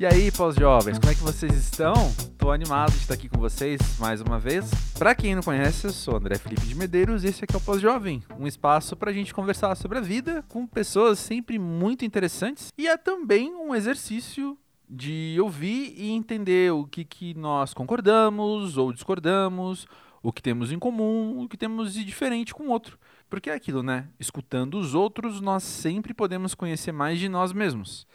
E 0.00 0.06
aí, 0.06 0.32
pós-jovens, 0.32 0.98
como 0.98 1.12
é 1.12 1.14
que 1.14 1.20
vocês 1.20 1.54
estão? 1.54 1.92
Tô 2.38 2.50
animado 2.50 2.90
de 2.90 3.00
estar 3.00 3.12
aqui 3.12 3.28
com 3.28 3.38
vocês 3.38 3.78
mais 3.98 4.22
uma 4.22 4.38
vez. 4.38 4.70
Para 4.98 5.14
quem 5.14 5.34
não 5.34 5.42
conhece, 5.42 5.86
eu 5.86 5.92
sou 5.92 6.16
André 6.16 6.38
Felipe 6.38 6.62
de 6.62 6.74
Medeiros 6.74 7.22
e 7.22 7.26
esse 7.26 7.44
aqui 7.44 7.54
é 7.54 7.58
o 7.58 7.60
Pós-Jovem, 7.60 8.22
um 8.38 8.46
espaço 8.46 8.96
pra 8.96 9.12
gente 9.12 9.34
conversar 9.34 9.74
sobre 9.74 9.98
a 9.98 10.00
vida 10.00 10.42
com 10.48 10.66
pessoas 10.66 11.18
sempre 11.18 11.58
muito 11.58 12.02
interessantes 12.02 12.72
e 12.78 12.88
é 12.88 12.96
também 12.96 13.54
um 13.54 13.74
exercício 13.74 14.56
de 14.88 15.36
ouvir 15.38 15.92
e 15.94 16.08
entender 16.12 16.72
o 16.72 16.86
que, 16.86 17.04
que 17.04 17.34
nós 17.34 17.74
concordamos 17.74 18.78
ou 18.78 18.94
discordamos, 18.94 19.86
o 20.22 20.32
que 20.32 20.40
temos 20.40 20.72
em 20.72 20.78
comum, 20.78 21.42
o 21.42 21.46
que 21.46 21.58
temos 21.58 21.92
de 21.92 22.02
diferente 22.06 22.54
com 22.54 22.68
o 22.68 22.70
outro. 22.70 22.98
Porque 23.28 23.50
é 23.50 23.54
aquilo, 23.54 23.82
né? 23.82 24.08
Escutando 24.18 24.78
os 24.78 24.94
outros, 24.94 25.42
nós 25.42 25.62
sempre 25.62 26.14
podemos 26.14 26.54
conhecer 26.54 26.90
mais 26.90 27.18
de 27.18 27.28
nós 27.28 27.52
mesmos. 27.52 28.06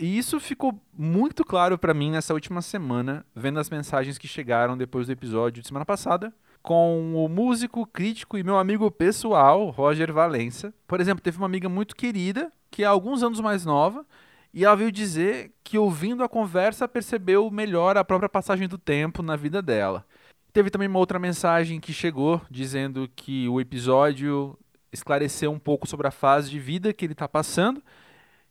E 0.00 0.16
isso 0.16 0.40
ficou 0.40 0.80
muito 0.96 1.44
claro 1.44 1.76
para 1.76 1.92
mim 1.92 2.10
nessa 2.10 2.32
última 2.32 2.62
semana, 2.62 3.22
vendo 3.36 3.60
as 3.60 3.68
mensagens 3.68 4.16
que 4.16 4.26
chegaram 4.26 4.74
depois 4.74 5.06
do 5.06 5.12
episódio 5.12 5.60
de 5.60 5.68
semana 5.68 5.84
passada, 5.84 6.32
com 6.62 7.14
o 7.14 7.28
músico, 7.28 7.86
crítico 7.86 8.38
e 8.38 8.42
meu 8.42 8.56
amigo 8.56 8.90
pessoal, 8.90 9.68
Roger 9.68 10.10
Valença. 10.10 10.72
Por 10.88 11.02
exemplo, 11.02 11.22
teve 11.22 11.36
uma 11.36 11.44
amiga 11.44 11.68
muito 11.68 11.94
querida, 11.94 12.50
que 12.70 12.82
é 12.82 12.86
alguns 12.86 13.22
anos 13.22 13.40
mais 13.40 13.66
nova, 13.66 14.06
e 14.54 14.64
ela 14.64 14.74
veio 14.74 14.90
dizer 14.90 15.52
que 15.62 15.76
ouvindo 15.76 16.24
a 16.24 16.28
conversa 16.30 16.88
percebeu 16.88 17.50
melhor 17.50 17.98
a 17.98 18.04
própria 18.04 18.28
passagem 18.28 18.66
do 18.66 18.78
tempo 18.78 19.22
na 19.22 19.36
vida 19.36 19.60
dela. 19.60 20.06
Teve 20.50 20.70
também 20.70 20.88
uma 20.88 20.98
outra 20.98 21.18
mensagem 21.18 21.78
que 21.78 21.92
chegou 21.92 22.40
dizendo 22.50 23.06
que 23.14 23.46
o 23.50 23.60
episódio 23.60 24.58
esclareceu 24.90 25.52
um 25.52 25.58
pouco 25.58 25.86
sobre 25.86 26.06
a 26.06 26.10
fase 26.10 26.48
de 26.48 26.58
vida 26.58 26.90
que 26.90 27.04
ele 27.04 27.12
está 27.12 27.28
passando. 27.28 27.82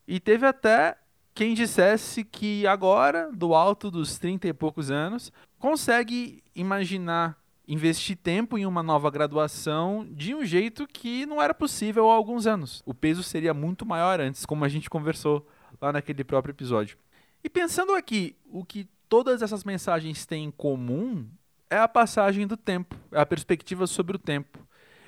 E 0.08 0.20
teve 0.20 0.46
até 0.46 0.96
quem 1.40 1.54
dissesse 1.54 2.26
que 2.26 2.68
agora, 2.68 3.32
do 3.32 3.56
alto 3.56 3.90
dos 3.90 4.20
30 4.20 4.50
e 4.50 4.52
poucos 4.52 4.92
anos, 4.92 5.32
consegue 5.58 6.44
imaginar 6.54 7.42
investir 7.66 8.18
tempo 8.18 8.58
em 8.58 8.66
uma 8.66 8.84
nova 8.84 9.10
graduação 9.10 10.06
de 10.12 10.36
um 10.36 10.44
jeito 10.44 10.86
que 10.86 11.26
não 11.26 11.42
era 11.42 11.54
possível 11.54 12.10
há 12.10 12.14
alguns 12.14 12.46
anos. 12.46 12.84
O 12.86 12.94
peso 12.94 13.24
seria 13.24 13.54
muito 13.54 13.86
maior 13.86 14.20
antes, 14.20 14.46
como 14.46 14.66
a 14.66 14.68
gente 14.68 14.90
conversou 14.90 15.48
lá 15.82 15.94
naquele 15.94 16.26
próprio 16.26 16.52
episódio. 16.52 16.98
E 17.42 17.50
pensando 17.50 17.96
aqui, 17.96 18.36
o 18.52 18.66
que 18.66 18.86
todas 19.08 19.42
essas 19.42 19.64
mensagens 19.64 20.26
têm 20.26 20.44
em 20.44 20.52
comum 20.52 21.26
é 21.70 21.78
a 21.78 21.88
passagem 21.88 22.46
do 22.46 22.58
tempo, 22.58 22.98
é 23.14 23.22
a 23.22 23.26
perspectiva 23.26 23.88
sobre 23.88 24.18
o 24.18 24.20
tempo. 24.20 24.60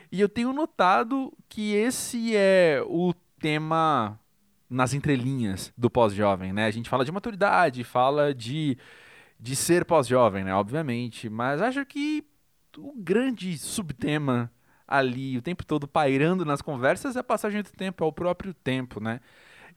E 0.10 0.22
eu 0.22 0.30
tenho 0.30 0.54
notado 0.54 1.34
que 1.50 1.74
esse 1.74 2.34
é 2.38 2.82
o 2.88 3.14
tema 3.38 4.18
nas 4.72 4.94
entrelinhas 4.94 5.74
do 5.78 5.90
pós-jovem, 5.90 6.54
né? 6.54 6.66
A 6.66 6.72
gente 6.72 6.90
fala 6.90 7.04
de 7.04 7.12
maturidade, 7.12 7.84
fala 7.84 8.34
de, 8.34 8.78
de 9.38 9.54
ser 9.54 9.84
pós-jovem, 9.84 10.46
né? 10.46 10.56
Obviamente, 10.56 11.30
mas 11.30 11.62
acho 11.62 11.86
que 11.86 12.24
o 12.78 12.94
grande 12.96 13.58
subtema 13.58 14.50
ali, 14.88 15.38
o 15.38 15.42
tempo 15.42 15.66
todo 15.66 15.90
pairando 15.90 16.46
nas 16.46 16.62
conversas, 16.62 17.18
é 17.18 17.20
a 17.20 17.24
passagem 17.24 17.62
do 17.62 17.70
tempo, 17.70 18.02
é 18.02 18.08
o 18.08 18.14
próprio 18.14 18.54
tempo, 18.54 19.02
né? 19.02 19.20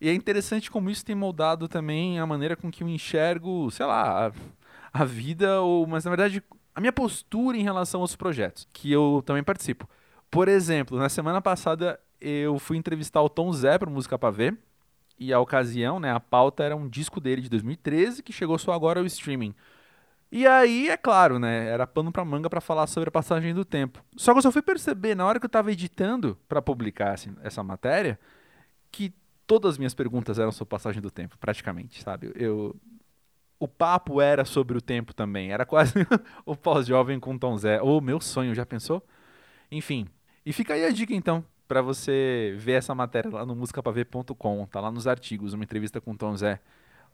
E 0.00 0.08
é 0.08 0.14
interessante 0.14 0.70
como 0.70 0.88
isso 0.88 1.04
tem 1.04 1.14
moldado 1.16 1.66
também 1.66 2.20
a 2.20 2.26
maneira 2.26 2.54
com 2.54 2.70
que 2.70 2.84
eu 2.84 2.88
enxergo, 2.88 3.70
sei 3.72 3.86
lá, 3.86 4.28
a, 4.28 4.32
a 4.92 5.04
vida, 5.04 5.60
ou, 5.60 5.86
mas 5.88 6.04
na 6.04 6.10
verdade 6.10 6.42
a 6.72 6.80
minha 6.80 6.92
postura 6.92 7.56
em 7.56 7.62
relação 7.62 8.00
aos 8.00 8.14
projetos, 8.14 8.68
que 8.72 8.92
eu 8.92 9.22
também 9.26 9.42
participo. 9.42 9.88
Por 10.30 10.48
exemplo, 10.48 10.98
na 10.98 11.08
semana 11.08 11.40
passada 11.40 11.98
eu 12.20 12.58
fui 12.60 12.76
entrevistar 12.76 13.22
o 13.22 13.28
Tom 13.28 13.52
Zé 13.52 13.76
para 13.78 13.90
Música 13.90 14.18
para 14.18 14.30
Ver, 14.30 14.58
e 15.18 15.32
a 15.32 15.40
ocasião, 15.40 16.00
né, 16.00 16.12
a 16.12 16.20
pauta 16.20 16.62
era 16.64 16.76
um 16.76 16.88
disco 16.88 17.20
dele 17.20 17.42
de 17.42 17.48
2013 17.48 18.22
que 18.22 18.32
chegou 18.32 18.58
só 18.58 18.72
agora 18.72 19.00
ao 19.00 19.06
streaming. 19.06 19.54
E 20.30 20.46
aí, 20.46 20.88
é 20.88 20.96
claro, 20.96 21.38
né, 21.38 21.68
era 21.68 21.86
pano 21.86 22.10
para 22.10 22.24
manga 22.24 22.50
para 22.50 22.60
falar 22.60 22.86
sobre 22.86 23.08
a 23.08 23.12
passagem 23.12 23.54
do 23.54 23.64
tempo. 23.64 24.04
Só 24.16 24.32
que 24.32 24.38
eu 24.38 24.42
só 24.42 24.50
fui 24.50 24.62
perceber 24.62 25.14
na 25.14 25.24
hora 25.24 25.38
que 25.38 25.46
eu 25.46 25.48
estava 25.48 25.70
editando 25.70 26.38
para 26.48 26.60
publicar 26.60 27.12
assim, 27.12 27.34
essa 27.42 27.62
matéria 27.62 28.18
que 28.90 29.12
todas 29.46 29.72
as 29.72 29.78
minhas 29.78 29.94
perguntas 29.94 30.38
eram 30.38 30.52
sobre 30.52 30.70
passagem 30.70 31.00
do 31.00 31.10
tempo, 31.10 31.38
praticamente, 31.38 32.02
sabe? 32.02 32.32
Eu 32.34 32.74
o 33.58 33.68
papo 33.68 34.20
era 34.20 34.44
sobre 34.44 34.76
o 34.76 34.80
tempo 34.80 35.14
também, 35.14 35.50
era 35.52 35.64
quase 35.64 35.94
o 36.44 36.54
pós-jovem 36.56 37.18
com 37.18 37.38
Tom 37.38 37.56
Zé. 37.56 37.80
Ou 37.80 38.00
meu 38.00 38.20
sonho, 38.20 38.54
já 38.54 38.66
pensou? 38.66 39.02
Enfim. 39.70 40.06
E 40.44 40.52
fica 40.52 40.74
aí 40.74 40.84
a 40.84 40.90
dica 40.90 41.14
então, 41.14 41.44
para 41.66 41.80
você 41.80 42.54
ver 42.58 42.72
essa 42.72 42.94
matéria 42.94 43.30
lá 43.30 43.46
no 43.46 43.54
musicapaver.com, 43.54 44.66
tá 44.66 44.80
lá 44.80 44.90
nos 44.90 45.06
artigos, 45.06 45.52
uma 45.52 45.64
entrevista 45.64 46.00
com 46.00 46.14
Tom 46.14 46.36
Zé, 46.36 46.60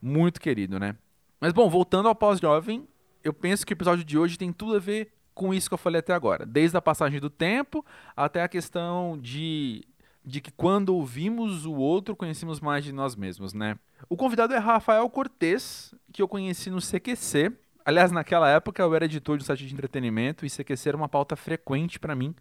muito 0.01 0.41
querido, 0.41 0.79
né? 0.79 0.97
Mas 1.41 1.53
bom, 1.53 1.69
voltando 1.71 2.09
ao 2.09 2.15
pós-jovem, 2.15 2.87
eu 3.23 3.33
penso 3.33 3.65
que 3.65 3.73
o 3.73 3.75
episódio 3.75 4.05
de 4.05 4.19
hoje 4.19 4.37
tem 4.37 4.53
tudo 4.53 4.77
a 4.77 4.79
ver 4.79 5.13
com 5.35 5.55
isso 5.55 5.71
que 5.71 5.75
eu 5.75 5.79
falei 5.79 6.01
até 6.01 6.13
agora, 6.13 6.45
desde 6.45 6.77
a 6.77 6.83
passagem 6.83 7.21
do 7.21 7.31
tempo 7.31 7.85
até 8.17 8.43
a 8.43 8.49
questão 8.49 9.19
de 9.19 9.85
de 10.25 10.41
que 10.41 10.51
quando 10.51 10.95
ouvimos 10.95 11.65
o 11.65 11.73
outro, 11.73 12.15
conhecemos 12.15 12.61
mais 12.61 12.85
de 12.85 12.93
nós 12.93 13.17
mesmos, 13.17 13.55
né? 13.55 13.79
O 14.09 14.17
convidado 14.17 14.55
é 14.55 14.59
Rafael 14.59 15.09
Cortez, 15.09 15.95
que 16.13 16.21
eu 16.23 16.29
conheci 16.29 16.71
no 16.71 16.79
CQC. 16.79 17.53
Aliás, 17.85 18.13
naquela 18.13 18.49
época 18.49 18.83
eu 18.83 18.95
era 18.95 19.07
editor 19.07 19.39
de 19.39 19.43
um 19.43 19.47
site 19.47 19.67
de 19.67 19.73
entretenimento 19.73 20.45
e 20.45 20.51
CQC 20.51 20.91
era 20.91 20.97
uma 20.97 21.09
pauta 21.09 21.37
frequente 21.37 21.99
para 21.99 22.15
mim. 22.15 22.35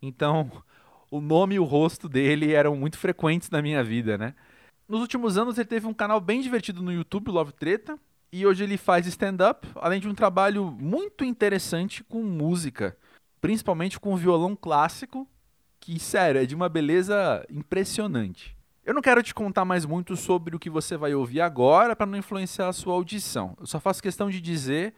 Então, 0.00 0.50
o 1.10 1.20
nome 1.20 1.54
e 1.56 1.58
o 1.58 1.64
rosto 1.64 2.08
dele 2.08 2.52
eram 2.52 2.76
muito 2.76 2.98
frequentes 2.98 3.50
na 3.50 3.62
minha 3.62 3.82
vida, 3.82 4.16
né? 4.18 4.34
Nos 4.88 5.00
últimos 5.00 5.36
anos 5.36 5.58
ele 5.58 5.68
teve 5.68 5.86
um 5.86 5.94
canal 5.94 6.20
bem 6.20 6.40
divertido 6.40 6.82
no 6.82 6.92
YouTube, 6.92 7.30
Love 7.30 7.52
Treta, 7.52 7.98
e 8.32 8.46
hoje 8.46 8.64
ele 8.64 8.76
faz 8.76 9.06
stand-up, 9.06 9.66
além 9.76 10.00
de 10.00 10.08
um 10.08 10.14
trabalho 10.14 10.70
muito 10.70 11.24
interessante 11.24 12.04
com 12.04 12.22
música, 12.22 12.96
principalmente 13.40 13.98
com 13.98 14.16
violão 14.16 14.54
clássico, 14.54 15.28
que, 15.80 15.98
sério, 15.98 16.40
é 16.40 16.46
de 16.46 16.54
uma 16.54 16.68
beleza 16.68 17.44
impressionante. 17.50 18.56
Eu 18.84 18.94
não 18.94 19.02
quero 19.02 19.22
te 19.22 19.34
contar 19.34 19.64
mais 19.64 19.84
muito 19.84 20.16
sobre 20.16 20.54
o 20.54 20.58
que 20.58 20.70
você 20.70 20.96
vai 20.96 21.14
ouvir 21.14 21.40
agora 21.40 21.96
para 21.96 22.06
não 22.06 22.18
influenciar 22.18 22.68
a 22.68 22.72
sua 22.72 22.94
audição. 22.94 23.56
Eu 23.58 23.66
só 23.66 23.80
faço 23.80 24.02
questão 24.02 24.30
de 24.30 24.40
dizer 24.40 24.94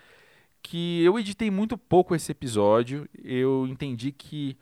que 0.62 1.02
eu 1.02 1.18
editei 1.18 1.50
muito 1.50 1.78
pouco 1.78 2.14
esse 2.14 2.30
episódio. 2.30 3.08
Eu 3.22 3.66
entendi 3.66 4.12
que 4.12 4.58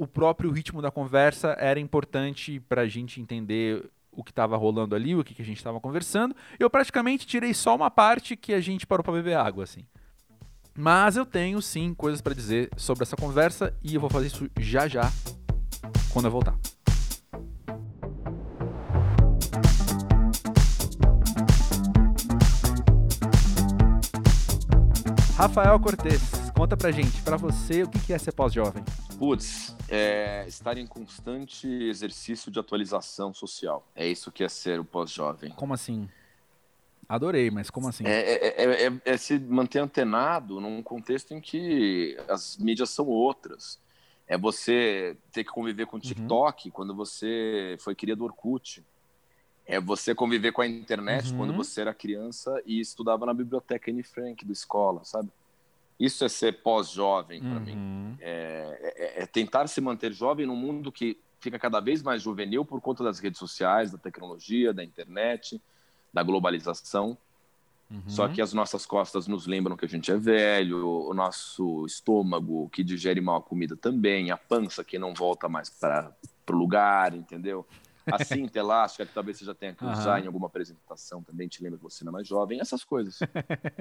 o 0.00 0.06
próprio 0.06 0.50
ritmo 0.50 0.80
da 0.80 0.90
conversa 0.90 1.54
era 1.58 1.78
importante 1.78 2.58
para 2.58 2.80
a 2.80 2.88
gente 2.88 3.20
entender 3.20 3.84
o 4.10 4.24
que 4.24 4.30
estava 4.30 4.56
rolando 4.56 4.94
ali, 4.94 5.14
o 5.14 5.22
que, 5.22 5.34
que 5.34 5.42
a 5.42 5.44
gente 5.44 5.58
estava 5.58 5.78
conversando. 5.78 6.34
Eu 6.58 6.70
praticamente 6.70 7.26
tirei 7.26 7.52
só 7.52 7.76
uma 7.76 7.90
parte 7.90 8.34
que 8.34 8.54
a 8.54 8.62
gente 8.62 8.86
parou 8.86 9.04
para 9.04 9.12
beber 9.12 9.36
água, 9.36 9.64
assim. 9.64 9.84
Mas 10.74 11.18
eu 11.18 11.26
tenho 11.26 11.60
sim 11.60 11.92
coisas 11.92 12.22
para 12.22 12.32
dizer 12.32 12.70
sobre 12.78 13.02
essa 13.02 13.14
conversa 13.14 13.76
e 13.82 13.94
eu 13.94 14.00
vou 14.00 14.08
fazer 14.08 14.28
isso 14.28 14.48
já 14.58 14.88
já 14.88 15.02
quando 16.10 16.24
eu 16.24 16.30
voltar. 16.30 16.56
Rafael 25.36 25.78
Cortez, 25.78 26.39
conta 26.60 26.76
pra 26.76 26.90
gente, 26.90 27.22
pra 27.22 27.38
você, 27.38 27.84
o 27.84 27.88
que 27.88 28.12
é 28.12 28.18
ser 28.18 28.32
pós-jovem? 28.32 28.84
Putz, 29.18 29.74
é 29.88 30.44
estar 30.46 30.76
em 30.76 30.86
constante 30.86 31.66
exercício 31.66 32.52
de 32.52 32.58
atualização 32.58 33.32
social. 33.32 33.82
É 33.96 34.06
isso 34.06 34.30
que 34.30 34.44
é 34.44 34.48
ser 34.48 34.78
o 34.78 34.84
pós-jovem. 34.84 35.52
Como 35.52 35.72
assim? 35.72 36.06
Adorei, 37.08 37.50
mas 37.50 37.70
como 37.70 37.88
assim? 37.88 38.04
É, 38.06 38.10
é, 38.10 38.62
é, 38.62 38.86
é, 38.88 39.00
é 39.06 39.16
se 39.16 39.38
manter 39.38 39.78
antenado 39.78 40.60
num 40.60 40.82
contexto 40.82 41.32
em 41.32 41.40
que 41.40 42.14
as 42.28 42.58
mídias 42.58 42.90
são 42.90 43.06
outras 43.06 43.80
é 44.28 44.36
você 44.36 45.16
ter 45.32 45.44
que 45.44 45.50
conviver 45.50 45.86
com 45.86 45.96
o 45.96 45.98
uhum. 45.98 46.02
TikTok 46.02 46.68
uhum. 46.68 46.72
quando 46.72 46.94
você 46.94 47.74
foi 47.80 47.94
cria 47.94 48.14
do 48.14 48.24
Orkut. 48.24 48.84
É 49.64 49.80
você 49.80 50.14
conviver 50.14 50.52
com 50.52 50.60
a 50.60 50.66
internet 50.66 51.30
uhum. 51.30 51.38
quando 51.38 51.54
você 51.54 51.80
era 51.80 51.94
criança 51.94 52.62
e 52.66 52.80
estudava 52.80 53.24
na 53.24 53.32
biblioteca 53.32 53.90
Anne 53.90 54.02
Frank 54.02 54.44
da 54.44 54.52
escola, 54.52 55.02
sabe? 55.04 55.30
Isso 56.00 56.24
é 56.24 56.28
ser 56.30 56.62
pós-jovem 56.62 57.40
para 57.40 57.50
uhum. 57.50 57.60
mim. 57.60 58.16
É, 58.20 58.94
é, 58.96 59.22
é, 59.22 59.26
tentar 59.26 59.66
se 59.66 59.82
manter 59.82 60.12
jovem 60.14 60.46
num 60.46 60.56
mundo 60.56 60.90
que 60.90 61.20
fica 61.38 61.58
cada 61.58 61.78
vez 61.78 62.02
mais 62.02 62.22
juvenil 62.22 62.64
por 62.64 62.80
conta 62.80 63.04
das 63.04 63.18
redes 63.18 63.38
sociais, 63.38 63.92
da 63.92 63.98
tecnologia, 63.98 64.72
da 64.72 64.82
internet, 64.82 65.60
da 66.10 66.22
globalização. 66.22 67.18
Uhum. 67.90 68.02
Só 68.06 68.28
que 68.28 68.40
as 68.40 68.54
nossas 68.54 68.86
costas 68.86 69.26
nos 69.26 69.46
lembram 69.46 69.76
que 69.76 69.84
a 69.84 69.88
gente 69.88 70.10
é 70.10 70.16
velho, 70.16 70.88
o 70.88 71.12
nosso 71.12 71.84
estômago 71.84 72.70
que 72.70 72.82
digere 72.82 73.20
mal 73.20 73.36
a 73.36 73.42
comida 73.42 73.76
também, 73.76 74.30
a 74.30 74.38
pança 74.38 74.82
que 74.82 74.98
não 74.98 75.12
volta 75.12 75.50
mais 75.50 75.68
para 75.68 76.14
o 76.48 76.52
lugar, 76.52 77.14
entendeu? 77.14 77.66
a 78.20 78.24
cinta 78.24 78.58
elástica 78.58 79.06
que 79.06 79.12
talvez 79.12 79.38
você 79.38 79.44
já 79.44 79.54
tenha 79.54 79.74
que 79.74 79.84
usar 79.84 80.18
uhum. 80.18 80.24
em 80.24 80.26
alguma 80.26 80.46
apresentação 80.46 81.22
também, 81.22 81.48
te 81.48 81.62
lembra 81.62 81.78
que 81.78 81.84
você 81.84 82.04
não 82.04 82.10
é 82.10 82.14
mais 82.14 82.28
jovem, 82.28 82.60
essas 82.60 82.84
coisas. 82.84 83.18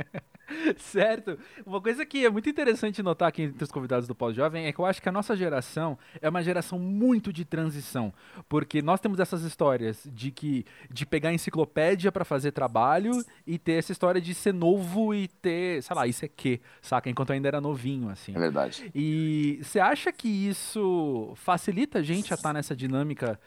certo. 0.77 1.37
Uma 1.65 1.81
coisa 1.81 2.05
que 2.05 2.25
é 2.25 2.29
muito 2.29 2.49
interessante 2.49 3.01
notar 3.03 3.29
aqui 3.29 3.43
entre 3.43 3.63
os 3.63 3.71
convidados 3.71 4.07
do 4.07 4.15
Pós-Jovem 4.15 4.65
é 4.65 4.73
que 4.73 4.79
eu 4.79 4.85
acho 4.85 5.01
que 5.01 5.09
a 5.09 5.11
nossa 5.11 5.35
geração 5.35 5.97
é 6.21 6.29
uma 6.29 6.43
geração 6.43 6.79
muito 6.79 7.31
de 7.31 7.45
transição, 7.45 8.13
porque 8.47 8.81
nós 8.81 8.99
temos 8.99 9.19
essas 9.19 9.43
histórias 9.43 10.07
de 10.11 10.31
que 10.31 10.65
de 10.89 11.05
pegar 11.05 11.33
enciclopédia 11.33 12.11
para 12.11 12.25
fazer 12.25 12.51
trabalho 12.51 13.11
e 13.45 13.57
ter 13.57 13.73
essa 13.73 13.91
história 13.91 14.21
de 14.21 14.33
ser 14.33 14.53
novo 14.53 15.13
e 15.13 15.27
ter, 15.27 15.83
sei 15.83 15.95
lá, 15.95 16.07
isso 16.07 16.25
é 16.25 16.27
que, 16.27 16.61
saca? 16.81 17.09
Enquanto 17.09 17.31
ainda 17.31 17.47
era 17.47 17.61
novinho, 17.61 18.09
assim. 18.09 18.35
É 18.35 18.39
verdade. 18.39 18.91
E 18.93 19.59
você 19.61 19.79
acha 19.79 20.11
que 20.11 20.27
isso 20.27 21.33
facilita 21.35 21.99
a 21.99 22.03
gente 22.03 22.33
a 22.33 22.35
estar 22.35 22.49
tá 22.49 22.53
nessa 22.53 22.75
dinâmica 22.75 23.39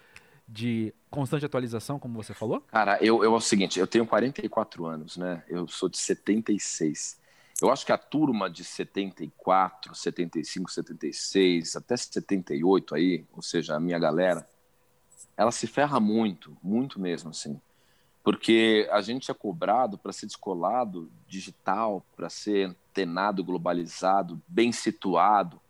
de 0.52 0.92
constante 1.10 1.46
atualização, 1.46 1.98
como 1.98 2.22
você 2.22 2.34
falou? 2.34 2.60
Cara, 2.68 2.98
eu, 3.00 3.24
eu 3.24 3.32
é 3.32 3.36
o 3.36 3.40
seguinte, 3.40 3.80
eu 3.80 3.86
tenho 3.86 4.06
44 4.06 4.84
anos, 4.84 5.16
né? 5.16 5.42
Eu 5.48 5.66
sou 5.66 5.88
de 5.88 5.96
76. 5.96 7.18
Eu 7.60 7.70
acho 7.70 7.86
que 7.86 7.92
a 7.92 7.96
turma 7.96 8.50
de 8.50 8.62
74, 8.62 9.94
75, 9.94 10.70
76, 10.70 11.76
até 11.76 11.96
78 11.96 12.94
aí, 12.94 13.24
ou 13.32 13.40
seja, 13.40 13.76
a 13.76 13.80
minha 13.80 13.98
galera, 13.98 14.46
ela 15.36 15.50
se 15.50 15.66
ferra 15.66 15.98
muito, 15.98 16.54
muito 16.62 17.00
mesmo, 17.00 17.30
assim. 17.30 17.58
Porque 18.22 18.86
a 18.92 19.00
gente 19.00 19.30
é 19.30 19.34
cobrado 19.34 19.96
para 19.96 20.12
ser 20.12 20.26
descolado 20.26 21.10
digital, 21.26 22.04
para 22.14 22.28
ser 22.28 22.68
antenado, 22.68 23.42
globalizado, 23.42 24.40
bem 24.46 24.70
situado, 24.70 25.60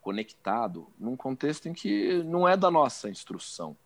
conectado, 0.00 0.86
num 0.98 1.16
contexto 1.16 1.68
em 1.68 1.72
que 1.72 2.22
não 2.22 2.46
é 2.46 2.56
da 2.56 2.70
nossa 2.70 3.08
instrução. 3.08 3.76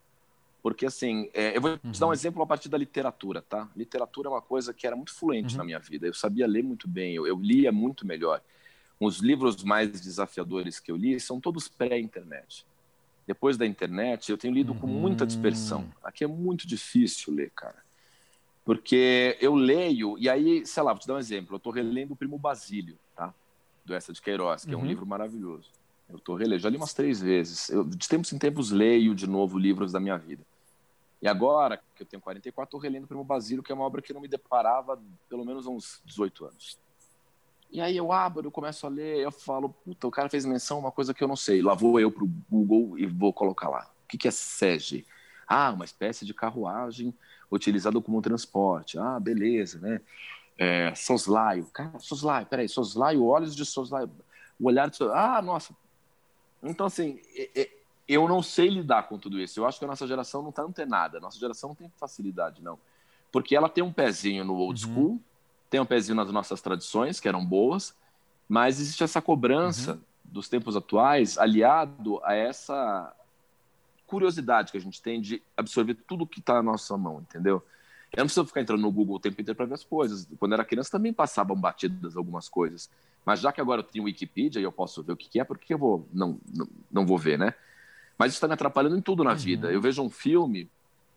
Porque, 0.61 0.85
assim, 0.85 1.29
é, 1.33 1.55
eu 1.55 1.61
vou 1.61 1.77
te 1.77 1.85
uhum. 1.85 1.91
dar 1.91 2.05
um 2.05 2.09
uhum. 2.09 2.13
exemplo 2.13 2.41
a 2.41 2.47
partir 2.47 2.67
da 2.67 2.77
literatura, 2.77 3.41
tá? 3.41 3.69
Literatura 3.75 4.27
é 4.27 4.31
uma 4.31 4.41
coisa 4.41 4.73
que 4.73 4.85
era 4.85 4.95
muito 4.95 5.13
fluente 5.13 5.53
uhum. 5.53 5.59
na 5.59 5.63
minha 5.63 5.79
vida. 5.79 6.07
Eu 6.07 6.13
sabia 6.13 6.45
ler 6.45 6.63
muito 6.63 6.87
bem, 6.87 7.15
eu, 7.15 7.25
eu 7.25 7.39
lia 7.39 7.71
muito 7.71 8.05
melhor. 8.05 8.41
Os 8.99 9.19
livros 9.19 9.63
mais 9.63 9.89
desafiadores 10.01 10.79
que 10.79 10.91
eu 10.91 10.97
li 10.97 11.17
são 11.19 11.39
todos 11.39 11.69
pré-internet. 11.69 12.65
Depois 13.25 13.57
da 13.57 13.65
internet, 13.65 14.29
eu 14.29 14.37
tenho 14.37 14.53
lido 14.53 14.73
uhum. 14.73 14.79
com 14.79 14.87
muita 14.87 15.25
dispersão. 15.25 15.81
Uhum. 15.81 15.91
Aqui 16.03 16.23
é 16.23 16.27
muito 16.27 16.67
difícil 16.67 17.33
ler, 17.33 17.51
cara. 17.51 17.77
Porque 18.65 19.37
eu 19.39 19.55
leio, 19.55 20.17
e 20.19 20.29
aí, 20.29 20.65
sei 20.65 20.83
lá, 20.83 20.91
vou 20.91 20.99
te 20.99 21.07
dar 21.07 21.15
um 21.15 21.19
exemplo. 21.19 21.53
Eu 21.53 21.57
estou 21.57 21.71
relendo 21.71 22.11
o 22.11 22.15
Primo 22.15 22.37
Basílio, 22.37 22.97
tá? 23.15 23.33
Do 23.85 23.93
Essa 23.93 24.11
de 24.11 24.21
Queiroz, 24.21 24.65
que 24.65 24.73
é 24.73 24.77
um 24.77 24.81
uhum. 24.81 24.85
livro 24.85 25.05
maravilhoso. 25.05 25.71
Eu 26.09 26.17
estou 26.17 26.35
relendo, 26.35 26.59
já 26.59 26.69
li 26.69 26.77
umas 26.77 26.93
três 26.93 27.21
vezes. 27.21 27.69
Eu, 27.69 27.83
de 27.83 28.09
tempos 28.09 28.33
em 28.33 28.37
tempos, 28.37 28.71
leio 28.71 29.15
de 29.15 29.27
novo 29.27 29.57
livros 29.57 29.91
da 29.91 29.99
minha 29.99 30.17
vida. 30.17 30.43
E 31.21 31.27
agora, 31.27 31.81
que 31.95 32.03
eu 32.03 32.07
tenho 32.07 32.21
44, 32.21 32.67
estou 32.67 32.79
relendo 32.79 33.07
Primo 33.07 33.23
Basílio, 33.23 33.63
que 33.63 33.71
é 33.71 33.75
uma 33.75 33.83
obra 33.83 34.01
que 34.01 34.13
não 34.13 34.21
me 34.21 34.27
deparava 34.27 35.01
pelo 35.27 35.45
menos 35.45 35.67
há 35.67 35.69
uns 35.69 36.01
18 36.05 36.45
anos. 36.45 36.79
E 37.71 37.81
aí 37.81 37.95
eu 37.95 38.11
abro, 38.11 38.47
eu 38.47 38.51
começo 38.51 38.85
a 38.87 38.89
ler, 38.89 39.17
eu 39.17 39.31
falo, 39.31 39.69
puta, 39.69 40.07
o 40.07 40.11
cara 40.11 40.29
fez 40.29 40.45
menção 40.45 40.77
a 40.77 40.79
uma 40.79 40.91
coisa 40.91 41.13
que 41.13 41.23
eu 41.23 41.27
não 41.27 41.35
sei. 41.35 41.61
Lá 41.61 41.75
vou 41.75 41.99
eu 41.99 42.11
pro 42.11 42.25
Google 42.49 42.97
e 42.97 43.05
vou 43.05 43.33
colocar 43.33 43.69
lá. 43.69 43.91
O 44.05 44.07
que, 44.07 44.17
que 44.17 44.27
é 44.27 44.31
SEGE? 44.31 45.05
Ah, 45.47 45.71
uma 45.71 45.85
espécie 45.85 46.25
de 46.25 46.33
carruagem 46.33 47.13
utilizada 47.51 47.99
como 48.01 48.21
transporte. 48.21 48.97
Ah, 48.97 49.19
beleza, 49.19 49.79
né? 49.79 50.01
É, 50.57 50.93
soslaio. 50.95 51.65
Cara, 51.65 51.99
soslaio, 51.99 52.45
peraí, 52.47 52.67
soslaio, 52.67 53.23
olhos 53.23 53.55
de 53.55 53.65
soslaio. 53.65 54.09
O 54.59 54.67
olhar 54.67 54.89
de 54.89 54.97
soslaio. 54.97 55.19
Ah, 55.19 55.41
nossa, 55.41 55.75
então, 56.61 56.85
assim, 56.85 57.19
eu 58.09 58.27
não 58.27 58.41
sei 58.41 58.69
lidar 58.69 59.03
com 59.03 59.19
tudo 59.19 59.39
isso. 59.39 59.59
Eu 59.59 59.67
acho 59.67 59.77
que 59.77 59.85
a 59.85 59.87
nossa 59.87 60.07
geração 60.07 60.41
não 60.41 60.49
está 60.49 60.63
antenada. 60.63 61.19
A 61.19 61.21
nossa 61.21 61.37
geração 61.37 61.69
não 61.69 61.75
tem 61.75 61.87
facilidade, 61.99 62.59
não. 62.63 62.79
Porque 63.31 63.55
ela 63.55 63.69
tem 63.69 63.83
um 63.83 63.93
pezinho 63.93 64.43
no 64.43 64.55
old 64.55 64.83
uhum. 64.83 64.93
school, 64.93 65.21
tem 65.69 65.79
um 65.79 65.85
pezinho 65.85 66.15
nas 66.15 66.31
nossas 66.31 66.59
tradições, 66.59 67.19
que 67.19 67.27
eram 67.27 67.45
boas, 67.45 67.95
mas 68.47 68.79
existe 68.79 69.03
essa 69.03 69.21
cobrança 69.21 69.93
uhum. 69.93 69.99
dos 70.23 70.49
tempos 70.49 70.75
atuais 70.75 71.37
aliado 71.37 72.19
a 72.23 72.33
essa 72.33 73.15
curiosidade 74.07 74.71
que 74.71 74.77
a 74.79 74.81
gente 74.81 74.99
tem 74.99 75.21
de 75.21 75.43
absorver 75.55 75.93
tudo 75.93 76.25
que 76.25 76.39
está 76.39 76.55
na 76.55 76.63
nossa 76.63 76.97
mão, 76.97 77.19
entendeu? 77.21 77.63
Eu 78.11 78.21
não 78.21 78.25
preciso 78.25 78.47
ficar 78.47 78.61
entrando 78.61 78.81
no 78.81 78.91
Google 78.91 79.17
o 79.17 79.19
tempo 79.19 79.39
inteiro 79.39 79.55
para 79.55 79.67
ver 79.67 79.75
as 79.75 79.83
coisas. 79.83 80.27
Quando 80.39 80.53
eu 80.53 80.55
era 80.55 80.65
criança 80.65 80.89
também 80.89 81.13
passavam 81.13 81.55
batidas 81.55 82.17
algumas 82.17 82.49
coisas. 82.49 82.89
Mas 83.23 83.39
já 83.39 83.51
que 83.51 83.61
agora 83.61 83.81
eu 83.81 83.83
tenho 83.83 84.05
Wikipedia 84.05 84.59
e 84.59 84.63
eu 84.63 84.71
posso 84.71 85.03
ver 85.03 85.11
o 85.11 85.17
que, 85.17 85.39
é, 85.39 85.43
por 85.43 85.59
que 85.59 85.75
eu 85.75 85.77
vou, 85.77 86.07
não, 86.11 86.39
não, 86.51 86.67
não 86.91 87.05
vou 87.05 87.19
ver, 87.19 87.37
né? 87.37 87.53
Mas 88.19 88.33
isso 88.33 88.37
está 88.37 88.47
me 88.49 88.53
atrapalhando 88.53 88.97
em 88.97 89.01
tudo 89.01 89.23
na 89.23 89.31
uhum. 89.31 89.37
vida. 89.37 89.71
Eu 89.71 89.79
vejo 89.79 90.03
um 90.03 90.09
filme 90.09 90.69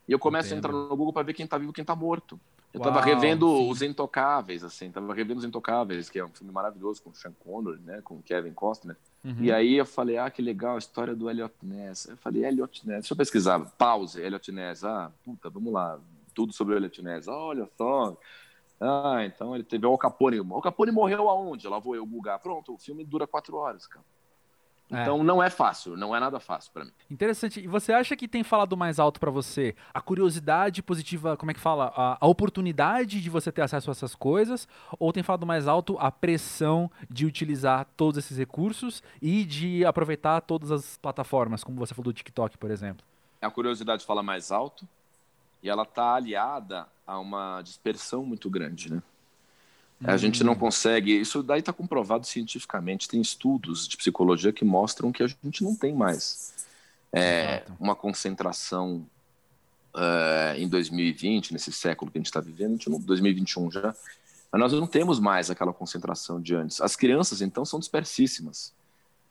e 0.07 0.13
eu 0.13 0.17
começo 0.17 0.47
Entendo. 0.47 0.55
a 0.55 0.69
entrar 0.69 0.71
no 0.71 0.95
Google 0.95 1.11
para 1.11 1.23
ver 1.23 1.33
quem 1.33 1.43
está 1.43 1.57
vivo 1.57 1.71
e 1.71 1.73
quem 1.73 1.83
está 1.83 1.95
morto. 1.95 2.39
Eu 2.73 2.79
estava 2.79 3.01
revendo 3.01 3.45
sim. 3.45 3.69
Os 3.69 3.81
Intocáveis, 3.83 4.63
assim, 4.63 4.87
estava 4.87 5.13
revendo 5.13 5.37
Os 5.37 5.45
Intocáveis, 5.45 6.09
que 6.09 6.17
é 6.17 6.25
um 6.25 6.29
filme 6.29 6.51
maravilhoso 6.51 7.03
com 7.03 7.13
Sean 7.13 7.33
Connery, 7.43 7.79
né, 7.81 8.01
com 8.03 8.19
Kevin 8.21 8.53
Costner. 8.53 8.95
Uhum. 9.23 9.35
E 9.39 9.51
aí 9.51 9.75
eu 9.75 9.85
falei, 9.85 10.17
ah, 10.17 10.29
que 10.31 10.41
legal 10.41 10.75
a 10.75 10.79
história 10.79 11.15
do 11.15 11.29
Elliot 11.29 11.53
Ness. 11.61 12.07
Eu 12.07 12.17
falei, 12.17 12.45
Elliot 12.45 12.87
Ness, 12.87 13.01
deixa 13.01 13.13
eu 13.13 13.17
pesquisar, 13.17 13.59
pause, 13.77 14.19
Elliot 14.19 14.51
Ness. 14.51 14.83
Ah, 14.83 15.11
puta, 15.23 15.51
vamos 15.51 15.71
lá, 15.71 15.99
tudo 16.33 16.51
sobre 16.51 16.73
o 16.73 16.77
Elliot 16.77 16.99
Ness. 17.03 17.27
Olha 17.27 17.69
só, 17.77 18.17
ah, 18.81 19.23
então 19.23 19.53
ele 19.53 19.63
teve 19.63 19.85
o 19.85 19.97
Capone. 19.97 20.39
O 20.39 20.61
Capone 20.61 20.91
morreu 20.91 21.29
aonde? 21.29 21.67
Lá 21.67 21.77
vou 21.77 21.95
eu 21.95 22.05
bugar. 22.07 22.39
Pronto, 22.39 22.73
o 22.73 22.77
filme 22.79 23.05
dura 23.05 23.27
quatro 23.27 23.55
horas, 23.55 23.85
cara. 23.85 24.03
É. 24.91 25.01
Então 25.01 25.21
é. 25.21 25.23
não 25.23 25.41
é 25.41 25.49
fácil, 25.49 25.95
não 25.97 26.15
é 26.15 26.19
nada 26.19 26.39
fácil 26.39 26.71
para 26.71 26.85
mim. 26.85 26.91
Interessante. 27.09 27.59
E 27.59 27.67
você 27.67 27.93
acha 27.93 28.15
que 28.15 28.27
tem 28.27 28.43
falado 28.43 28.75
mais 28.77 28.99
alto 28.99 29.19
para 29.19 29.31
você 29.31 29.75
a 29.93 30.01
curiosidade 30.01 30.83
positiva, 30.83 31.37
como 31.37 31.51
é 31.51 31.53
que 31.53 31.59
fala? 31.59 31.91
A, 31.95 32.17
a, 32.19 32.27
oportunidade 32.27 33.21
de 33.21 33.29
você 33.29 33.51
ter 33.51 33.61
acesso 33.61 33.89
a 33.89 33.93
essas 33.93 34.15
coisas? 34.15 34.67
Ou 34.99 35.11
tem 35.11 35.23
falado 35.23 35.45
mais 35.45 35.67
alto 35.67 35.97
a 35.99 36.11
pressão 36.11 36.91
de 37.09 37.25
utilizar 37.25 37.87
todos 37.97 38.17
esses 38.17 38.37
recursos 38.37 39.01
e 39.21 39.43
de 39.45 39.85
aproveitar 39.85 40.41
todas 40.41 40.71
as 40.71 40.97
plataformas, 40.97 41.63
como 41.63 41.77
você 41.77 41.93
falou 41.93 42.11
do 42.11 42.13
TikTok, 42.13 42.57
por 42.57 42.69
exemplo? 42.69 43.05
A 43.41 43.49
curiosidade 43.49 44.05
fala 44.05 44.23
mais 44.23 44.51
alto 44.51 44.87
e 45.61 45.69
ela 45.69 45.83
está 45.83 46.15
aliada 46.15 46.87
a 47.05 47.19
uma 47.19 47.61
dispersão 47.61 48.25
muito 48.25 48.49
grande, 48.49 48.91
né? 48.91 49.01
A 50.03 50.17
gente 50.17 50.43
não 50.43 50.53
hum. 50.53 50.57
consegue. 50.57 51.19
Isso 51.19 51.41
daí 51.41 51.59
está 51.59 51.71
comprovado 51.71 52.25
cientificamente. 52.25 53.07
Tem 53.07 53.21
estudos 53.21 53.87
de 53.87 53.97
psicologia 53.97 54.51
que 54.51 54.65
mostram 54.65 55.11
que 55.11 55.23
a 55.23 55.27
gente 55.27 55.63
não 55.63 55.75
tem 55.75 55.93
mais 55.93 56.53
é, 57.11 57.63
uma 57.79 57.95
concentração 57.95 59.05
uh, 59.93 60.57
em 60.57 60.67
2020, 60.67 61.53
nesse 61.53 61.71
século 61.71 62.11
que 62.11 62.17
a 62.17 62.19
gente 62.19 62.27
está 62.27 62.39
vivendo, 62.39 62.71
gente 62.71 62.89
não, 62.89 62.99
2021 62.99 63.71
já, 63.71 63.95
mas 64.51 64.61
nós 64.61 64.73
não 64.73 64.87
temos 64.87 65.19
mais 65.19 65.49
aquela 65.49 65.73
concentração 65.73 66.41
de 66.41 66.55
antes. 66.55 66.81
As 66.81 66.95
crianças, 66.95 67.41
então, 67.41 67.63
são 67.65 67.79
dispersíssimas. 67.79 68.73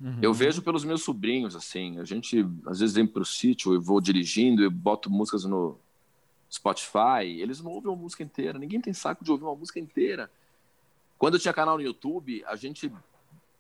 Uhum. 0.01 0.19
Eu 0.21 0.33
vejo 0.33 0.63
pelos 0.63 0.85
meus 0.85 1.03
sobrinhos, 1.03 1.55
assim, 1.55 1.99
a 1.99 2.05
gente 2.05 2.47
às 2.67 2.81
vezes 2.81 2.95
vem 2.95 3.07
para 3.07 3.23
o 3.23 3.27
sítio, 3.27 3.75
eu 3.75 3.81
vou 3.81 4.01
dirigindo, 4.01 4.63
eu 4.63 4.71
boto 4.71 5.11
músicas 5.11 5.45
no, 5.45 5.79
Spotify, 6.53 7.25
eles 7.25 7.63
não 7.63 7.71
ouvem 7.71 7.91
uma 7.91 7.97
música 7.97 8.23
inteira. 8.23 8.59
Ninguém 8.59 8.81
tem 8.81 8.93
saco 8.93 9.25
de 9.25 9.31
ouvir 9.31 9.45
uma 9.45 9.55
música 9.55 9.81
inteira. 9.81 10.31
Quando 11.23 11.35
eu 11.35 11.39
tinha 11.39 11.55
canal 11.55 11.77
no 11.77 11.85
YouTube, 11.85 12.43
a 12.49 12.57
gente 12.57 12.93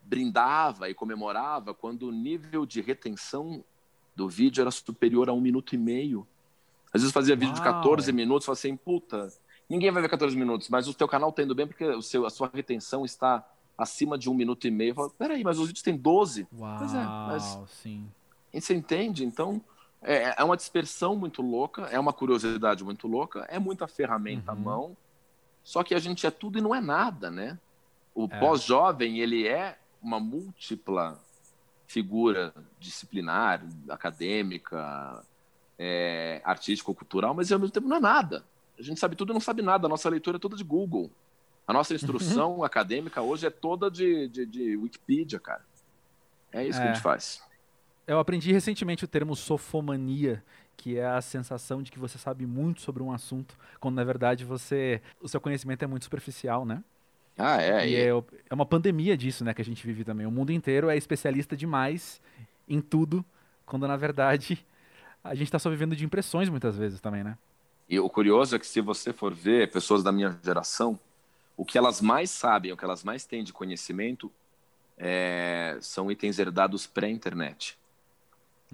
brindava 0.02 0.90
e 0.90 0.94
comemorava 0.94 1.72
quando 1.72 2.08
o 2.08 2.10
nível 2.10 2.66
de 2.66 2.80
retenção 2.80 3.62
do 4.16 4.28
vídeo 4.28 4.62
era 4.62 4.70
superior 4.72 5.28
a 5.28 5.32
um 5.32 5.40
minuto 5.40 5.72
e 5.72 5.78
meio. 5.78 6.26
Às 6.92 7.02
vezes 7.02 7.14
fazia 7.14 7.36
vídeo 7.36 7.54
Uau. 7.54 7.62
de 7.62 7.62
14 7.62 8.12
minutos, 8.12 8.46
falava 8.46 8.58
assim, 8.58 8.76
puta, 8.76 9.32
ninguém 9.70 9.92
vai 9.92 10.02
ver 10.02 10.08
14 10.08 10.36
minutos, 10.36 10.68
mas 10.70 10.88
o 10.88 10.92
teu 10.92 11.06
canal 11.06 11.30
tá 11.30 11.44
indo 11.44 11.54
bem 11.54 11.68
porque 11.68 11.84
o 11.84 12.02
seu, 12.02 12.26
a 12.26 12.30
sua 12.30 12.50
retenção 12.52 13.04
está 13.04 13.48
acima 13.78 14.18
de 14.18 14.28
um 14.28 14.34
minuto 14.34 14.66
e 14.66 14.70
meio. 14.72 14.90
Eu 14.90 14.94
falo, 14.96 15.10
peraí, 15.10 15.44
mas 15.44 15.56
os 15.60 15.68
vídeos 15.68 15.84
têm 15.84 15.96
12. 15.96 16.48
Uau, 16.58 16.78
pois 16.78 16.92
é, 16.92 17.04
mas... 17.04 17.60
sim. 17.80 18.10
E 18.52 18.60
você 18.60 18.74
entende? 18.74 19.24
Então, 19.24 19.62
é, 20.02 20.34
é 20.36 20.42
uma 20.42 20.56
dispersão 20.56 21.14
muito 21.14 21.40
louca, 21.40 21.82
é 21.82 22.00
uma 22.00 22.12
curiosidade 22.12 22.82
muito 22.82 23.06
louca, 23.06 23.46
é 23.48 23.60
muita 23.60 23.86
ferramenta 23.86 24.50
uhum. 24.50 24.58
à 24.58 24.60
mão, 24.60 24.96
só 25.62 25.82
que 25.82 25.94
a 25.94 25.98
gente 25.98 26.26
é 26.26 26.30
tudo 26.30 26.58
e 26.58 26.60
não 26.60 26.74
é 26.74 26.80
nada, 26.80 27.30
né? 27.30 27.58
O 28.14 28.28
é. 28.30 28.40
pós-jovem, 28.40 29.20
ele 29.20 29.46
é 29.46 29.78
uma 30.02 30.18
múltipla 30.18 31.18
figura 31.86 32.52
disciplinar, 32.80 33.62
acadêmica, 33.88 35.22
é, 35.78 36.40
artístico-cultural, 36.44 37.34
mas 37.34 37.52
ao 37.52 37.58
mesmo 37.58 37.72
tempo 37.72 37.88
não 37.88 37.96
é 37.96 38.00
nada. 38.00 38.44
A 38.78 38.82
gente 38.82 38.98
sabe 38.98 39.14
tudo 39.14 39.32
e 39.32 39.34
não 39.34 39.40
sabe 39.40 39.62
nada. 39.62 39.86
A 39.86 39.88
nossa 39.88 40.08
leitura 40.08 40.36
é 40.36 40.40
toda 40.40 40.56
de 40.56 40.64
Google. 40.64 41.10
A 41.66 41.72
nossa 41.72 41.94
instrução 41.94 42.56
uhum. 42.56 42.64
acadêmica 42.64 43.22
hoje 43.22 43.46
é 43.46 43.50
toda 43.50 43.90
de, 43.90 44.28
de, 44.28 44.46
de 44.46 44.76
Wikipedia, 44.76 45.38
cara. 45.38 45.64
É 46.50 46.66
isso 46.66 46.78
é. 46.78 46.82
que 46.82 46.88
a 46.88 46.92
gente 46.92 47.00
é. 47.00 47.02
faz. 47.02 47.42
Eu 48.06 48.18
aprendi 48.18 48.52
recentemente 48.52 49.04
o 49.04 49.08
termo 49.08 49.36
sofomania, 49.36 50.42
que 50.76 50.98
é 50.98 51.06
a 51.06 51.20
sensação 51.20 51.82
de 51.82 51.90
que 51.90 51.98
você 51.98 52.18
sabe 52.18 52.46
muito 52.46 52.80
sobre 52.80 53.02
um 53.02 53.12
assunto, 53.12 53.56
quando 53.80 53.96
na 53.96 54.04
verdade 54.04 54.44
você 54.44 55.00
o 55.20 55.28
seu 55.28 55.40
conhecimento 55.40 55.82
é 55.82 55.86
muito 55.86 56.04
superficial, 56.04 56.64
né? 56.64 56.82
Ah, 57.36 57.60
é. 57.62 57.88
E 57.88 57.96
é, 57.96 58.08
é 58.08 58.54
uma 58.54 58.66
pandemia 58.66 59.16
disso, 59.16 59.44
né, 59.44 59.54
que 59.54 59.62
a 59.62 59.64
gente 59.64 59.86
vive 59.86 60.04
também. 60.04 60.26
O 60.26 60.30
mundo 60.30 60.52
inteiro 60.52 60.90
é 60.90 60.96
especialista 60.96 61.56
demais 61.56 62.20
em 62.68 62.80
tudo, 62.80 63.24
quando 63.64 63.86
na 63.86 63.96
verdade 63.96 64.64
a 65.24 65.34
gente 65.34 65.48
está 65.48 65.58
só 65.58 65.70
vivendo 65.70 65.96
de 65.96 66.04
impressões 66.04 66.48
muitas 66.48 66.76
vezes 66.76 67.00
também, 67.00 67.24
né? 67.24 67.36
E 67.88 67.98
o 67.98 68.08
curioso 68.08 68.56
é 68.56 68.58
que 68.58 68.66
se 68.66 68.80
você 68.80 69.12
for 69.12 69.34
ver 69.34 69.70
pessoas 69.70 70.02
da 70.02 70.10
minha 70.10 70.38
geração, 70.42 70.98
o 71.56 71.64
que 71.64 71.76
elas 71.76 72.00
mais 72.00 72.30
sabem, 72.30 72.72
o 72.72 72.76
que 72.76 72.84
elas 72.84 73.04
mais 73.04 73.24
têm 73.26 73.44
de 73.44 73.52
conhecimento 73.52 74.32
é, 74.96 75.76
são 75.80 76.10
itens 76.10 76.38
herdados 76.38 76.86
pré-internet. 76.86 77.76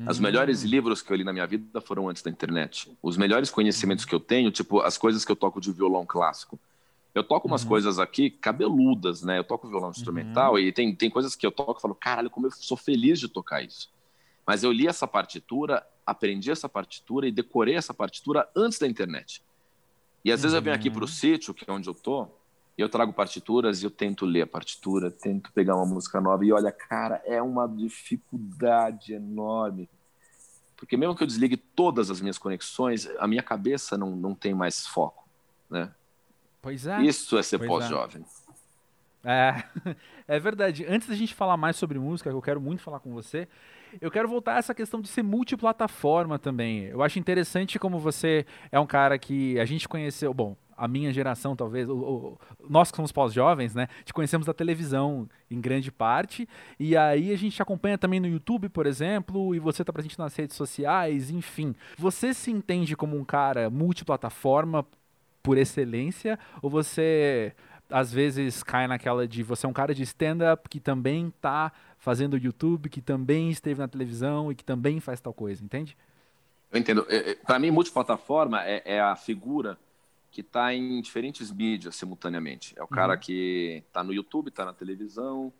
Os 0.07 0.19
hum. 0.19 0.23
melhores 0.23 0.62
livros 0.62 1.02
que 1.02 1.12
eu 1.12 1.17
li 1.17 1.25
na 1.25 1.33
minha 1.33 1.47
vida 1.47 1.81
foram 1.81 2.09
antes 2.09 2.23
da 2.23 2.31
internet. 2.31 2.97
Os 3.02 3.17
melhores 3.17 3.50
conhecimentos 3.50 4.05
que 4.05 4.14
eu 4.14 4.21
tenho, 4.21 4.50
tipo 4.50 4.81
as 4.81 4.97
coisas 4.97 5.25
que 5.25 5.33
eu 5.33 5.37
toco 5.37 5.61
de 5.61 5.73
violão 5.73 6.07
clássico. 6.07 6.59
Eu 7.14 7.25
toco 7.25 7.49
umas 7.49 7.62
uhum. 7.62 7.69
coisas 7.69 7.99
aqui 7.99 8.31
cabeludas, 8.31 9.23
né? 9.23 9.38
Eu 9.38 9.45
toco 9.45 9.69
violão 9.69 9.90
instrumental 9.90 10.52
uhum. 10.52 10.59
e 10.59 10.73
tem, 10.73 10.95
tem 10.95 11.11
coisas 11.11 11.35
que 11.35 11.45
eu 11.45 11.50
toco 11.50 11.81
e 11.81 11.83
falo, 11.83 11.95
caralho, 11.95 12.31
como 12.31 12.47
eu 12.47 12.50
sou 12.52 12.76
feliz 12.76 13.19
de 13.19 13.28
tocar 13.28 13.62
isso. 13.62 13.90
Mas 14.47 14.62
eu 14.62 14.71
li 14.71 14.87
essa 14.87 15.07
partitura, 15.07 15.85
aprendi 16.07 16.50
essa 16.50 16.69
partitura 16.69 17.26
e 17.26 17.33
decorei 17.33 17.75
essa 17.75 17.93
partitura 17.93 18.49
antes 18.55 18.78
da 18.78 18.87
internet. 18.87 19.43
E 20.25 20.31
às 20.31 20.43
vezes 20.43 20.55
eu 20.55 20.62
venho 20.62 20.76
aqui 20.76 20.90
para 20.90 21.00
o 21.00 21.02
uhum. 21.02 21.09
sítio, 21.09 21.52
que 21.52 21.69
é 21.69 21.73
onde 21.73 21.88
eu 21.88 21.95
tô, 21.95 22.28
eu 22.82 22.88
trago 22.88 23.12
partituras 23.12 23.82
e 23.82 23.87
eu 23.87 23.90
tento 23.90 24.25
ler 24.25 24.42
a 24.42 24.47
partitura, 24.47 25.11
tento 25.11 25.52
pegar 25.52 25.75
uma 25.75 25.87
música 25.87 26.20
nova 26.20 26.44
e 26.44 26.52
olha, 26.52 26.70
cara, 26.70 27.20
é 27.25 27.42
uma 27.42 27.66
dificuldade 27.66 29.12
enorme. 29.12 29.88
Porque 30.76 30.97
mesmo 30.97 31.16
que 31.16 31.23
eu 31.25 31.26
desligue 31.26 31.56
todas 31.56 32.08
as 32.08 32.20
minhas 32.20 32.38
conexões, 32.38 33.08
a 33.18 33.26
minha 33.26 33.42
cabeça 33.42 33.99
não, 33.99 34.14
não 34.14 34.32
tem 34.32 34.54
mais 34.54 34.87
foco, 34.87 35.28
né? 35.68 35.92
Pois 36.62 36.87
é. 36.87 37.02
Isso 37.02 37.37
é 37.37 37.42
ser 37.42 37.58
pós-jovem. 37.58 38.25
É. 39.25 39.64
é 40.28 40.38
verdade. 40.38 40.87
Antes 40.88 41.08
da 41.08 41.16
gente 41.16 41.35
falar 41.35 41.56
mais 41.56 41.75
sobre 41.75 41.99
música, 41.99 42.30
que 42.30 42.37
eu 42.37 42.42
quero 42.42 42.61
muito 42.61 42.82
falar 42.82 43.00
com 43.00 43.12
você, 43.12 43.49
eu 44.00 44.11
quero 44.11 44.28
voltar 44.28 44.54
a 44.54 44.58
essa 44.58 44.75
questão 44.75 45.00
de 45.00 45.08
ser 45.08 45.23
multiplataforma 45.23 46.38
também. 46.38 46.85
Eu 46.85 47.02
acho 47.02 47.18
interessante 47.18 47.76
como 47.78 47.99
você 47.99 48.47
é 48.70 48.78
um 48.78 48.87
cara 48.87 49.18
que 49.18 49.58
a 49.58 49.64
gente 49.64 49.88
conheceu, 49.88 50.32
bom, 50.32 50.56
a 50.78 50.87
minha 50.87 51.12
geração, 51.12 51.56
talvez, 51.56 51.88
o, 51.88 51.97
o, 51.97 52.38
nós 52.70 52.90
que 52.90 52.97
somos 52.97 53.11
pós-jovens, 53.11 53.75
né? 53.75 53.88
Te 54.04 54.14
conhecemos 54.14 54.47
da 54.47 54.54
televisão 54.54 55.28
em 55.50 55.61
grande 55.61 55.90
parte, 55.90 56.49
e 56.78 56.97
aí 56.97 57.32
a 57.32 57.37
gente 57.37 57.61
acompanha 57.61 57.99
também 57.99 58.20
no 58.20 58.28
YouTube, 58.28 58.68
por 58.68 58.87
exemplo, 58.87 59.54
e 59.54 59.58
você 59.58 59.82
está 59.82 59.92
presente 59.92 60.18
nas 60.18 60.35
redes 60.37 60.56
sociais, 60.56 61.30
enfim. 61.30 61.75
Você 61.99 62.32
se 62.32 62.52
entende 62.52 62.94
como 62.94 63.16
um 63.16 63.25
cara 63.25 63.68
multiplataforma 63.68 64.87
por 65.42 65.58
excelência, 65.58 66.38
ou 66.62 66.70
você 66.70 67.52
às 67.90 68.12
vezes 68.12 68.62
cai 68.62 68.87
naquela 68.87 69.26
de 69.26 69.42
você 69.42 69.66
é 69.66 69.68
um 69.68 69.73
cara 69.73 69.94
de 69.94 70.02
stand-up 70.02 70.68
que 70.68 70.78
também 70.78 71.28
está 71.28 71.73
fazendo 71.97 72.37
YouTube, 72.37 72.88
que 72.88 73.00
também 73.00 73.50
esteve 73.50 73.80
na 73.80 73.88
televisão 73.88 74.52
e 74.52 74.54
que 74.54 74.62
também 74.62 75.00
faz 75.00 75.20
tal 75.20 75.32
coisa, 75.32 75.64
entende? 75.64 75.97
Eu 76.70 76.78
entendo. 76.78 77.06
É, 77.08 77.30
é, 77.30 77.35
Para 77.35 77.58
mim, 77.58 77.70
multiplataforma 77.70 78.62
é, 78.64 78.82
é 78.85 79.00
a 79.00 79.16
figura 79.16 79.78
que 80.30 80.40
está 80.40 80.75
em 80.75 81.00
diferentes 81.00 81.50
mídias 81.50 81.97
simultaneamente. 81.97 82.75
É 82.76 82.82
o 82.82 82.87
cara 82.87 83.14
uhum. 83.14 83.18
que 83.20 83.82
está 83.87 84.04
no 84.04 84.12
YouTube, 84.12 84.49
está 84.49 84.64
na 84.64 84.73
televisão. 84.73 85.52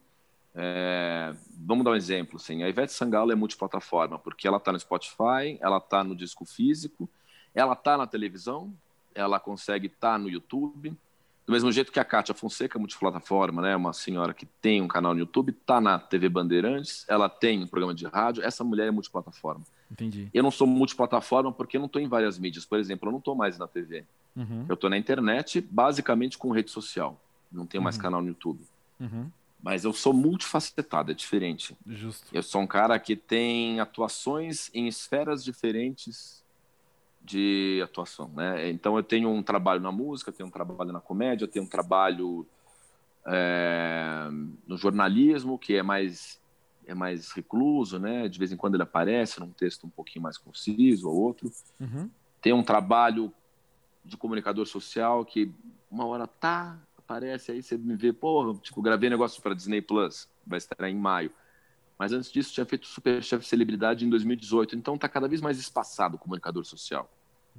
É... 0.54 1.34
Vamos 1.50 1.84
dar 1.84 1.92
um 1.92 1.96
exemplo. 1.96 2.37
Assim. 2.37 2.62
A 2.62 2.68
Ivete 2.68 2.92
Sangalo 2.92 3.32
é 3.32 3.34
multiplataforma, 3.34 4.18
porque 4.18 4.46
ela 4.46 4.58
está 4.58 4.72
no 4.72 4.78
Spotify, 4.78 5.58
ela 5.60 5.78
está 5.78 6.04
no 6.04 6.14
disco 6.14 6.44
físico, 6.44 7.08
ela 7.54 7.72
está 7.72 7.96
na 7.96 8.06
televisão, 8.06 8.72
ela 9.14 9.40
consegue 9.40 9.87
estar 9.87 10.12
tá 10.12 10.18
no 10.18 10.28
YouTube. 10.28 10.96
Do 11.46 11.52
mesmo 11.52 11.72
jeito 11.72 11.90
que 11.90 11.98
a 11.98 12.04
Kátia 12.04 12.34
Fonseca 12.34 12.76
é 12.76 12.78
multiplataforma, 12.78 13.62
né? 13.62 13.75
Uma 13.75 13.94
senhora 13.94 14.34
que 14.34 14.44
tem 14.44 14.82
um 14.82 14.88
canal 14.88 15.14
no 15.14 15.20
YouTube, 15.20 15.50
está 15.50 15.80
na 15.80 15.98
TV 15.98 16.28
Bandeirantes, 16.28 17.06
ela 17.08 17.26
tem 17.28 17.62
um 17.62 17.66
programa 17.66 17.94
de 17.94 18.06
rádio. 18.06 18.44
Essa 18.44 18.62
mulher 18.62 18.88
é 18.88 18.90
multiplataforma. 18.90 19.64
Entendi. 19.90 20.28
Eu 20.33 20.42
não 20.42 20.50
sou 20.50 20.66
multiplataforma 20.66 21.52
porque 21.52 21.76
eu 21.76 21.80
não 21.80 21.87
estou 21.87 22.00
em 22.00 22.09
várias 22.09 22.38
mídias. 22.38 22.64
Por 22.64 22.78
exemplo, 22.78 23.09
eu 23.09 23.12
não 23.12 23.18
estou 23.18 23.35
mais 23.35 23.59
na 23.59 23.66
TV. 23.66 24.04
Uhum. 24.37 24.66
Eu 24.68 24.75
estou 24.75 24.90
na 24.90 24.99
internet, 24.99 25.61
basicamente 25.61 26.37
com 26.37 26.50
rede 26.50 26.71
social. 26.71 27.21
Não 27.50 27.66
tenho 27.66 27.83
mais 27.83 27.97
uhum. 27.97 28.02
canal 28.02 28.23
no 28.23 28.28
YouTube. 28.28 28.61
Uhum. 29.00 29.30
Mas 29.62 29.85
eu 29.85 29.92
sou 29.92 30.12
multifacetado, 30.12 31.11
é 31.11 31.14
diferente. 31.14 31.76
Justo. 31.87 32.26
Eu 32.33 32.42
sou 32.42 32.61
um 32.61 32.66
cara 32.66 32.99
que 32.99 33.16
tem 33.16 33.80
atuações 33.80 34.71
em 34.73 34.87
esferas 34.87 35.42
diferentes 35.42 36.45
de 37.23 37.80
atuação, 37.83 38.30
né? 38.35 38.71
Então 38.71 38.97
eu 38.97 39.02
tenho 39.02 39.28
um 39.28 39.42
trabalho 39.42 39.80
na 39.80 39.90
música, 39.90 40.30
tenho 40.30 40.49
um 40.49 40.52
trabalho 40.52 40.92
na 40.92 41.00
comédia, 41.00 41.49
tenho 41.49 41.64
um 41.64 41.68
trabalho 41.68 42.47
é, 43.26 44.28
no 44.66 44.76
jornalismo 44.76 45.59
que 45.59 45.75
é 45.75 45.83
mais 45.83 46.40
é 46.88 46.95
mais 46.95 47.30
recluso, 47.33 47.99
né? 47.99 48.28
De 48.28 48.38
vez 48.38 48.50
em 48.50 48.57
quando 48.57 48.75
ele 48.75 48.83
aparece 48.83 49.38
num 49.38 49.50
texto 49.50 49.87
um 49.87 49.90
pouquinho 49.90 50.23
mais 50.23 50.38
conciso 50.38 51.09
ou 51.09 51.16
outro. 51.16 51.52
Uhum. 51.78 52.11
Tem 52.40 52.52
um 52.52 52.62
trabalho 52.62 53.33
de 54.04 54.16
comunicador 54.16 54.66
social 54.66 55.25
que 55.25 55.52
uma 55.90 56.07
hora 56.07 56.26
tá, 56.26 56.78
aparece 56.97 57.52
aí, 57.52 57.62
você 57.62 57.76
me 57.76 57.95
vê, 57.95 58.12
pô, 58.12 58.54
tipo, 58.62 58.80
gravei 58.80 59.11
negócio 59.11 59.42
para 59.42 59.54
Disney 59.54 59.83
Plus, 59.83 60.28
vai 60.47 60.57
estar 60.57 60.88
em 60.88 60.97
maio. 60.97 61.30
Mas 61.99 62.12
antes 62.12 62.33
disso, 62.33 62.52
tinha 62.52 62.64
feito 62.64 62.87
Super 62.87 63.23
Chef 63.23 63.45
Celebridade 63.45 64.07
em 64.07 64.09
2018. 64.09 64.76
Então 64.76 64.97
tá 64.97 65.09
cada 65.09 65.28
vez 65.28 65.40
mais 65.40 65.59
espaçado 65.59 66.16
o 66.16 66.18
comunicador 66.18 66.64
social. 66.64 67.11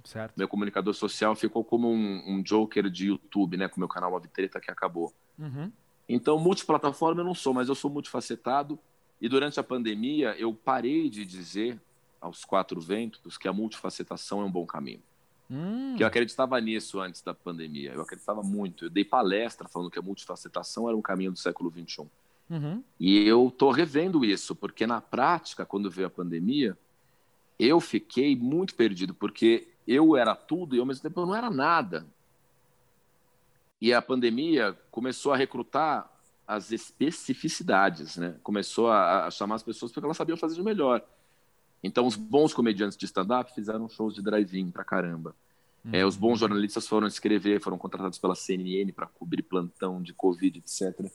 Certo. 0.03 0.33
Meu 0.37 0.47
comunicador 0.47 0.93
social 0.93 1.35
ficou 1.35 1.63
como 1.63 1.91
um, 1.91 2.23
um 2.25 2.41
joker 2.41 2.89
de 2.89 3.07
YouTube, 3.07 3.57
né? 3.57 3.67
Com 3.67 3.75
o 3.75 3.79
meu 3.79 3.87
canal 3.87 4.09
Love 4.09 4.29
Treta 4.29 4.59
que 4.59 4.71
acabou. 4.71 5.13
Uhum. 5.37 5.71
Então, 6.07 6.39
multiplataforma 6.39 7.21
eu 7.21 7.25
não 7.25 7.35
sou, 7.35 7.53
mas 7.53 7.67
eu 7.69 7.75
sou 7.75 7.91
multifacetado. 7.91 8.79
E 9.21 9.27
durante 9.27 9.59
a 9.59 9.63
pandemia, 9.63 10.35
eu 10.37 10.53
parei 10.53 11.09
de 11.09 11.25
dizer 11.25 11.79
aos 12.21 12.45
quatro 12.45 12.79
ventos 12.79 13.37
que 13.37 13.47
a 13.47 13.53
multifacetação 13.53 14.41
é 14.41 14.45
um 14.45 14.51
bom 14.51 14.65
caminho. 14.65 15.01
Hum. 15.49 15.95
Que 15.97 16.03
eu 16.03 16.07
acreditava 16.07 16.59
nisso 16.61 16.99
antes 16.99 17.21
da 17.21 17.33
pandemia. 17.33 17.91
Eu 17.93 18.01
acreditava 18.01 18.43
muito. 18.43 18.85
Eu 18.85 18.89
dei 18.89 19.03
palestra 19.03 19.67
falando 19.67 19.89
que 19.89 19.99
a 19.99 20.01
multifacetação 20.01 20.87
era 20.87 20.95
um 20.95 21.01
caminho 21.01 21.31
do 21.31 21.39
século 21.39 21.71
XXI. 21.71 22.07
Uhum. 22.49 22.83
E 22.99 23.27
eu 23.27 23.47
estou 23.47 23.71
revendo 23.71 24.25
isso, 24.25 24.55
porque 24.55 24.87
na 24.87 25.01
prática, 25.01 25.65
quando 25.65 25.89
veio 25.89 26.07
a 26.07 26.11
pandemia, 26.11 26.77
eu 27.57 27.79
fiquei 27.79 28.35
muito 28.35 28.75
perdido, 28.75 29.13
porque 29.13 29.67
eu 29.87 30.15
era 30.15 30.35
tudo 30.35 30.75
e 30.75 30.79
ao 30.79 30.85
mesmo 30.85 31.03
tempo 31.03 31.19
eu 31.19 31.25
não 31.25 31.35
era 31.35 31.49
nada. 31.49 32.05
E 33.81 33.93
a 33.93 34.01
pandemia 34.01 34.77
começou 34.91 35.31
a 35.31 35.37
recrutar 35.37 36.09
as 36.49 36.71
especificidades, 36.71 38.17
né? 38.17 38.35
Começou 38.41 38.89
a, 38.89 39.27
a 39.27 39.31
chamar 39.31 39.53
as 39.53 39.61
pessoas 39.61 39.91
porque 39.91 40.03
elas 40.03 40.17
sabiam 40.17 40.35
fazer 40.35 40.55
de 40.55 40.63
melhor. 40.63 41.05
Então, 41.83 42.07
os 42.07 42.15
bons 42.15 42.55
comediantes 42.55 42.97
de 42.97 43.05
stand-up 43.05 43.53
fizeram 43.53 43.87
shows 43.87 44.15
de 44.15 44.23
drive-in 44.23 44.71
pra 44.71 44.83
caramba. 44.83 45.35
Uhum. 45.85 45.91
É, 45.93 46.03
os 46.03 46.17
bons 46.17 46.39
jornalistas 46.39 46.87
foram 46.87 47.05
escrever, 47.05 47.61
foram 47.61 47.77
contratados 47.77 48.17
pela 48.17 48.33
CNN 48.33 48.91
para 48.91 49.05
cobrir 49.05 49.43
plantão 49.43 50.01
de 50.01 50.11
Covid, 50.11 50.57
etc. 50.57 51.11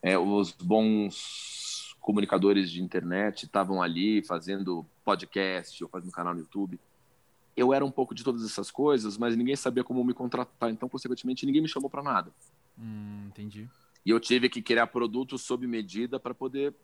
É, 0.00 0.16
os 0.16 0.52
bons 0.52 1.96
comunicadores 2.00 2.70
de 2.70 2.80
internet 2.80 3.46
estavam 3.46 3.82
ali 3.82 4.22
fazendo 4.22 4.86
podcast 5.04 5.82
ou 5.82 5.90
fazendo 5.90 6.12
canal 6.12 6.34
no 6.34 6.40
YouTube. 6.40 6.78
Eu 7.56 7.74
era 7.74 7.84
um 7.84 7.90
pouco 7.90 8.14
de 8.14 8.22
todas 8.22 8.44
essas 8.44 8.70
coisas, 8.70 9.18
mas 9.18 9.36
ninguém 9.36 9.56
sabia 9.56 9.82
como 9.82 10.04
me 10.04 10.14
contratar, 10.14 10.70
então, 10.70 10.88
consequentemente, 10.88 11.44
ninguém 11.44 11.62
me 11.62 11.68
chamou 11.68 11.90
para 11.90 12.04
nada. 12.04 12.30
Hum, 12.78 13.24
entendi. 13.26 13.68
E 14.08 14.10
eu 14.10 14.18
tive 14.18 14.48
que 14.48 14.62
criar 14.62 14.86
produtos 14.86 15.42
sob 15.42 15.66
medida 15.66 16.18
para 16.18 16.32
poder 16.32 16.74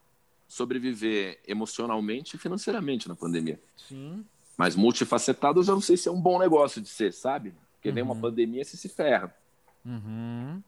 sobreviver 0.47 1.41
emocionalmente 1.49 2.37
e 2.37 2.39
financeiramente 2.39 3.09
na 3.09 3.17
pandemia. 3.17 3.59
Sim. 3.79 4.23
Mas 4.59 4.77
multifacetados 4.77 5.69
eu 5.69 5.75
não 5.75 5.81
sei 5.81 5.97
se 5.97 6.07
é 6.07 6.13
um 6.13 6.21
bom 6.21 6.39
negócio 6.39 6.83
de 6.83 6.89
ser, 6.91 7.15
sabe? 7.15 7.55
Porque 7.73 7.89
uhum. 7.89 7.95
vem 7.95 8.05
uma 8.05 8.15
pandemia 8.15 8.63
você 8.63 8.77
se 8.77 8.91
ferra. 8.91 9.35
Uhum. 9.87 10.63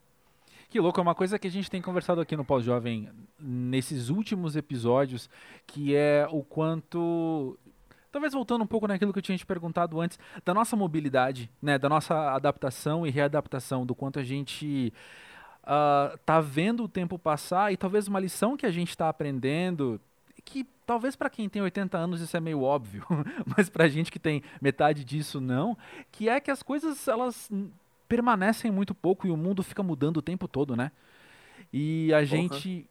Que 0.71 0.81
louco, 0.81 0.99
é 0.99 1.03
uma 1.03 1.15
coisa 1.15 1.39
que 1.39 1.47
a 1.47 1.51
gente 1.51 1.71
tem 1.71 1.83
conversado 1.83 2.23
aqui 2.23 2.35
no 2.35 2.43
Pós-Jovem 2.43 3.11
nesses 3.39 4.09
últimos 4.09 4.57
episódios, 4.57 5.29
que 5.67 5.95
é 5.95 6.27
o 6.31 6.43
quanto. 6.43 7.59
Talvez 8.11 8.33
voltando 8.33 8.65
um 8.65 8.67
pouco 8.67 8.89
naquilo 8.89 9.13
que 9.13 9.19
eu 9.19 9.23
tinha 9.23 9.37
te 9.37 9.45
perguntado 9.45 10.01
antes, 10.01 10.19
da 10.43 10.55
nossa 10.55 10.75
mobilidade, 10.75 11.51
né? 11.61 11.79
Da 11.79 11.91
nossa 11.91 12.33
adaptação 12.35 13.07
e 13.07 13.11
readaptação, 13.11 13.85
do 13.85 13.95
quanto 13.95 14.19
a 14.19 14.25
gente 14.25 14.91
uh, 15.67 16.17
tá 16.25 16.41
vendo 16.41 16.85
o 16.85 16.89
tempo 16.89 17.19
passar 17.19 17.73
e 17.73 17.77
talvez 17.77 18.09
uma 18.09 18.21
lição 18.21 18.57
que 18.57 18.67
a 18.67 18.71
gente 18.71 18.91
está 18.91 19.09
aprendendo 19.09 20.01
que 20.45 20.65
talvez 20.87 21.17
para 21.17 21.29
quem 21.29 21.49
tem 21.49 21.61
80 21.61 21.99
anos 21.99 22.21
isso 22.21 22.37
é 22.37 22.41
meio 22.41 22.63
óbvio, 22.63 23.05
mas 23.57 23.69
para 23.69 23.85
a 23.85 23.89
gente 23.89 24.11
que 24.11 24.19
tem 24.19 24.43
metade 24.63 25.05
disso 25.05 25.41
não, 25.41 25.77
que 26.11 26.29
é 26.29 26.41
que 26.41 26.51
as 26.51 26.63
coisas 26.63 27.07
elas 27.09 27.51
permanecem 28.09 28.71
muito 28.71 28.95
pouco 28.95 29.27
e 29.27 29.31
o 29.31 29.37
mundo 29.37 29.63
fica 29.63 29.83
mudando 29.83 30.19
o 30.19 30.23
tempo 30.23 30.47
todo, 30.47 30.77
né? 30.77 30.93
E 31.73 32.15
a 32.15 32.25
gente, 32.25 32.87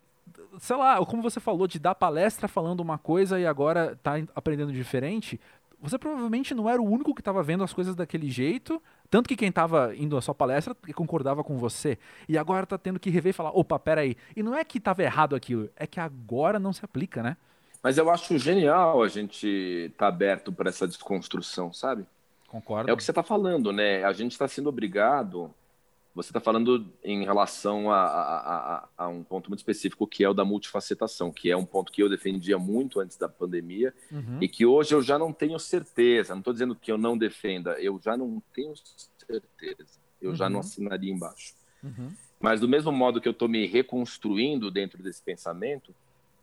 sei 0.59 0.75
lá, 0.75 1.03
como 1.05 1.23
você 1.23 1.39
falou 1.39 1.65
de 1.65 1.79
dar 1.79 1.95
palestra 1.95 2.47
falando 2.47 2.81
uma 2.81 2.97
coisa 2.97 3.39
e 3.39 3.47
agora 3.47 3.97
tá 4.03 4.15
aprendendo 4.35 4.73
diferente, 4.73 5.39
você 5.79 5.97
provavelmente 5.97 6.53
não 6.53 6.69
era 6.69 6.81
o 6.81 6.85
único 6.85 7.13
que 7.13 7.21
estava 7.21 7.41
vendo 7.41 7.63
as 7.63 7.73
coisas 7.73 7.95
daquele 7.95 8.29
jeito, 8.29 8.81
tanto 9.15 9.29
que 9.29 9.37
quem 9.37 9.47
estava 9.47 9.95
indo 9.95 10.17
à 10.17 10.21
sua 10.21 10.35
palestra 10.35 10.75
concordava 10.93 11.41
com 11.41 11.57
você. 11.57 11.97
E 12.27 12.37
agora 12.37 12.65
está 12.65 12.77
tendo 12.77 12.99
que 12.99 13.09
rever 13.09 13.29
e 13.29 13.33
falar: 13.33 13.51
opa, 13.51 13.79
peraí. 13.79 14.17
E 14.35 14.43
não 14.43 14.53
é 14.53 14.65
que 14.65 14.77
estava 14.77 15.01
errado 15.03 15.37
aquilo, 15.37 15.69
é 15.77 15.87
que 15.87 16.01
agora 16.01 16.59
não 16.59 16.73
se 16.73 16.83
aplica, 16.83 17.23
né? 17.23 17.37
Mas 17.81 17.97
eu 17.97 18.09
acho 18.09 18.37
genial 18.37 19.01
a 19.01 19.07
gente 19.07 19.47
estar 19.47 19.97
tá 19.99 20.07
aberto 20.07 20.51
para 20.51 20.67
essa 20.67 20.85
desconstrução, 20.85 21.71
sabe? 21.71 22.05
Concordo. 22.49 22.89
É 22.89 22.93
o 22.93 22.97
que 22.97 23.03
você 23.05 23.11
está 23.11 23.23
falando, 23.23 23.71
né? 23.71 24.03
A 24.03 24.11
gente 24.11 24.33
está 24.33 24.49
sendo 24.49 24.67
obrigado. 24.67 25.49
Você 26.15 26.29
está 26.29 26.39
falando 26.39 26.89
em 27.03 27.25
relação 27.25 27.91
a, 27.91 27.97
a, 27.97 28.37
a, 28.77 28.89
a, 28.97 29.07
um 29.09 29.21
ponto 29.21 29.49
muito 29.49 29.59
específico, 29.59 30.07
que 30.07 30.23
é 30.23 30.29
o 30.29 30.33
da 30.33 30.45
multifacetação, 30.45 31.29
que 31.29 31.51
é 31.51 31.57
um 31.57 31.65
ponto 31.65 31.91
que 31.91 32.01
eu 32.01 32.07
defendia 32.07 32.57
muito 32.57 33.01
antes 33.01 33.17
da 33.17 33.27
pandemia 33.27 33.93
uhum. 34.09 34.37
e 34.41 34.47
que 34.47 34.65
hoje 34.65 34.95
eu 34.95 35.01
já 35.01 35.19
não 35.19 35.33
tenho 35.33 35.59
certeza. 35.59 36.33
Não 36.33 36.39
estou 36.39 36.53
dizendo 36.53 36.73
que 36.73 36.89
eu 36.89 36.97
não 36.97 37.17
defenda, 37.17 37.71
eu 37.81 37.99
já 38.01 38.15
não 38.15 38.41
tenho 38.53 38.73
certeza. 39.27 39.99
Eu 40.21 40.29
uhum. 40.29 40.35
já 40.37 40.49
não 40.49 40.61
uhum. 40.61 40.65
assinaria 40.65 41.11
embaixo. 41.11 41.53
Uhum. 41.83 42.13
Mas 42.39 42.61
do 42.61 42.67
mesmo 42.67 42.93
modo 42.93 43.19
que 43.19 43.27
eu 43.27 43.33
estou 43.33 43.49
me 43.49 43.67
reconstruindo 43.67 44.71
dentro 44.71 45.03
desse 45.03 45.21
pensamento, 45.21 45.93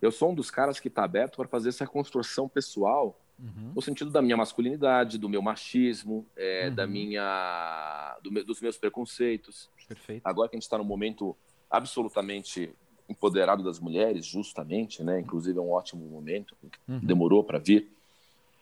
eu 0.02 0.12
sou 0.12 0.32
um 0.32 0.34
dos 0.34 0.50
caras 0.50 0.78
que 0.78 0.88
está 0.88 1.02
aberto 1.02 1.36
para 1.36 1.48
fazer 1.48 1.70
essa 1.70 1.84
reconstrução 1.84 2.46
pessoal 2.46 3.18
Uhum. 3.42 3.72
No 3.74 3.82
sentido 3.82 4.10
da 4.10 4.22
minha 4.22 4.36
masculinidade, 4.36 5.18
do 5.18 5.28
meu 5.28 5.42
machismo, 5.42 6.24
é, 6.36 6.68
uhum. 6.68 6.74
da 6.74 6.86
minha, 6.86 8.16
do 8.22 8.30
dos 8.44 8.60
meus 8.60 8.78
preconceitos. 8.78 9.68
Perfeito. 9.88 10.22
Agora 10.24 10.48
que 10.48 10.54
a 10.54 10.58
gente 10.58 10.62
está 10.62 10.78
num 10.78 10.84
momento 10.84 11.36
absolutamente 11.68 12.72
empoderado 13.08 13.64
das 13.64 13.80
mulheres, 13.80 14.24
justamente, 14.24 15.02
né? 15.02 15.18
Inclusive 15.20 15.58
é 15.58 15.60
um 15.60 15.72
ótimo 15.72 16.06
momento, 16.06 16.56
uhum. 16.88 17.00
demorou 17.00 17.42
para 17.42 17.58
vir. 17.58 17.90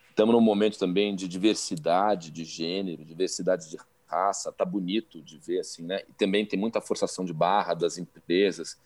Estamos 0.09 0.33
num 0.33 0.41
momento 0.41 0.79
também 0.79 1.15
de 1.15 1.27
diversidade 1.27 2.31
de 2.31 2.43
gênero, 2.43 3.05
diversidade 3.05 3.69
de 3.69 3.77
raça. 4.07 4.51
Tá 4.51 4.65
bonito 4.65 5.21
de 5.21 5.37
ver 5.37 5.59
assim, 5.59 5.83
né? 5.83 6.01
E 6.09 6.13
também 6.13 6.45
tem 6.45 6.59
muita 6.59 6.81
forçação 6.81 7.23
de 7.23 7.33
barra 7.33 7.75
das 7.75 7.97
empresas 7.97 8.77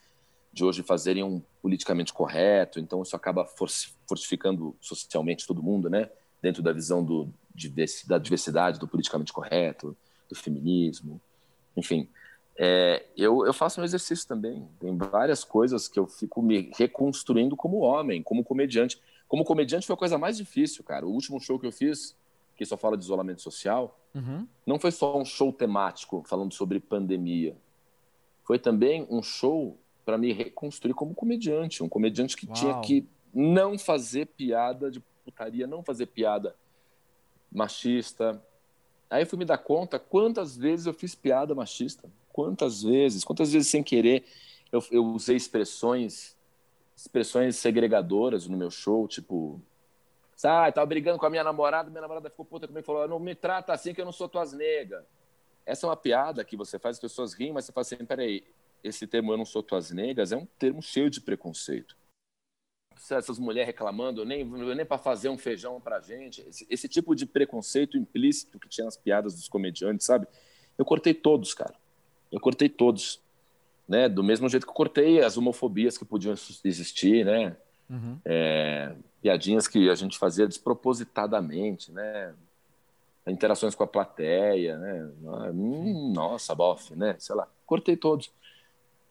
de 0.55 0.63
hoje 0.63 0.81
fazerem 0.83 1.21
um 1.21 1.41
politicamente 1.61 2.13
correto, 2.13 2.79
então 2.79 3.03
isso 3.03 3.13
acaba 3.13 3.45
fortificando 4.07 4.73
socialmente 4.79 5.45
todo 5.45 5.61
mundo, 5.61 5.89
né? 5.89 6.09
Dentro 6.41 6.63
da 6.63 6.71
visão 6.71 7.03
do, 7.03 7.27
da 8.07 8.17
diversidade, 8.17 8.79
do 8.79 8.87
politicamente 8.87 9.33
correto, 9.33 9.97
do 10.29 10.35
feminismo, 10.35 11.19
enfim. 11.75 12.07
É, 12.57 13.05
eu, 13.17 13.45
eu 13.45 13.53
faço 13.53 13.81
um 13.81 13.83
exercício 13.83 14.25
também. 14.25 14.65
Tem 14.79 14.95
várias 14.95 15.43
coisas 15.43 15.89
que 15.89 15.99
eu 15.99 16.07
fico 16.07 16.41
me 16.41 16.71
reconstruindo 16.77 17.57
como 17.57 17.79
homem, 17.79 18.23
como 18.23 18.41
comediante. 18.41 18.97
Como 19.27 19.43
comediante 19.43 19.85
foi 19.85 19.93
a 19.93 19.97
coisa 19.97 20.17
mais 20.17 20.37
difícil, 20.37 20.85
cara. 20.85 21.05
O 21.05 21.11
último 21.11 21.37
show 21.41 21.59
que 21.59 21.67
eu 21.67 21.71
fiz, 21.71 22.15
que 22.55 22.65
só 22.65 22.77
fala 22.77 22.95
de 22.95 23.03
isolamento 23.03 23.41
social, 23.41 23.99
uhum. 24.13 24.47
não 24.65 24.79
foi 24.79 24.91
só 24.91 25.19
um 25.19 25.25
show 25.25 25.51
temático 25.51 26.23
falando 26.25 26.53
sobre 26.53 26.79
pandemia. 26.79 27.57
Foi 28.45 28.57
também 28.57 29.05
um 29.09 29.21
show 29.21 29.77
para 30.05 30.17
me 30.17 30.31
reconstruir 30.31 30.93
como 30.93 31.15
comediante, 31.15 31.83
um 31.83 31.89
comediante 31.89 32.37
que 32.37 32.45
Uau. 32.45 32.55
tinha 32.55 32.81
que 32.81 33.07
não 33.33 33.77
fazer 33.77 34.27
piada 34.27 34.91
de 34.91 35.01
putaria, 35.23 35.65
não 35.65 35.83
fazer 35.83 36.05
piada 36.05 36.55
machista. 37.51 38.41
Aí 39.09 39.23
eu 39.23 39.27
fui 39.27 39.39
me 39.39 39.45
dar 39.45 39.57
conta 39.57 39.97
quantas 39.97 40.55
vezes 40.55 40.85
eu 40.85 40.93
fiz 40.93 41.15
piada 41.15 41.55
machista, 41.55 42.09
quantas 42.31 42.83
vezes, 42.83 43.23
quantas 43.23 43.51
vezes 43.51 43.67
sem 43.67 43.83
querer 43.83 44.23
eu, 44.71 44.83
eu 44.91 45.05
usei 45.05 45.35
expressões 45.35 46.35
expressões 46.95 47.57
segregadoras 47.57 48.47
no 48.47 48.55
meu 48.55 48.71
show, 48.71 49.05
tipo, 49.05 49.61
ah, 50.41 50.71
tava 50.71 50.85
brigando 50.85 51.19
com 51.19 51.25
a 51.25 51.29
minha 51.29 51.43
namorada, 51.43 51.89
minha 51.89 52.01
namorada 52.01 52.29
ficou 52.29 52.45
puta 52.45 52.67
comigo 52.67 52.83
e 52.83 52.85
falou, 52.85 53.05
não 53.05 53.19
me 53.19 53.35
trata 53.35 53.73
assim 53.73 53.93
que 53.93 53.99
eu 53.99 54.05
não 54.05 54.13
sou 54.13 54.29
tuas 54.29 54.53
negas. 54.53 55.03
Essa 55.65 55.85
é 55.85 55.89
uma 55.89 55.97
piada 55.97 56.45
que 56.45 56.55
você 56.55 56.79
faz, 56.79 56.95
as 56.95 57.01
pessoas 57.01 57.33
riem, 57.33 57.51
mas 57.51 57.65
você 57.65 57.73
fala 57.73 57.81
assim, 57.81 57.97
peraí, 58.05 58.45
esse 58.87 59.07
termo 59.07 59.33
eu 59.33 59.37
não 59.37 59.45
sou 59.45 59.63
tuas 59.63 59.91
negas 59.91 60.31
é 60.31 60.37
um 60.37 60.45
termo 60.45 60.81
cheio 60.81 61.09
de 61.09 61.19
preconceito. 61.19 61.97
Essas 63.11 63.37
mulheres 63.37 63.67
reclamando, 63.67 64.23
nem, 64.23 64.45
nem 64.45 64.85
para 64.85 64.97
fazer 64.97 65.29
um 65.29 65.37
feijão 65.37 65.81
para 65.81 65.99
gente. 65.99 66.41
Esse, 66.47 66.65
esse, 66.69 66.87
tipo 66.87 67.13
de 67.13 67.25
preconceito 67.25 67.97
implícito 67.97 68.57
que 68.57 68.69
tinha 68.69 68.85
nas 68.85 68.95
piadas 68.95 69.35
dos 69.35 69.49
comediantes, 69.49 70.07
sabe? 70.07 70.27
Eu 70.77 70.85
cortei 70.85 71.13
todos, 71.13 71.53
cara. 71.53 71.75
Eu 72.31 72.39
cortei 72.39 72.69
todos. 72.69 73.21
Né? 73.87 74.07
Do 74.07 74.23
mesmo 74.23 74.47
jeito 74.49 74.65
que 74.65 74.69
eu 74.69 74.75
cortei 74.75 75.21
as 75.21 75.37
homofobias 75.37 75.97
que 75.97 76.05
podiam 76.05 76.33
existir, 76.63 77.25
né? 77.25 77.55
Uhum. 77.89 78.17
É, 78.23 78.95
piadinhas 79.21 79.67
que 79.67 79.89
a 79.89 79.95
gente 79.95 80.17
fazia 80.17 80.47
despropositadamente, 80.47 81.91
né? 81.91 82.33
Interações 83.27 83.75
com 83.75 83.83
a 83.83 83.87
plateia, 83.87 84.77
né? 84.77 85.11
Hum, 85.53 86.13
nossa, 86.13 86.55
bofe, 86.55 86.95
né? 86.95 87.15
Sei 87.19 87.35
lá. 87.35 87.47
Cortei 87.65 87.97
todos. 87.97 88.31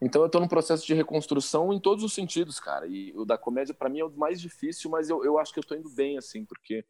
Então 0.00 0.22
eu 0.22 0.26
estou 0.26 0.40
num 0.40 0.48
processo 0.48 0.86
de 0.86 0.94
reconstrução 0.94 1.72
em 1.72 1.80
todos 1.80 2.04
os 2.04 2.12
sentidos, 2.12 2.60
cara. 2.60 2.86
E 2.86 3.12
o 3.16 3.24
da 3.24 3.38
comédia, 3.38 3.74
para 3.74 3.88
mim, 3.88 4.00
é 4.00 4.04
o 4.04 4.10
mais 4.10 4.40
difícil, 4.40 4.90
mas 4.90 5.08
eu, 5.08 5.24
eu 5.24 5.38
acho 5.38 5.52
que 5.52 5.58
eu 5.58 5.62
estou 5.62 5.76
indo 5.76 5.88
bem, 5.88 6.18
assim, 6.18 6.44
porque 6.44 6.84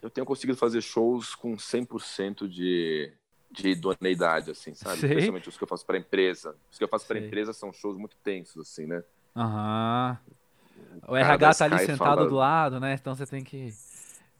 eu 0.00 0.10
tenho 0.10 0.26
conseguido 0.26 0.58
fazer 0.58 0.80
shows 0.80 1.34
com 1.34 1.56
100% 1.56 2.48
de, 2.48 3.12
de 3.50 3.68
idoneidade, 3.70 4.50
assim, 4.50 4.74
sabe? 4.74 4.98
Sei. 4.98 5.10
Especialmente 5.10 5.48
os 5.48 5.56
que 5.56 5.64
eu 5.64 5.68
faço 5.68 5.84
para 5.84 5.98
empresa. 5.98 6.56
Os 6.70 6.78
que 6.78 6.84
eu 6.84 6.88
faço 6.88 7.06
para 7.06 7.18
empresa 7.18 7.52
são 7.52 7.72
shows 7.72 7.96
muito 7.96 8.16
tensos, 8.22 8.60
assim, 8.68 8.86
né? 8.86 9.02
Aham. 9.36 10.18
Uhum. 10.26 10.34
O 11.08 11.16
RH 11.16 11.54
tá 11.54 11.64
ali 11.64 11.78
sentado 11.80 11.98
fala... 11.98 12.26
do 12.26 12.34
lado, 12.34 12.80
né? 12.80 12.94
Então 12.94 13.14
você 13.14 13.26
tem 13.26 13.42
que 13.42 13.72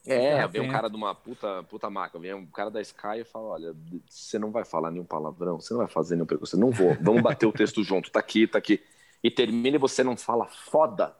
é, 0.06 0.46
vem 0.46 0.62
um 0.62 0.70
cara 0.70 0.88
de 0.90 0.96
uma 0.96 1.14
puta, 1.14 1.62
puta 1.62 1.88
marca, 1.88 2.18
vem 2.18 2.34
um 2.34 2.46
cara 2.46 2.70
da 2.70 2.80
Sky 2.80 3.20
e 3.20 3.24
fala: 3.24 3.46
olha, 3.46 3.74
você 4.06 4.38
não 4.38 4.50
vai 4.50 4.64
falar 4.64 4.90
nenhum 4.90 5.04
palavrão, 5.04 5.58
você 5.60 5.72
não 5.72 5.78
vai 5.78 5.88
fazer 5.88 6.14
nenhum 6.14 6.26
preconceito, 6.26 6.60
não 6.60 6.70
vou, 6.70 6.94
vamos 7.00 7.22
bater 7.22 7.46
o 7.46 7.52
texto 7.52 7.82
junto, 7.84 8.10
tá 8.10 8.20
aqui, 8.20 8.46
tá 8.46 8.58
aqui. 8.58 8.82
E 9.22 9.30
termina 9.30 9.76
e 9.76 9.78
você 9.78 10.04
não 10.04 10.16
fala 10.16 10.46
foda. 10.46 11.16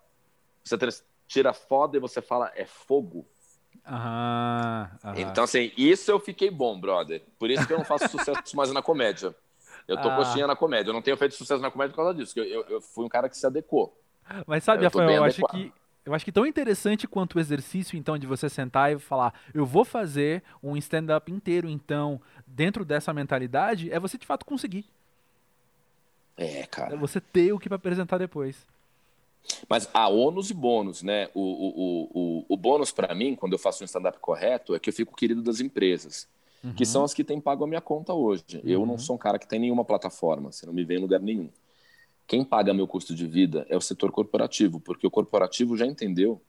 Você 0.63 0.77
tira 1.27 1.55
foda 1.55 1.97
e 1.97 2.01
você 2.01 2.21
fala 2.21 2.53
é 2.55 2.67
fogo. 2.67 3.27
Aham, 3.87 4.91
aham. 5.03 5.15
Então, 5.19 5.45
assim, 5.45 5.73
isso 5.77 6.11
eu 6.11 6.21
fiquei 6.21 6.51
bom, 6.51 6.79
brother. 6.79 7.23
Por 7.39 7.51
isso 7.51 7.67
que 7.67 7.73
eu 7.73 7.79
não 7.79 7.85
faço 7.85 8.09
sucesso 8.09 8.55
mais 8.55 8.71
na 8.73 8.83
comédia. 8.83 9.35
Eu 9.89 10.01
tô 10.01 10.09
ah. 10.09 10.17
coxinha 10.17 10.47
na 10.47 10.57
comédia. 10.57 10.91
Eu 10.91 10.95
não 10.95 11.03
tenho 11.03 11.17
feito 11.17 11.35
sucesso 11.35 11.63
na 11.63 11.71
comédia 11.71 11.95
por 11.95 12.03
causa 12.03 12.15
disso. 12.15 12.39
Eu, 12.39 12.45
eu, 12.45 12.63
eu 12.69 12.81
fui 12.81 13.05
um 13.05 13.09
cara 13.09 13.29
que 13.29 13.37
se 13.37 13.47
adequou. 13.47 13.99
Mas 14.47 14.65
sabe, 14.65 14.85
eu 14.85 14.89
Rafael, 14.89 15.11
eu 15.11 15.25
acho 15.25 15.43
que 15.49 15.73
eu 16.05 16.13
acho 16.13 16.25
que 16.25 16.33
tão 16.33 16.45
interessante 16.45 17.09
quanto 17.09 17.37
o 17.37 17.41
exercício, 17.41 17.97
então, 17.97 18.19
de 18.19 18.27
você 18.27 18.49
sentar 18.49 18.93
e 18.93 18.99
falar, 18.99 19.33
eu 19.55 19.65
vou 19.65 19.85
fazer 19.85 20.43
um 20.63 20.77
stand-up 20.77 21.33
inteiro, 21.33 21.69
então, 21.69 22.21
dentro 22.47 22.85
dessa 22.85 23.13
mentalidade, 23.13 23.91
é 23.91 23.99
você 23.99 24.19
de 24.19 24.27
fato 24.27 24.45
conseguir. 24.45 24.85
É, 26.37 26.67
cara. 26.67 26.95
É 26.95 26.97
você 26.97 27.21
ter 27.21 27.53
o 27.53 27.59
que 27.59 27.69
para 27.69 27.77
apresentar 27.77 28.19
depois. 28.19 28.67
Mas 29.69 29.89
há 29.95 30.09
ônus 30.09 30.51
e 30.51 30.55
bônus, 30.55 31.03
né? 31.03 31.29
O, 31.35 31.41
o, 31.41 32.11
o, 32.15 32.45
o 32.49 32.57
bônus 32.57 32.91
para 32.91 33.15
mim, 33.15 33.35
quando 33.35 33.53
eu 33.53 33.59
faço 33.59 33.83
um 33.83 33.87
stand-up 33.87 34.19
correto, 34.19 34.75
é 34.75 34.79
que 34.79 34.91
eu 34.91 34.95
fico 34.95 35.17
querido 35.17 35.43
das 35.43 35.61
empresas, 35.61 36.29
uhum. 36.63 36.75
que 36.75 36.85
são 36.85 37.05
as 37.05 37.15
que 37.15 37.25
têm 37.25 37.41
pago 37.41 37.65
a 37.65 37.67
minha 37.67 37.81
conta 37.81 38.13
hoje. 38.13 38.45
Uhum. 38.55 38.61
Eu 38.65 38.81
não 38.87 38.93
uhum. 38.95 38.99
sou 38.99 39.17
um 39.17 39.19
cara 39.19 39.39
que 39.39 39.47
tem 39.47 39.59
nenhuma 39.59 39.85
plataforma, 39.85 40.53
você 40.53 40.67
não 40.67 40.73
me 40.73 40.85
vê 40.85 40.97
em 40.97 41.01
lugar 41.01 41.21
nenhum. 41.21 41.49
Quem 42.27 42.45
paga 42.45 42.73
meu 42.73 42.87
custo 42.87 43.15
de 43.15 43.27
vida 43.27 43.67
é 43.69 43.77
o 43.77 43.81
setor 43.81 44.11
corporativo, 44.11 44.81
porque 44.81 45.07
o 45.07 45.11
corporativo 45.11 45.77
já 45.77 45.87
entendeu 45.87 46.41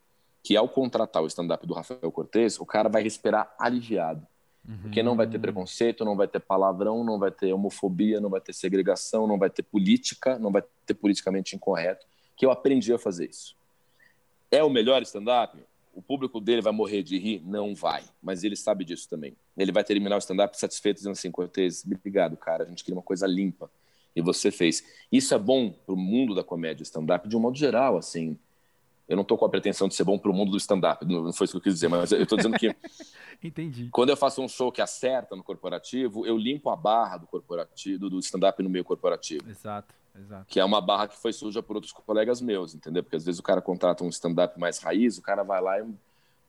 que 0.42 0.56
ao 0.56 0.68
contratar 0.68 1.22
o 1.22 1.26
stand-up 1.26 1.66
do 1.66 1.74
Rafael 1.74 2.12
Cortez, 2.12 2.58
o 2.58 2.64
cara 2.64 2.88
vai 2.88 3.02
respirar 3.02 3.54
aliviado. 3.58 4.26
Uhum. 4.66 4.78
Porque 4.82 5.02
não 5.02 5.16
vai 5.16 5.26
ter 5.26 5.38
preconceito, 5.38 6.04
não 6.04 6.16
vai 6.16 6.26
ter 6.26 6.40
palavrão, 6.40 7.04
não 7.04 7.18
vai 7.18 7.30
ter 7.30 7.52
homofobia, 7.52 8.20
não 8.20 8.30
vai 8.30 8.40
ter 8.40 8.52
segregação, 8.52 9.26
não 9.26 9.38
vai 9.38 9.50
ter 9.50 9.62
política, 9.62 10.38
não 10.38 10.50
vai 10.50 10.62
ter 10.84 10.94
politicamente 10.94 11.54
incorreto, 11.54 12.06
que 12.36 12.46
eu 12.46 12.50
aprendi 12.50 12.92
a 12.92 12.98
fazer 12.98 13.28
isso. 13.28 13.56
É 14.50 14.62
o 14.62 14.70
melhor 14.70 15.02
stand-up? 15.02 15.58
O 15.92 16.00
público 16.00 16.40
dele 16.40 16.62
vai 16.62 16.72
morrer 16.72 17.02
de 17.02 17.18
rir? 17.18 17.42
Não 17.44 17.74
vai, 17.74 18.04
mas 18.22 18.44
ele 18.44 18.56
sabe 18.56 18.84
disso 18.84 19.08
também. 19.08 19.36
Ele 19.56 19.72
vai 19.72 19.82
terminar 19.82 20.16
o 20.16 20.18
stand-up 20.18 20.58
satisfeito, 20.58 20.98
dizendo 20.98 21.12
assim, 21.12 21.30
Cortez, 21.30 21.84
obrigado, 21.84 22.36
cara, 22.36 22.64
a 22.64 22.66
gente 22.68 22.84
queria 22.84 22.96
uma 22.96 23.02
coisa 23.02 23.26
limpa 23.26 23.70
e 24.16 24.22
você 24.22 24.50
fez. 24.50 24.82
Isso 25.12 25.34
é 25.34 25.38
bom 25.38 25.70
para 25.70 25.94
o 25.94 25.98
mundo 25.98 26.34
da 26.34 26.42
comédia 26.42 26.82
stand-up 26.82 27.28
de 27.28 27.36
um 27.36 27.40
modo 27.40 27.58
geral, 27.58 27.98
assim. 27.98 28.38
Eu 29.06 29.14
não 29.14 29.22
estou 29.22 29.38
com 29.38 29.44
a 29.44 29.48
pretensão 29.48 29.86
de 29.86 29.94
ser 29.94 30.02
bom 30.02 30.18
para 30.18 30.30
o 30.30 30.34
mundo 30.34 30.50
do 30.50 30.56
stand-up, 30.56 31.04
não 31.04 31.32
foi 31.32 31.44
isso 31.44 31.52
que 31.52 31.58
eu 31.58 31.62
quis 31.62 31.74
dizer, 31.74 31.88
mas 31.88 32.10
eu 32.10 32.22
estou 32.22 32.36
dizendo 32.36 32.58
que. 32.58 32.74
Entendi. 33.44 33.88
Quando 33.92 34.08
eu 34.08 34.16
faço 34.16 34.42
um 34.42 34.48
show 34.48 34.72
que 34.72 34.80
acerta 34.80 35.36
no 35.36 35.44
corporativo, 35.44 36.26
eu 36.26 36.36
limpo 36.36 36.70
a 36.70 36.74
barra 36.74 37.18
do 37.18 37.26
corporativo, 37.26 38.08
do 38.08 38.18
stand-up 38.18 38.60
no 38.62 38.70
meio 38.70 38.84
corporativo. 38.84 39.48
Exato, 39.48 39.94
exato. 40.18 40.46
Que 40.48 40.58
é 40.58 40.64
uma 40.64 40.80
barra 40.80 41.06
que 41.06 41.16
foi 41.16 41.32
suja 41.32 41.62
por 41.62 41.76
outros 41.76 41.92
colegas 41.92 42.40
meus, 42.40 42.74
entendeu? 42.74 43.02
Porque 43.02 43.14
às 43.14 43.24
vezes 43.24 43.38
o 43.38 43.42
cara 43.42 43.60
contrata 43.60 44.02
um 44.02 44.08
stand-up 44.08 44.58
mais 44.58 44.78
raiz, 44.78 45.18
o 45.18 45.22
cara 45.22 45.44
vai 45.44 45.60
lá 45.60 45.78
e, 45.78 45.84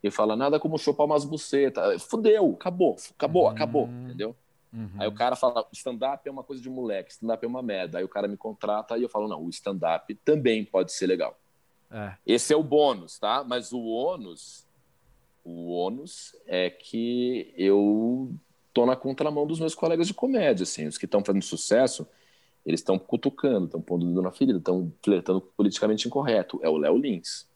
e 0.03 0.09
fala 0.09 0.35
nada 0.35 0.59
como 0.59 0.77
chupar 0.79 1.05
umas 1.05 1.25
bucetas. 1.25 2.01
Fudeu, 2.03 2.53
acabou, 2.53 2.95
acabou, 3.11 3.45
hum... 3.45 3.49
acabou, 3.49 3.87
entendeu? 3.87 4.35
Uhum. 4.77 4.91
Aí 4.99 5.07
o 5.07 5.11
cara 5.11 5.35
fala, 5.35 5.67
stand-up 5.73 6.27
é 6.29 6.31
uma 6.31 6.43
coisa 6.43 6.61
de 6.61 6.69
moleque, 6.69 7.11
stand-up 7.11 7.43
é 7.43 7.47
uma 7.47 7.63
merda. 7.63 7.97
Aí 7.97 8.03
o 8.03 8.09
cara 8.09 8.27
me 8.27 8.37
contrata 8.37 8.95
e 8.95 9.01
eu 9.01 9.09
falo, 9.09 9.27
não, 9.27 9.43
o 9.43 9.49
stand-up 9.49 10.13
também 10.23 10.63
pode 10.63 10.93
ser 10.93 11.07
legal. 11.07 11.35
É. 11.89 12.13
Esse 12.27 12.53
é 12.53 12.55
o 12.55 12.61
bônus, 12.61 13.17
tá? 13.17 13.43
Mas 13.43 13.73
o 13.73 13.83
ônus, 13.83 14.67
o 15.43 15.71
ônus 15.71 16.35
é 16.45 16.69
que 16.69 17.51
eu 17.57 18.31
tô 18.71 18.85
na 18.85 18.95
contramão 18.95 19.47
dos 19.47 19.59
meus 19.59 19.73
colegas 19.73 20.05
de 20.05 20.13
comédia, 20.13 20.61
assim, 20.61 20.85
os 20.85 20.99
que 20.99 21.05
estão 21.05 21.25
fazendo 21.25 21.41
sucesso, 21.41 22.07
eles 22.63 22.81
estão 22.81 22.99
cutucando, 22.99 23.65
estão 23.65 23.81
pondo 23.81 24.05
o 24.05 24.09
dedo 24.09 24.21
na 24.21 24.31
ferida, 24.31 24.59
estão 24.59 24.93
flertando 25.01 25.41
politicamente 25.41 26.07
incorreto. 26.07 26.59
É 26.61 26.69
o 26.69 26.77
Léo 26.77 26.97
Lins. 26.97 27.47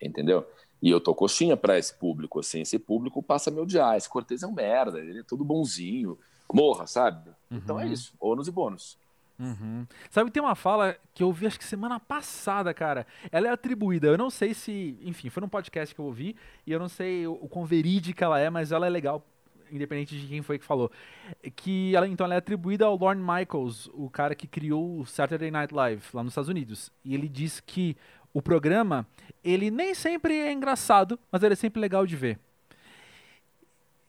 entendeu? 0.00 0.44
E 0.82 0.90
eu 0.90 1.00
tô 1.00 1.14
coxinha 1.14 1.56
para 1.56 1.78
esse 1.78 1.94
público, 1.94 2.40
assim, 2.40 2.62
esse 2.62 2.78
público 2.78 3.22
passa 3.22 3.50
a 3.50 3.52
me 3.52 3.60
odiar, 3.60 3.96
esse 3.96 4.08
Cortez 4.08 4.42
é 4.42 4.46
um 4.46 4.52
merda, 4.52 4.98
ele 4.98 5.20
é 5.20 5.22
todo 5.22 5.44
bonzinho, 5.44 6.18
morra, 6.52 6.86
sabe? 6.86 7.30
Uhum. 7.50 7.56
Então 7.56 7.80
é 7.80 7.84
uhum. 7.84 7.92
isso, 7.92 8.12
ônus 8.20 8.48
e 8.48 8.50
bônus. 8.50 8.98
Uhum. 9.38 9.86
Sabe, 10.10 10.30
tem 10.30 10.42
uma 10.42 10.54
fala 10.54 10.96
que 11.14 11.22
eu 11.22 11.32
vi 11.32 11.46
acho 11.46 11.58
que 11.58 11.64
semana 11.64 11.98
passada, 11.98 12.72
cara. 12.74 13.06
Ela 13.30 13.48
é 13.48 13.50
atribuída, 13.50 14.08
eu 14.08 14.18
não 14.18 14.30
sei 14.30 14.54
se. 14.54 14.98
Enfim, 15.02 15.30
foi 15.30 15.40
num 15.40 15.48
podcast 15.48 15.94
que 15.94 16.00
eu 16.00 16.04
ouvi, 16.04 16.36
e 16.66 16.72
eu 16.72 16.78
não 16.78 16.88
sei 16.88 17.26
o, 17.26 17.32
o 17.32 17.48
quão 17.48 17.64
verídica 17.64 18.24
ela 18.24 18.38
é, 18.38 18.50
mas 18.50 18.70
ela 18.70 18.86
é 18.86 18.90
legal, 18.90 19.24
independente 19.70 20.20
de 20.20 20.26
quem 20.26 20.42
foi 20.42 20.58
que 20.58 20.64
falou. 20.64 20.90
Que 21.56 21.94
ela, 21.96 22.06
então, 22.06 22.24
ela 22.24 22.34
é 22.34 22.38
atribuída 22.38 22.84
ao 22.84 22.96
Lorne 22.96 23.22
Michaels, 23.22 23.88
o 23.94 24.08
cara 24.10 24.34
que 24.34 24.46
criou 24.46 25.00
o 25.00 25.06
Saturday 25.06 25.50
Night 25.50 25.74
Live 25.74 26.02
lá 26.12 26.22
nos 26.22 26.32
Estados 26.32 26.50
Unidos. 26.50 26.92
E 27.04 27.14
ele 27.14 27.28
diz 27.28 27.58
que 27.58 27.96
o 28.32 28.40
programa, 28.40 29.06
ele 29.42 29.70
nem 29.70 29.94
sempre 29.94 30.34
é 30.34 30.52
engraçado, 30.52 31.18
mas 31.30 31.42
ele 31.42 31.54
é 31.54 31.56
sempre 31.56 31.80
legal 31.80 32.06
de 32.06 32.16
ver. 32.16 32.38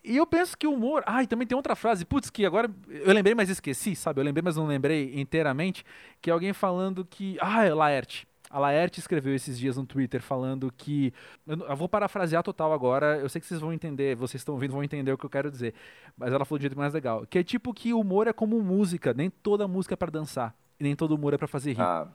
E 0.03 0.17
eu 0.17 0.27
penso 0.27 0.57
que 0.57 0.67
o 0.67 0.73
humor. 0.73 1.01
Ah, 1.05 1.23
e 1.23 1.27
também 1.27 1.47
tem 1.47 1.55
outra 1.55 1.75
frase, 1.75 2.03
putz, 2.03 2.29
que 2.29 2.45
agora 2.45 2.69
eu 2.89 3.13
lembrei, 3.13 3.33
mas 3.33 3.49
esqueci, 3.49 3.95
sabe? 3.95 4.19
Eu 4.19 4.25
lembrei, 4.25 4.43
mas 4.43 4.57
não 4.57 4.67
lembrei 4.67 5.13
inteiramente. 5.19 5.85
Que 6.21 6.29
é 6.29 6.33
alguém 6.33 6.51
falando 6.51 7.05
que. 7.05 7.37
Ah, 7.39 7.63
é 7.63 7.73
Laerte. 7.73 8.27
A 8.49 8.59
Laerte 8.59 8.99
escreveu 8.99 9.33
esses 9.33 9.57
dias 9.57 9.77
no 9.77 9.85
Twitter 9.85 10.21
falando 10.21 10.71
que. 10.75 11.13
Eu 11.47 11.75
vou 11.75 11.87
parafrasear 11.87 12.43
total 12.43 12.73
agora, 12.73 13.17
eu 13.17 13.29
sei 13.29 13.39
que 13.39 13.47
vocês 13.47 13.61
vão 13.61 13.71
entender, 13.71 14.15
vocês 14.15 14.41
estão 14.41 14.55
ouvindo, 14.55 14.73
vão 14.73 14.83
entender 14.83 15.11
o 15.11 15.17
que 15.17 15.25
eu 15.25 15.29
quero 15.29 15.49
dizer. 15.49 15.73
Mas 16.17 16.33
ela 16.33 16.43
falou 16.43 16.59
de 16.59 16.63
jeito 16.63 16.77
mais 16.77 16.93
legal. 16.93 17.25
Que 17.25 17.39
é 17.39 17.43
tipo 17.43 17.73
que 17.73 17.93
o 17.93 17.99
humor 18.01 18.27
é 18.27 18.33
como 18.33 18.61
música, 18.61 19.13
nem 19.13 19.29
toda 19.29 19.69
música 19.69 19.93
é 19.93 19.97
pra 19.97 20.11
dançar. 20.11 20.53
E 20.79 20.83
nem 20.83 20.95
todo 20.95 21.15
humor 21.15 21.33
é 21.33 21.37
pra 21.37 21.47
fazer 21.47 21.71
rir. 21.71 21.81
Ah. 21.81 22.07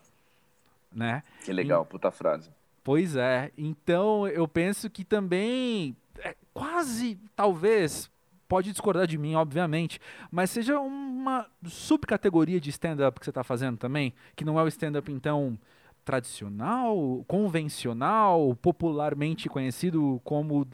Né? 0.92 1.22
Que 1.44 1.53
legal, 1.53 1.83
e, 1.83 1.87
puta 1.87 2.11
frase. 2.11 2.51
Pois 2.83 3.16
é. 3.16 3.53
Então 3.57 4.27
eu 4.27 4.48
penso 4.48 4.88
que 4.88 5.05
também 5.05 5.96
é, 6.18 6.35
quase, 6.55 7.18
talvez, 7.37 8.11
pode 8.48 8.72
discordar 8.72 9.07
de 9.07 9.18
mim, 9.18 9.35
obviamente, 9.35 10.01
mas 10.31 10.51
seja 10.51 10.81
uma 10.81 11.46
subcategoria 11.66 12.61
de 12.61 12.70
stand-up 12.70 13.20
que 13.20 13.27
você 13.27 13.31
está 13.31 13.44
fazendo 13.44 13.77
também, 13.77 14.14
que 14.35 14.44
não 14.44 14.59
é 14.59 14.62
o 14.62 14.68
stand-up, 14.68 15.12
então, 15.12 15.59
tradicional, 16.05 17.24
convencional, 17.29 18.57
popularmente 18.57 19.48
conhecido 19.48 20.20
como, 20.24 20.66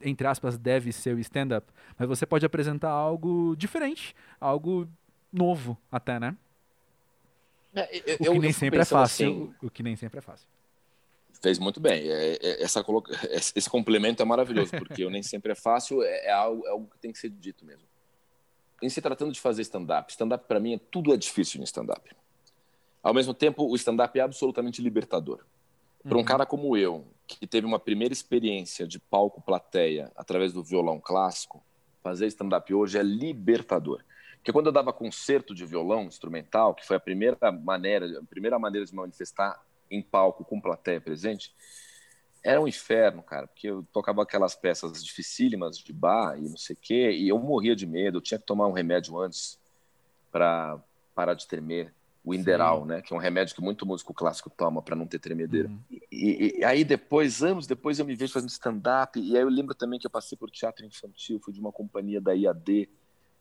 entre 0.00 0.26
aspas, 0.26 0.56
deve 0.56 0.92
ser 0.92 1.16
o 1.16 1.18
stand-up, 1.18 1.66
mas 1.98 2.08
você 2.08 2.24
pode 2.24 2.46
apresentar 2.46 2.90
algo 2.90 3.56
diferente, 3.56 4.14
algo 4.40 4.88
novo 5.32 5.76
até, 5.90 6.20
né? 6.20 6.36
É, 7.76 8.16
eu, 8.18 8.32
o 8.32 8.34
que 8.34 8.38
nem 8.40 8.52
sempre 8.52 8.80
é 8.80 8.84
fácil. 8.84 9.26
Assim, 9.26 9.54
o 9.62 9.70
que 9.70 9.82
nem 9.82 9.96
sempre 9.96 10.18
é 10.18 10.22
fácil. 10.22 10.48
Fez 11.42 11.58
muito 11.58 11.78
bem. 11.78 12.08
É, 12.08 12.38
é, 12.40 12.62
essa, 12.62 12.84
esse 13.54 13.68
complemento 13.68 14.22
é 14.22 14.24
maravilhoso, 14.24 14.70
porque 14.72 15.04
eu 15.04 15.10
nem 15.10 15.22
sempre 15.22 15.52
é 15.52 15.54
fácil, 15.54 16.02
é, 16.02 16.26
é, 16.26 16.32
algo, 16.32 16.66
é 16.66 16.70
algo 16.70 16.88
que 16.88 16.98
tem 16.98 17.12
que 17.12 17.18
ser 17.18 17.28
dito 17.28 17.64
mesmo. 17.64 17.84
Em 18.82 18.88
se 18.88 19.00
tratando 19.00 19.32
de 19.32 19.40
fazer 19.40 19.62
stand-up, 19.62 20.10
stand-up 20.10 20.46
para 20.46 20.58
mim 20.58 20.74
é 20.74 20.80
tudo 20.90 21.12
é 21.12 21.16
difícil 21.16 21.58
no 21.58 21.64
stand-up. 21.64 22.10
Ao 23.02 23.14
mesmo 23.14 23.32
tempo, 23.32 23.64
o 23.64 23.76
stand-up 23.76 24.18
é 24.18 24.22
absolutamente 24.22 24.82
libertador. 24.82 25.44
Para 26.02 26.16
um 26.16 26.20
uhum. 26.20 26.24
cara 26.24 26.46
como 26.46 26.76
eu, 26.76 27.06
que 27.26 27.46
teve 27.46 27.66
uma 27.66 27.78
primeira 27.78 28.12
experiência 28.12 28.86
de 28.86 28.98
palco 28.98 29.40
plateia 29.40 30.10
através 30.16 30.52
do 30.52 30.62
violão 30.62 31.00
clássico, 31.00 31.62
fazer 32.02 32.26
stand-up 32.26 32.72
hoje 32.72 32.98
é 32.98 33.02
libertador. 33.02 34.02
Porque 34.46 34.52
quando 34.52 34.66
eu 34.66 34.72
dava 34.72 34.92
concerto 34.92 35.52
de 35.52 35.66
violão 35.66 36.04
instrumental, 36.04 36.72
que 36.72 36.86
foi 36.86 36.96
a 36.96 37.00
primeira 37.00 37.50
maneira, 37.50 38.20
a 38.20 38.22
primeira 38.22 38.56
maneira 38.60 38.86
de 38.86 38.94
manifestar 38.94 39.60
em 39.90 40.00
palco 40.00 40.44
com 40.44 40.60
plateia 40.60 41.00
presente, 41.00 41.52
era 42.44 42.60
um 42.60 42.68
inferno, 42.68 43.24
cara, 43.24 43.48
porque 43.48 43.66
eu 43.66 43.84
tocava 43.92 44.22
aquelas 44.22 44.54
peças 44.54 45.04
dificílimas 45.04 45.76
de 45.76 45.92
bar 45.92 46.38
e 46.38 46.48
não 46.48 46.56
sei 46.56 46.74
o 46.74 46.78
quê, 46.80 47.10
e 47.10 47.28
eu 47.28 47.40
morria 47.40 47.74
de 47.74 47.88
medo, 47.88 48.18
eu 48.18 48.22
tinha 48.22 48.38
que 48.38 48.46
tomar 48.46 48.68
um 48.68 48.72
remédio 48.72 49.18
antes 49.20 49.58
para 50.30 50.78
parar 51.12 51.34
de 51.34 51.44
tremer, 51.44 51.92
o 52.24 52.32
Inderal, 52.32 52.82
Sim. 52.82 52.86
né, 52.86 53.02
que 53.02 53.12
é 53.12 53.16
um 53.16 53.20
remédio 53.20 53.52
que 53.52 53.60
muito 53.60 53.84
músico 53.84 54.14
clássico 54.14 54.48
toma 54.48 54.80
para 54.80 54.94
não 54.94 55.08
ter 55.08 55.18
tremedeira. 55.18 55.68
Uhum. 55.68 55.80
E, 55.90 56.58
e, 56.60 56.64
aí 56.64 56.84
depois, 56.84 57.42
anos 57.42 57.66
depois, 57.66 57.98
eu 57.98 58.04
me 58.04 58.14
vejo 58.14 58.32
fazendo 58.32 58.50
stand-up, 58.50 59.18
e 59.18 59.36
aí 59.36 59.42
eu 59.42 59.48
lembro 59.48 59.74
também 59.74 59.98
que 59.98 60.06
eu 60.06 60.10
passei 60.10 60.38
por 60.38 60.52
teatro 60.52 60.86
infantil, 60.86 61.40
fui 61.40 61.52
de 61.52 61.58
uma 61.58 61.72
companhia 61.72 62.20
da 62.20 62.32
IAD, 62.32 62.88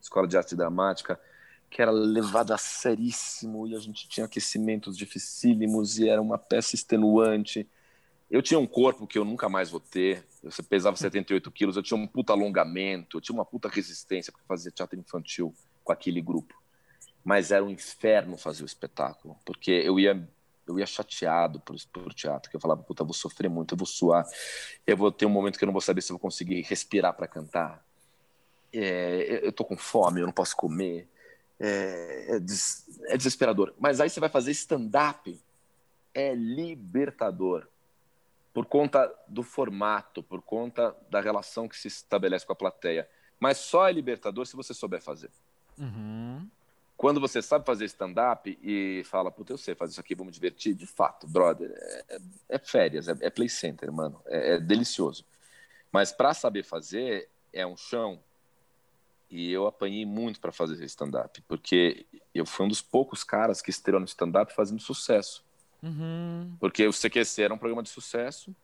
Escola 0.05 0.27
de 0.27 0.37
Arte 0.37 0.55
Dramática, 0.55 1.19
que 1.67 1.81
era 1.81 1.89
levado 1.89 2.53
a 2.53 2.57
seríssimo 2.57 3.67
e 3.67 3.75
a 3.75 3.79
gente 3.79 4.07
tinha 4.07 4.25
aquecimentos 4.25 4.95
dificílimos 4.95 5.97
e 5.97 6.07
era 6.07 6.21
uma 6.21 6.37
peça 6.37 6.75
extenuante. 6.75 7.67
Eu 8.29 8.41
tinha 8.41 8.59
um 8.59 8.67
corpo 8.67 9.07
que 9.07 9.17
eu 9.17 9.25
nunca 9.25 9.49
mais 9.49 9.71
vou 9.71 9.79
ter. 9.79 10.23
Eu 10.43 10.51
pesava 10.69 10.95
78 10.95 11.51
quilos, 11.51 11.75
eu 11.75 11.83
tinha 11.83 11.97
um 11.97 12.05
puta 12.05 12.33
alongamento, 12.33 13.17
eu 13.17 13.21
tinha 13.21 13.33
uma 13.33 13.45
puta 13.45 13.67
resistência 13.67 14.31
para 14.31 14.43
fazer 14.47 14.71
teatro 14.71 14.99
infantil 14.99 15.53
com 15.83 15.91
aquele 15.91 16.21
grupo. 16.21 16.53
Mas 17.23 17.51
era 17.51 17.63
um 17.63 17.69
inferno 17.69 18.37
fazer 18.37 18.61
o 18.61 18.65
espetáculo, 18.67 19.35
porque 19.43 19.71
eu 19.71 19.99
ia 19.99 20.27
eu 20.67 20.79
ia 20.79 20.85
chateado 20.85 21.59
por, 21.59 21.75
por 21.93 22.11
teatro, 22.11 22.49
que 22.49 22.55
eu 22.55 22.59
falava, 22.59 22.81
puta, 22.81 23.03
eu 23.03 23.05
vou 23.05 23.13
sofrer 23.13 23.49
muito, 23.49 23.75
eu 23.75 23.77
vou 23.77 23.85
suar, 23.85 24.25
eu 24.85 24.97
vou 24.97 25.11
ter 25.11 25.27
um 25.27 25.29
momento 25.29 25.59
que 25.59 25.63
eu 25.63 25.67
não 25.67 25.73
vou 25.73 25.81
saber 25.81 26.01
se 26.01 26.11
eu 26.11 26.15
vou 26.15 26.19
conseguir 26.19 26.61
respirar 26.61 27.13
para 27.13 27.27
cantar. 27.27 27.85
É, 28.77 29.41
eu 29.43 29.51
tô 29.51 29.63
com 29.63 29.77
fome, 29.77 30.21
eu 30.21 30.25
não 30.25 30.33
posso 30.33 30.55
comer 30.55 31.07
é, 31.59 32.35
é, 32.35 32.39
des, 32.39 32.85
é 33.05 33.17
desesperador. 33.17 33.73
Mas 33.79 33.99
aí 34.01 34.09
você 34.09 34.19
vai 34.19 34.29
fazer 34.29 34.51
stand-up, 34.51 35.39
é 36.13 36.33
libertador. 36.33 37.67
Por 38.53 38.65
conta 38.65 39.13
do 39.27 39.43
formato, 39.43 40.23
por 40.23 40.41
conta 40.41 40.95
da 41.09 41.19
relação 41.19 41.67
que 41.67 41.77
se 41.77 41.87
estabelece 41.87 42.45
com 42.45 42.53
a 42.53 42.55
plateia. 42.55 43.07
Mas 43.39 43.57
só 43.57 43.87
é 43.87 43.91
libertador 43.91 44.45
se 44.45 44.55
você 44.55 44.73
souber 44.73 45.01
fazer. 45.01 45.29
Uhum. 45.77 46.47
Quando 46.95 47.19
você 47.19 47.41
sabe 47.41 47.65
fazer 47.65 47.85
stand-up 47.85 48.57
e 48.63 49.03
fala, 49.05 49.29
puta, 49.29 49.51
eu 49.51 49.57
sei 49.57 49.75
fazer 49.75 49.91
isso 49.91 49.99
aqui, 49.99 50.15
me 50.15 50.31
divertir, 50.31 50.73
de 50.73 50.87
fato, 50.87 51.27
brother, 51.27 51.69
é, 52.09 52.19
é 52.49 52.57
férias, 52.57 53.09
é, 53.09 53.15
é, 53.19 53.29
play 53.29 53.49
center, 53.49 53.91
mano, 53.91 54.21
é, 54.27 54.53
é 54.53 54.59
delicioso. 54.59 55.25
Mas 55.91 56.13
para 56.13 56.33
saber 56.33 56.63
fazer, 56.63 57.27
é 57.51 57.67
um 57.67 57.75
chão, 57.75 58.21
e 59.29 59.51
eu 59.51 59.67
apanhei 59.67 60.05
muito 60.05 60.39
para 60.39 60.51
fazer 60.51 60.83
stand-up, 60.85 61.41
porque 61.47 62.05
eu 62.33 62.45
fui 62.45 62.65
um 62.65 62.69
dos 62.69 62.81
poucos 62.81 63.23
caras 63.23 63.61
que 63.61 63.69
estreou 63.69 63.99
no 63.99 64.05
stand-up 64.05 64.53
fazendo 64.53 64.79
sucesso. 64.79 65.43
Uhum. 65.81 66.55
Porque 66.59 66.87
o 66.87 66.91
CQC 66.91 67.43
era 67.43 67.53
um 67.53 67.57
programa 67.57 67.83
de 67.83 67.89
sucesso, 67.89 68.55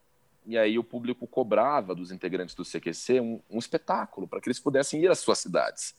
e 0.46 0.58
aí 0.58 0.78
o 0.78 0.84
público 0.84 1.28
cobrava 1.28 1.94
dos 1.94 2.12
integrantes 2.12 2.56
do 2.56 2.64
CQC 2.64 3.20
um, 3.20 3.42
um 3.50 3.60
espetáculo 3.60 4.28
para 4.28 4.42
que 4.42 4.48
eles 4.48 4.60
pudessem 4.60 5.02
ir 5.02 5.10
às 5.10 5.20
suas 5.20 5.40
cidades. 5.40 5.96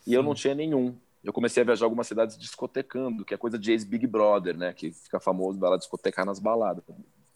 Sim. 0.00 0.10
E 0.10 0.14
eu 0.14 0.22
não 0.22 0.34
tinha 0.34 0.54
nenhum. 0.54 0.96
Eu 1.22 1.32
comecei 1.32 1.62
a 1.62 1.66
viajar 1.66 1.84
algumas 1.84 2.06
cidades 2.06 2.36
discotecando, 2.38 3.24
que 3.24 3.34
é 3.34 3.36
coisa 3.36 3.58
de 3.58 3.72
ex-Big 3.72 4.06
Brother, 4.06 4.56
né? 4.56 4.72
Que 4.72 4.90
fica 4.90 5.20
famoso, 5.20 5.58
vai 5.58 5.70
lá 5.70 5.76
discotecar 5.76 6.24
nas 6.24 6.38
baladas. 6.38 6.84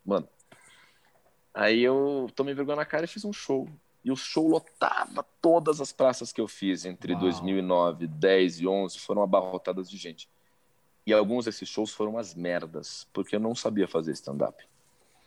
Mano. 0.05 0.29
Aí 1.53 1.83
eu 1.83 2.29
tomei 2.35 2.55
vergonha 2.55 2.77
na 2.77 2.85
cara 2.85 3.05
e 3.05 3.09
fiz 3.09 3.25
um 3.25 3.33
show 3.33 3.69
e 4.05 4.13
o 4.13 4.17
show 4.17 4.47
lotava 4.47 5.25
todas 5.41 5.81
as 5.81 5.91
praças 5.91 6.33
que 6.33 6.41
eu 6.41 6.47
fiz 6.47 6.85
entre 6.85 7.13
Uau. 7.13 7.23
2009, 7.23 8.07
10 8.07 8.61
e 8.61 8.67
11 8.67 8.99
foram 8.99 9.23
abarrotadas 9.23 9.89
de 9.89 9.97
gente. 9.97 10.29
E 11.07 11.13
alguns 11.13 11.47
desses 11.47 11.69
shows 11.69 11.93
foram 11.93 12.13
umas 12.13 12.35
merdas, 12.35 13.07
porque 13.13 13.37
eu 13.37 13.41
não 13.41 13.55
sabia 13.55 13.89
fazer 13.89 14.13
stand-up. 14.13 14.63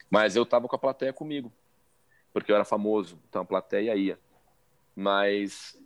Mas 0.09 0.35
eu 0.35 0.45
tava 0.45 0.67
com 0.67 0.75
a 0.75 0.79
plateia 0.79 1.11
comigo, 1.11 1.51
porque 2.31 2.51
eu 2.51 2.55
era 2.55 2.63
famoso, 2.63 3.19
então 3.27 3.41
a 3.41 3.45
plateia 3.45 3.95
ia. 3.95 4.19
Mas 4.95 5.77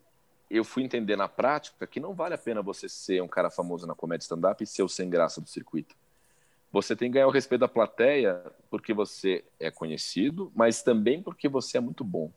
eu 0.49 0.65
fui 0.65 0.83
entender 0.83 1.15
na 1.15 1.29
prática 1.29 1.87
que 1.87 1.99
não 1.99 2.13
vale 2.13 2.35
a 2.35 2.37
pena 2.37 2.61
você 2.61 2.89
ser 2.89 3.21
um 3.21 3.27
cara 3.27 3.49
famoso 3.49 3.87
na 3.87 3.95
comédia 3.95 4.23
stand-up 4.23 4.61
e 4.61 4.67
ser 4.67 4.83
o 4.83 4.89
sem 4.89 5.09
graça 5.09 5.39
do 5.39 5.49
circuito. 5.49 5.95
Você 6.73 6.95
tem 6.95 7.09
que 7.09 7.15
ganhar 7.15 7.27
o 7.27 7.31
respeito 7.31 7.61
da 7.61 7.67
plateia 7.67 8.41
porque 8.69 8.93
você 8.93 9.43
é 9.59 9.71
conhecido, 9.71 10.51
mas 10.55 10.83
também 10.83 11.21
porque 11.21 11.47
você 11.47 11.77
é 11.77 11.81
muito 11.81 12.03
bom. 12.03 12.31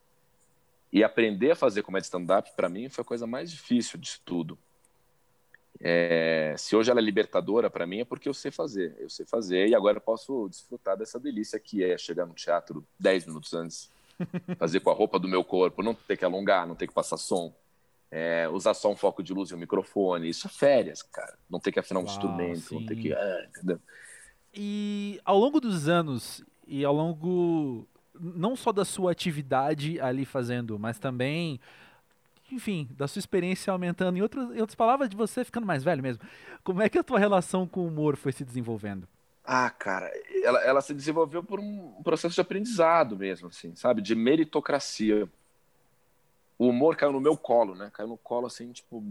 E 0.95 1.03
aprender 1.03 1.51
a 1.51 1.57
fazer 1.57 1.83
comédia 1.83 2.07
stand-up, 2.07 2.53
para 2.55 2.69
mim, 2.69 2.89
foi 2.89 3.03
a 3.03 3.05
coisa 3.05 3.27
mais 3.27 3.51
difícil 3.51 3.99
de 3.99 4.21
tudo. 4.21 4.57
É, 5.81 6.55
se 6.57 6.77
hoje 6.77 6.89
ela 6.89 7.01
é 7.01 7.03
libertadora 7.03 7.69
para 7.69 7.85
mim, 7.85 7.99
é 7.99 8.05
porque 8.05 8.29
eu 8.29 8.33
sei 8.33 8.53
fazer. 8.53 8.95
Eu 9.01 9.11
sei 9.11 9.27
fazer 9.27 9.67
e 9.67 9.75
agora 9.75 9.97
eu 9.97 10.01
posso 10.01 10.49
desfrutar 10.49 10.97
dessa 10.97 11.19
delícia 11.19 11.59
que 11.59 11.83
é 11.83 11.99
chegar 11.99 12.25
no 12.27 12.33
teatro 12.33 12.87
10 13.01 13.27
minutos 13.27 13.53
antes, 13.55 13.91
fazer 14.57 14.79
com 14.79 14.91
a 14.91 14.95
roupa 14.95 15.19
do 15.19 15.27
meu 15.27 15.43
corpo, 15.43 15.83
não 15.83 15.95
ter 15.95 16.17
que 16.17 16.25
alongar, 16.25 16.65
não 16.65 16.77
ter 16.77 16.87
que 16.87 16.95
passar 16.95 17.17
som. 17.17 17.53
É, 18.09 18.49
usar 18.49 18.73
só 18.73 18.89
um 18.89 18.95
foco 18.95 19.21
de 19.21 19.35
luz 19.35 19.51
e 19.51 19.55
um 19.57 19.59
microfone. 19.59 20.29
Isso 20.29 20.47
é 20.47 20.51
férias, 20.51 21.03
cara. 21.03 21.37
Não 21.51 21.59
ter 21.59 21.73
que 21.73 21.81
afinar 21.81 21.99
um 21.99 22.05
Uau, 22.05 22.13
instrumento, 22.13 22.69
sim. 22.69 22.79
não 22.79 22.87
ter 22.87 22.95
que. 22.95 23.13
É, 23.13 23.49
entendeu? 23.49 23.81
E 24.55 25.21
ao 25.25 25.37
longo 25.37 25.61
dos 25.61 25.89
anos 25.89 26.45
e 26.69 26.85
ao 26.85 26.95
longo 26.95 27.85
não 28.19 28.55
só 28.57 28.73
da 28.73 28.85
sua 28.85 29.13
atividade 29.13 30.01
ali 30.01 30.25
fazendo, 30.25 30.79
mas 30.79 30.99
também, 30.99 31.61
enfim, 32.51 32.89
da 32.93 33.09
sua 33.09 33.19
experiência 33.19 33.73
aumentando. 33.73 34.17
Em 34.17 34.23
outras, 34.23 34.51
em 34.51 34.61
outras 34.61 34.75
palavras, 34.75 35.09
de 35.09 35.17
você 35.17 35.45
ficando 35.45 35.67
mais 35.67 35.83
velho 35.83 36.03
mesmo. 36.03 36.23
Como 36.63 36.83
é 36.83 36.89
que 36.89 36.99
a 36.99 37.03
tua 37.03 37.19
relação 37.19 37.67
com 37.67 37.81
o 37.81 37.87
humor 37.89 38.17
foi 38.17 38.33
se 38.33 38.45
desenvolvendo? 38.45 39.09
Ah, 39.45 39.69
cara, 39.69 40.11
ela, 40.43 40.61
ela 40.63 40.81
se 40.81 40.95
desenvolveu 40.95 41.45
por 41.45 41.61
um 41.61 42.03
processo 42.03 42.35
de 42.35 42.41
aprendizado 42.41 43.17
mesmo, 43.17 43.49
assim, 43.49 43.77
sabe? 43.77 44.01
De 44.01 44.15
meritocracia. 44.15 45.29
O 46.59 46.69
humor 46.69 46.97
caiu 46.97 47.13
no 47.13 47.21
meu 47.21 47.37
colo, 47.37 47.75
né? 47.75 47.91
Caiu 47.93 48.09
no 48.09 48.17
colo, 48.17 48.47
assim, 48.47 48.73
tipo. 48.73 49.05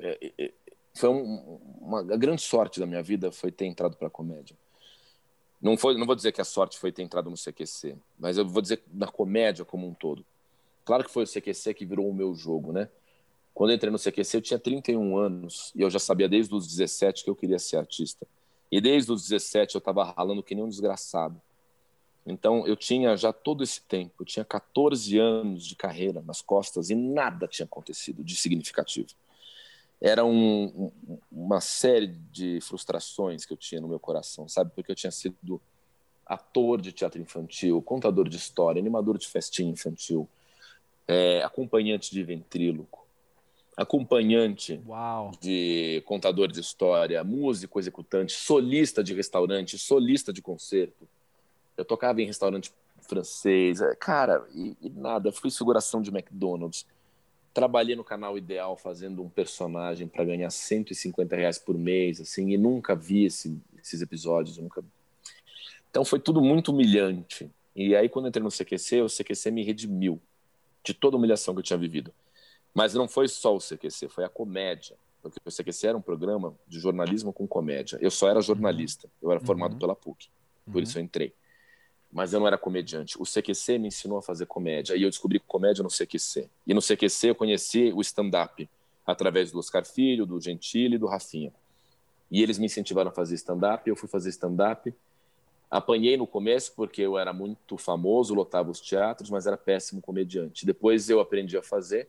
É, 0.00 0.32
é, 0.38 0.52
foi 0.94 1.10
um, 1.10 1.60
uma 1.80 2.02
grande 2.02 2.42
sorte 2.42 2.80
da 2.80 2.86
minha 2.86 3.02
vida 3.02 3.30
foi 3.30 3.52
ter 3.52 3.66
entrado 3.66 3.96
para 3.96 4.08
a 4.08 4.10
comédia. 4.10 4.56
Não 5.62 5.76
foi, 5.76 5.96
não 5.96 6.04
vou 6.04 6.16
dizer 6.16 6.32
que 6.32 6.40
a 6.40 6.44
sorte 6.44 6.76
foi 6.76 6.90
ter 6.90 7.02
entrado 7.02 7.30
no 7.30 7.36
CQC, 7.36 7.96
mas 8.18 8.36
eu 8.36 8.44
vou 8.44 8.60
dizer 8.60 8.82
na 8.92 9.06
comédia 9.06 9.64
como 9.64 9.86
um 9.86 9.94
todo. 9.94 10.26
Claro 10.84 11.04
que 11.04 11.10
foi 11.10 11.22
o 11.22 11.26
CQC 11.26 11.72
que 11.72 11.86
virou 11.86 12.10
o 12.10 12.14
meu 12.14 12.34
jogo, 12.34 12.72
né? 12.72 12.88
Quando 13.54 13.70
eu 13.70 13.76
entrei 13.76 13.92
no 13.92 13.98
CQC, 13.98 14.38
eu 14.38 14.42
tinha 14.42 14.58
31 14.58 15.16
anos 15.16 15.70
e 15.76 15.82
eu 15.82 15.88
já 15.88 16.00
sabia 16.00 16.28
desde 16.28 16.52
os 16.52 16.66
17 16.66 17.22
que 17.22 17.30
eu 17.30 17.36
queria 17.36 17.60
ser 17.60 17.76
artista. 17.76 18.26
E 18.72 18.80
desde 18.80 19.12
os 19.12 19.22
17 19.22 19.76
eu 19.76 19.78
estava 19.78 20.02
ralando 20.02 20.42
que 20.42 20.54
nem 20.54 20.64
um 20.64 20.68
desgraçado. 20.68 21.40
Então 22.26 22.66
eu 22.66 22.74
tinha 22.74 23.16
já 23.16 23.32
todo 23.32 23.62
esse 23.62 23.82
tempo, 23.82 24.14
eu 24.20 24.26
tinha 24.26 24.44
14 24.44 25.16
anos 25.18 25.64
de 25.64 25.76
carreira 25.76 26.22
nas 26.22 26.42
costas 26.42 26.90
e 26.90 26.94
nada 26.94 27.46
tinha 27.46 27.66
acontecido 27.66 28.24
de 28.24 28.34
significativo. 28.34 29.08
Era 30.04 30.24
um, 30.24 30.90
uma 31.30 31.60
série 31.60 32.08
de 32.08 32.60
frustrações 32.60 33.44
que 33.44 33.52
eu 33.52 33.56
tinha 33.56 33.80
no 33.80 33.86
meu 33.86 34.00
coração, 34.00 34.48
sabe? 34.48 34.72
Porque 34.74 34.90
eu 34.90 34.96
tinha 34.96 35.12
sido 35.12 35.62
ator 36.26 36.80
de 36.80 36.90
teatro 36.90 37.20
infantil, 37.20 37.80
contador 37.80 38.28
de 38.28 38.36
história, 38.36 38.80
animador 38.80 39.16
de 39.16 39.28
festinha 39.28 39.70
infantil, 39.70 40.28
é, 41.06 41.40
acompanhante 41.44 42.10
de 42.10 42.24
ventríloco, 42.24 43.06
acompanhante 43.76 44.82
Uau. 44.86 45.30
de 45.40 46.02
contador 46.04 46.50
de 46.50 46.58
história, 46.58 47.22
músico 47.22 47.78
executante, 47.78 48.32
solista 48.32 49.04
de 49.04 49.14
restaurante, 49.14 49.78
solista 49.78 50.32
de 50.32 50.42
concerto. 50.42 51.08
Eu 51.76 51.84
tocava 51.84 52.20
em 52.20 52.26
restaurante 52.26 52.72
francês, 53.02 53.80
é, 53.80 53.94
cara, 53.94 54.44
e, 54.52 54.76
e 54.80 54.90
nada, 54.90 55.30
fui 55.30 55.48
figuração 55.50 56.02
de 56.02 56.10
McDonald's. 56.10 56.86
Trabalhei 57.52 57.94
no 57.94 58.04
canal 58.04 58.36
Ideal 58.38 58.76
fazendo 58.76 59.22
um 59.22 59.28
personagem 59.28 60.08
para 60.08 60.24
ganhar 60.24 60.50
150 60.50 61.36
reais 61.36 61.58
por 61.58 61.76
mês, 61.76 62.20
assim, 62.20 62.50
e 62.50 62.56
nunca 62.56 62.94
vi 62.94 63.24
esse, 63.24 63.60
esses 63.80 64.00
episódios, 64.00 64.56
nunca. 64.56 64.82
Então 65.90 66.04
foi 66.04 66.18
tudo 66.18 66.40
muito 66.40 66.72
humilhante. 66.72 67.50
E 67.76 67.94
aí 67.94 68.08
quando 68.08 68.28
entrei 68.28 68.42
no 68.42 68.50
CQC, 68.50 69.02
o 69.02 69.06
CQC 69.06 69.50
me 69.50 69.62
redimiu 69.62 70.20
de 70.82 70.94
toda 70.94 71.16
a 71.16 71.18
humilhação 71.18 71.54
que 71.54 71.60
eu 71.60 71.64
tinha 71.64 71.78
vivido. 71.78 72.12
Mas 72.74 72.94
não 72.94 73.06
foi 73.06 73.28
só 73.28 73.54
o 73.54 73.58
CQC, 73.58 74.08
foi 74.08 74.24
a 74.24 74.28
comédia. 74.28 74.96
Porque 75.20 75.38
o 75.44 75.52
CQC 75.52 75.86
era 75.86 75.96
um 75.96 76.02
programa 76.02 76.54
de 76.66 76.80
jornalismo 76.80 77.32
com 77.32 77.46
comédia. 77.46 77.96
Eu 78.00 78.10
só 78.10 78.28
era 78.28 78.40
jornalista, 78.40 79.08
eu 79.22 79.30
era 79.30 79.40
formado 79.40 79.74
uhum. 79.74 79.78
pela 79.78 79.94
PUC, 79.94 80.28
por 80.64 80.76
uhum. 80.76 80.82
isso 80.82 80.98
eu 80.98 81.02
entrei. 81.02 81.32
Mas 82.12 82.32
eu 82.32 82.40
não 82.40 82.46
era 82.46 82.58
comediante. 82.58 83.16
O 83.18 83.24
CQC 83.24 83.78
me 83.78 83.88
ensinou 83.88 84.18
a 84.18 84.22
fazer 84.22 84.44
comédia 84.46 84.94
e 84.94 85.02
eu 85.02 85.08
descobri 85.08 85.40
comédia 85.40 85.82
no 85.82 85.88
CQC. 85.88 86.48
E 86.66 86.74
no 86.74 86.82
CQC 86.82 87.30
eu 87.30 87.34
conheci 87.34 87.90
o 87.94 88.00
stand-up 88.02 88.68
através 89.06 89.50
do 89.50 89.58
Oscar 89.58 89.84
Filho, 89.84 90.26
do 90.26 90.40
Gentili 90.40 90.96
e 90.96 90.98
do 90.98 91.06
Rafinha. 91.06 91.52
E 92.30 92.42
eles 92.42 92.58
me 92.58 92.66
incentivaram 92.66 93.10
a 93.10 93.14
fazer 93.14 93.34
stand-up, 93.36 93.88
eu 93.88 93.96
fui 93.96 94.08
fazer 94.08 94.28
stand-up. 94.28 94.94
Apanhei 95.70 96.18
no 96.18 96.26
começo 96.26 96.74
porque 96.76 97.00
eu 97.00 97.16
era 97.16 97.32
muito 97.32 97.78
famoso, 97.78 98.34
lotava 98.34 98.70
os 98.70 98.80
teatros, 98.80 99.30
mas 99.30 99.46
era 99.46 99.56
péssimo 99.56 100.02
comediante. 100.02 100.66
Depois 100.66 101.08
eu 101.08 101.18
aprendi 101.18 101.56
a 101.56 101.62
fazer 101.62 102.08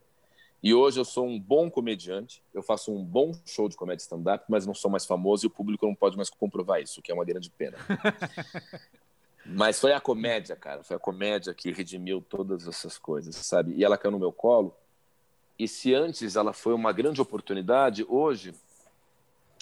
e 0.62 0.74
hoje 0.74 0.98
eu 0.98 1.04
sou 1.04 1.28
um 1.28 1.38
bom 1.38 1.70
comediante, 1.70 2.42
eu 2.54 2.64
faço 2.64 2.90
um 2.94 3.04
bom 3.04 3.34
show 3.46 3.68
de 3.68 3.76
comédia 3.76 4.04
stand-up, 4.04 4.46
mas 4.48 4.66
não 4.66 4.74
sou 4.74 4.90
mais 4.90 5.06
famoso 5.06 5.46
e 5.46 5.48
o 5.48 5.50
público 5.50 5.86
não 5.86 5.94
pode 5.94 6.16
mais 6.16 6.30
comprovar 6.30 6.82
isso, 6.82 7.00
o 7.00 7.04
que 7.04 7.12
é 7.12 7.16
uma 7.16 7.26
grande 7.26 7.50
pena. 7.50 7.78
mas 9.46 9.80
foi 9.80 9.94
a 9.94 10.00
comédia, 10.00 10.56
cara, 10.56 10.84
foi 10.84 10.96
a 10.96 11.00
comédia 11.00 11.54
que 11.54 11.72
redimiu 11.72 12.22
todas 12.22 12.68
essas 12.68 12.98
coisas, 12.98 13.36
sabe? 13.36 13.74
E 13.74 13.84
ela 13.84 13.98
caiu 13.98 14.12
no 14.12 14.20
meu 14.20 14.32
colo. 14.32 14.76
E 15.58 15.68
se 15.68 15.94
antes 15.94 16.36
ela 16.36 16.54
foi 16.54 16.74
uma 16.74 16.92
grande 16.92 17.22
oportunidade, 17.22 18.06
hoje 18.08 18.54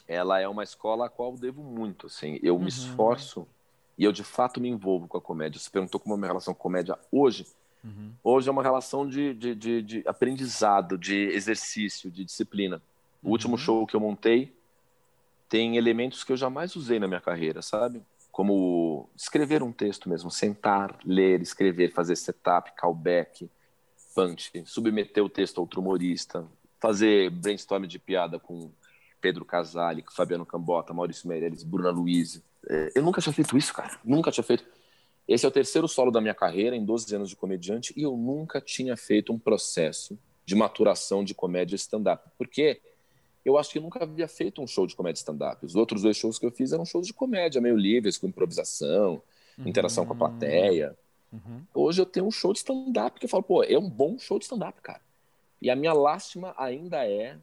ela 0.08 0.40
é 0.40 0.48
uma 0.48 0.64
escola 0.64 1.06
a 1.06 1.10
qual 1.10 1.32
eu 1.32 1.38
devo 1.38 1.64
muito, 1.64 2.08
assim. 2.08 2.40
Eu 2.42 2.56
uhum. 2.56 2.62
me 2.62 2.70
esforço 2.70 3.48
e 3.98 4.04
eu 4.04 4.12
de 4.12 4.24
fato 4.24 4.62
me 4.62 4.70
envolvo 4.70 5.08
com 5.08 5.18
a 5.18 5.22
comédia. 5.22 5.60
Você 5.60 5.70
perguntou 5.70 6.00
como 6.00 6.14
é 6.14 6.16
a 6.16 6.18
minha 6.20 6.28
relação 6.30 6.54
com 6.54 6.60
a 6.60 6.64
comédia 6.64 7.00
hoje 7.12 7.46
Uhum. 7.84 8.14
Hoje 8.24 8.48
é 8.48 8.52
uma 8.52 8.62
relação 8.62 9.08
de, 9.08 9.34
de, 9.34 9.56
de, 9.56 9.82
de, 9.82 10.04
aprendizado, 10.06 10.98
de 10.98 11.16
exercício, 11.16 12.12
de 12.12 12.24
disciplina. 12.24 12.82
O 13.22 13.28
uhum. 13.28 13.32
último 13.32 13.58
show 13.58 13.86
que 13.88 13.96
eu 13.96 14.00
montei 14.00 14.56
tem 15.50 15.78
elementos 15.78 16.24
que 16.24 16.32
eu 16.32 16.38
jamais 16.38 16.76
usei 16.76 17.00
na 17.00 17.08
minha 17.08 17.20
carreira, 17.20 17.62
sabe? 17.62 18.02
Como 18.32 19.10
escrever 19.16 19.62
um 19.62 19.72
texto 19.72 20.08
mesmo, 20.10 20.32
sentar, 20.32 20.98
ler, 21.06 21.42
escrever, 21.42 21.92
fazer 21.92 22.16
setup, 22.16 22.72
callback, 22.76 23.50
punch, 24.16 24.64
submeter 24.66 25.24
o 25.24 25.30
texto 25.30 25.58
a 25.58 25.62
outro 25.62 25.82
humorista, 25.82 26.48
fazer 26.80 27.30
brainstorm 27.30 27.86
de 27.86 28.00
piada 28.00 28.40
com 28.40 28.72
Pedro 29.20 29.46
Casale, 29.46 30.04
Fabiano 30.12 30.46
Cambota, 30.46 30.94
Maurício 30.94 31.28
Meirelles, 31.28 31.64
Bruna 31.64 31.92
Luiz. 31.92 32.42
É, 32.68 32.92
eu 32.96 33.04
nunca 33.04 33.22
tinha 33.22 33.34
feito 33.34 33.58
isso, 33.58 33.74
cara. 33.74 34.00
Nunca 34.04 34.32
tinha 34.32 34.44
feito. 34.44 34.66
Esse 35.28 35.46
é 35.46 35.48
o 35.48 35.52
terceiro 35.52 35.88
solo 35.88 36.12
da 36.12 36.20
minha 36.20 36.34
carreira, 36.34 36.76
em 36.76 36.84
12 36.84 37.16
anos 37.16 37.30
de 37.30 37.36
comediante, 37.36 37.94
e 37.96 38.02
eu 38.02 38.18
nunca 38.18 38.60
tinha 38.60 38.98
feito 38.98 39.32
um 39.32 39.40
processo 39.40 40.18
de 40.44 40.56
maturação 40.56 41.24
de 41.24 41.36
comédia 41.36 41.76
stand-up. 41.76 42.28
Porque 42.38 42.82
eu 43.44 43.58
acho 43.58 43.72
que 43.72 43.78
eu 43.78 43.82
nunca 43.82 44.04
havia 44.04 44.28
feito 44.28 44.62
um 44.62 44.68
show 44.68 44.86
de 44.86 44.96
comédia 44.96 45.20
stand-up. 45.20 45.66
Os 45.66 45.76
outros 45.76 46.02
dois 46.04 46.18
shows 46.18 46.38
que 46.38 46.46
eu 46.46 46.52
fiz 46.52 46.72
eram 46.72 46.86
shows 46.86 47.08
de 47.08 47.14
comédia, 47.14 47.62
meio 47.62 47.76
livres, 47.76 48.18
com 48.18 48.28
improvisação, 48.28 49.22
uhum. 49.58 49.68
interação 49.68 50.06
com 50.06 50.14
a 50.14 50.16
plateia. 50.16 50.98
Uhum. 51.32 51.62
Hoje 51.74 52.02
eu 52.02 52.06
tenho 52.06 52.26
um 52.26 52.32
show 52.32 52.54
de 52.54 52.60
stand-up 52.60 53.20
que 53.20 53.26
eu 53.26 53.30
falo, 53.30 53.44
pô, 53.44 53.64
é 53.64 53.78
um 53.78 53.90
bom 53.90 54.18
show 54.20 54.38
de 54.38 54.46
stand-up, 54.46 54.80
cara. 54.82 55.02
E 55.62 55.70
a 55.70 55.76
minha 55.76 55.94
lástima 55.94 56.54
ainda 56.58 57.08
é 57.08 57.38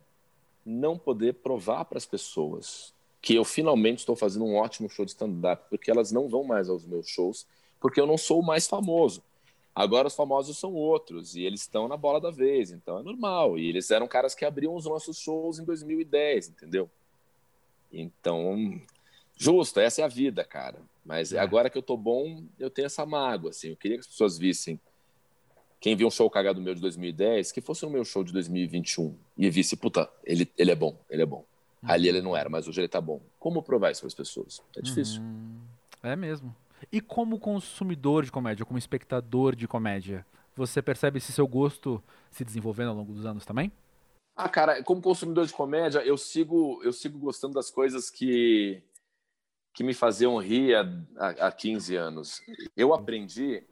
não 0.64 0.98
poder 0.98 1.34
provar 1.34 1.84
para 1.84 1.98
as 1.98 2.06
pessoas 2.06 2.92
que 3.20 3.34
eu 3.34 3.44
finalmente 3.44 4.00
estou 4.00 4.14
fazendo 4.14 4.44
um 4.44 4.56
ótimo 4.56 4.88
show 4.88 5.04
de 5.04 5.12
stand-up, 5.12 5.64
porque 5.70 5.90
elas 5.90 6.12
não 6.12 6.28
vão 6.28 6.44
mais 6.44 6.68
aos 6.68 6.84
meus 6.84 7.08
shows 7.08 7.46
porque 7.80 8.00
eu 8.00 8.06
não 8.06 8.18
sou 8.18 8.40
o 8.40 8.44
mais 8.44 8.66
famoso. 8.66 9.22
Agora 9.78 10.08
os 10.08 10.16
famosos 10.16 10.58
são 10.58 10.74
outros 10.74 11.36
e 11.36 11.42
eles 11.42 11.60
estão 11.60 11.86
na 11.86 11.96
bola 11.96 12.20
da 12.20 12.32
vez, 12.32 12.72
então 12.72 12.98
é 12.98 13.02
normal. 13.04 13.56
E 13.56 13.68
eles 13.68 13.88
eram 13.92 14.08
caras 14.08 14.34
que 14.34 14.44
abriam 14.44 14.74
os 14.74 14.86
nossos 14.86 15.20
shows 15.20 15.60
em 15.60 15.64
2010, 15.64 16.48
entendeu? 16.48 16.90
Então, 17.92 18.80
justo, 19.36 19.78
essa 19.78 20.00
é 20.02 20.04
a 20.04 20.08
vida, 20.08 20.42
cara. 20.42 20.80
Mas 21.06 21.32
é. 21.32 21.38
agora 21.38 21.70
que 21.70 21.78
eu 21.78 21.82
tô 21.82 21.96
bom, 21.96 22.42
eu 22.58 22.68
tenho 22.68 22.86
essa 22.86 23.06
mágoa, 23.06 23.50
assim. 23.50 23.68
Eu 23.68 23.76
queria 23.76 23.96
que 23.96 24.00
as 24.00 24.08
pessoas 24.08 24.36
vissem 24.36 24.80
quem 25.78 25.94
viu 25.94 26.08
um 26.08 26.10
show 26.10 26.28
cagado 26.28 26.60
meu 26.60 26.74
de 26.74 26.80
2010, 26.80 27.52
que 27.52 27.60
fosse 27.60 27.84
no 27.84 27.90
meu 27.90 28.04
show 28.04 28.24
de 28.24 28.32
2021 28.32 29.14
e 29.36 29.48
visse, 29.48 29.76
puta, 29.76 30.10
ele, 30.24 30.50
ele 30.58 30.72
é 30.72 30.74
bom, 30.74 30.98
ele 31.08 31.22
é 31.22 31.26
bom. 31.26 31.44
Uhum. 31.84 31.88
Ali 31.88 32.08
ele 32.08 32.20
não 32.20 32.36
era, 32.36 32.50
mas 32.50 32.66
hoje 32.66 32.80
ele 32.80 32.88
tá 32.88 33.00
bom. 33.00 33.20
Como 33.38 33.62
provar 33.62 33.92
isso 33.92 34.00
para 34.00 34.08
as 34.08 34.14
pessoas? 34.14 34.60
É 34.76 34.80
difícil. 34.80 35.22
Uhum. 35.22 35.60
É 36.02 36.16
mesmo. 36.16 36.52
E 36.90 37.00
como 37.00 37.38
consumidor 37.38 38.24
de 38.24 38.32
comédia, 38.32 38.64
como 38.64 38.78
espectador 38.78 39.54
de 39.54 39.66
comédia, 39.66 40.26
você 40.56 40.82
percebe 40.82 41.18
esse 41.18 41.32
seu 41.32 41.46
gosto 41.46 42.02
se 42.30 42.44
desenvolvendo 42.44 42.88
ao 42.88 42.96
longo 42.96 43.12
dos 43.12 43.24
anos 43.24 43.44
também? 43.44 43.72
Ah, 44.36 44.48
cara, 44.48 44.82
como 44.82 45.02
consumidor 45.02 45.46
de 45.46 45.52
comédia, 45.52 45.98
eu 46.00 46.16
sigo, 46.16 46.80
eu 46.84 46.92
sigo 46.92 47.18
gostando 47.18 47.54
das 47.54 47.70
coisas 47.70 48.08
que, 48.08 48.80
que 49.72 49.82
me 49.82 49.92
faziam 49.92 50.36
rir 50.38 50.76
há, 51.16 51.48
há 51.48 51.52
15 51.52 51.96
anos. 51.96 52.40
Eu 52.76 52.94
aprendi 52.94 53.64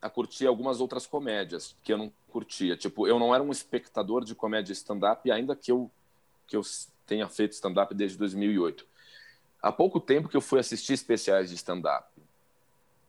a 0.00 0.08
curtir 0.08 0.46
algumas 0.46 0.80
outras 0.80 1.06
comédias 1.06 1.76
que 1.82 1.92
eu 1.92 1.98
não 1.98 2.12
curtia. 2.28 2.76
Tipo, 2.76 3.06
eu 3.06 3.18
não 3.18 3.34
era 3.34 3.42
um 3.42 3.50
espectador 3.50 4.24
de 4.24 4.34
comédia 4.34 4.72
stand-up, 4.72 5.30
ainda 5.30 5.54
que 5.54 5.70
eu, 5.70 5.90
que 6.46 6.56
eu 6.56 6.62
tenha 7.06 7.28
feito 7.28 7.52
stand-up 7.52 7.94
desde 7.94 8.16
2008. 8.18 8.86
Há 9.60 9.72
pouco 9.72 9.98
tempo 10.00 10.28
que 10.28 10.36
eu 10.36 10.40
fui 10.40 10.60
assistir 10.60 10.92
especiais 10.92 11.50
de 11.50 11.56
stand-up. 11.56 12.08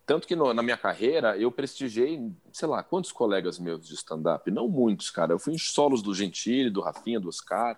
Tanto 0.07 0.25
que 0.25 0.37
no, 0.37 0.53
na 0.53 0.63
minha 0.63 0.77
carreira 0.77 1.37
eu 1.37 1.51
prestigiei, 1.51 2.31
sei 2.53 2.65
lá, 2.65 2.81
quantos 2.81 3.11
colegas 3.11 3.59
meus 3.59 3.85
de 3.85 3.93
stand-up? 3.93 4.49
Não 4.49 4.69
muitos, 4.69 5.11
cara. 5.11 5.33
Eu 5.33 5.37
fui 5.37 5.53
em 5.53 5.57
solos 5.57 6.01
do 6.01 6.15
Gentili, 6.15 6.69
do 6.69 6.79
Rafinha, 6.79 7.19
do 7.19 7.27
Oscar. 7.27 7.77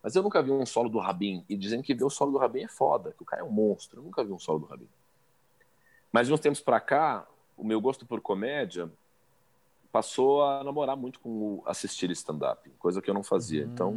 Mas 0.00 0.14
eu 0.14 0.22
nunca 0.22 0.40
vi 0.40 0.52
um 0.52 0.64
solo 0.64 0.88
do 0.88 1.00
Rabin. 1.00 1.44
E 1.48 1.56
dizendo 1.56 1.82
que 1.82 1.92
ver 1.92 2.04
o 2.04 2.10
solo 2.10 2.30
do 2.30 2.38
Rabin 2.38 2.62
é 2.62 2.68
foda, 2.68 3.10
que 3.10 3.24
o 3.24 3.26
cara 3.26 3.42
é 3.42 3.44
um 3.44 3.50
monstro. 3.50 3.98
Eu 3.98 4.04
nunca 4.04 4.22
vi 4.22 4.32
um 4.32 4.38
solo 4.38 4.60
do 4.60 4.66
Rabin. 4.66 4.86
Mas 6.12 6.28
de 6.28 6.32
uns 6.32 6.38
tempos 6.38 6.60
pra 6.60 6.78
cá, 6.78 7.26
o 7.56 7.64
meu 7.64 7.80
gosto 7.80 8.06
por 8.06 8.20
comédia 8.20 8.88
passou 9.90 10.44
a 10.44 10.62
namorar 10.62 10.96
muito 10.96 11.18
com 11.18 11.60
assistir 11.66 12.08
stand-up, 12.12 12.70
coisa 12.78 13.02
que 13.02 13.10
eu 13.10 13.14
não 13.14 13.24
fazia. 13.24 13.64
Uhum. 13.64 13.72
Então, 13.72 13.90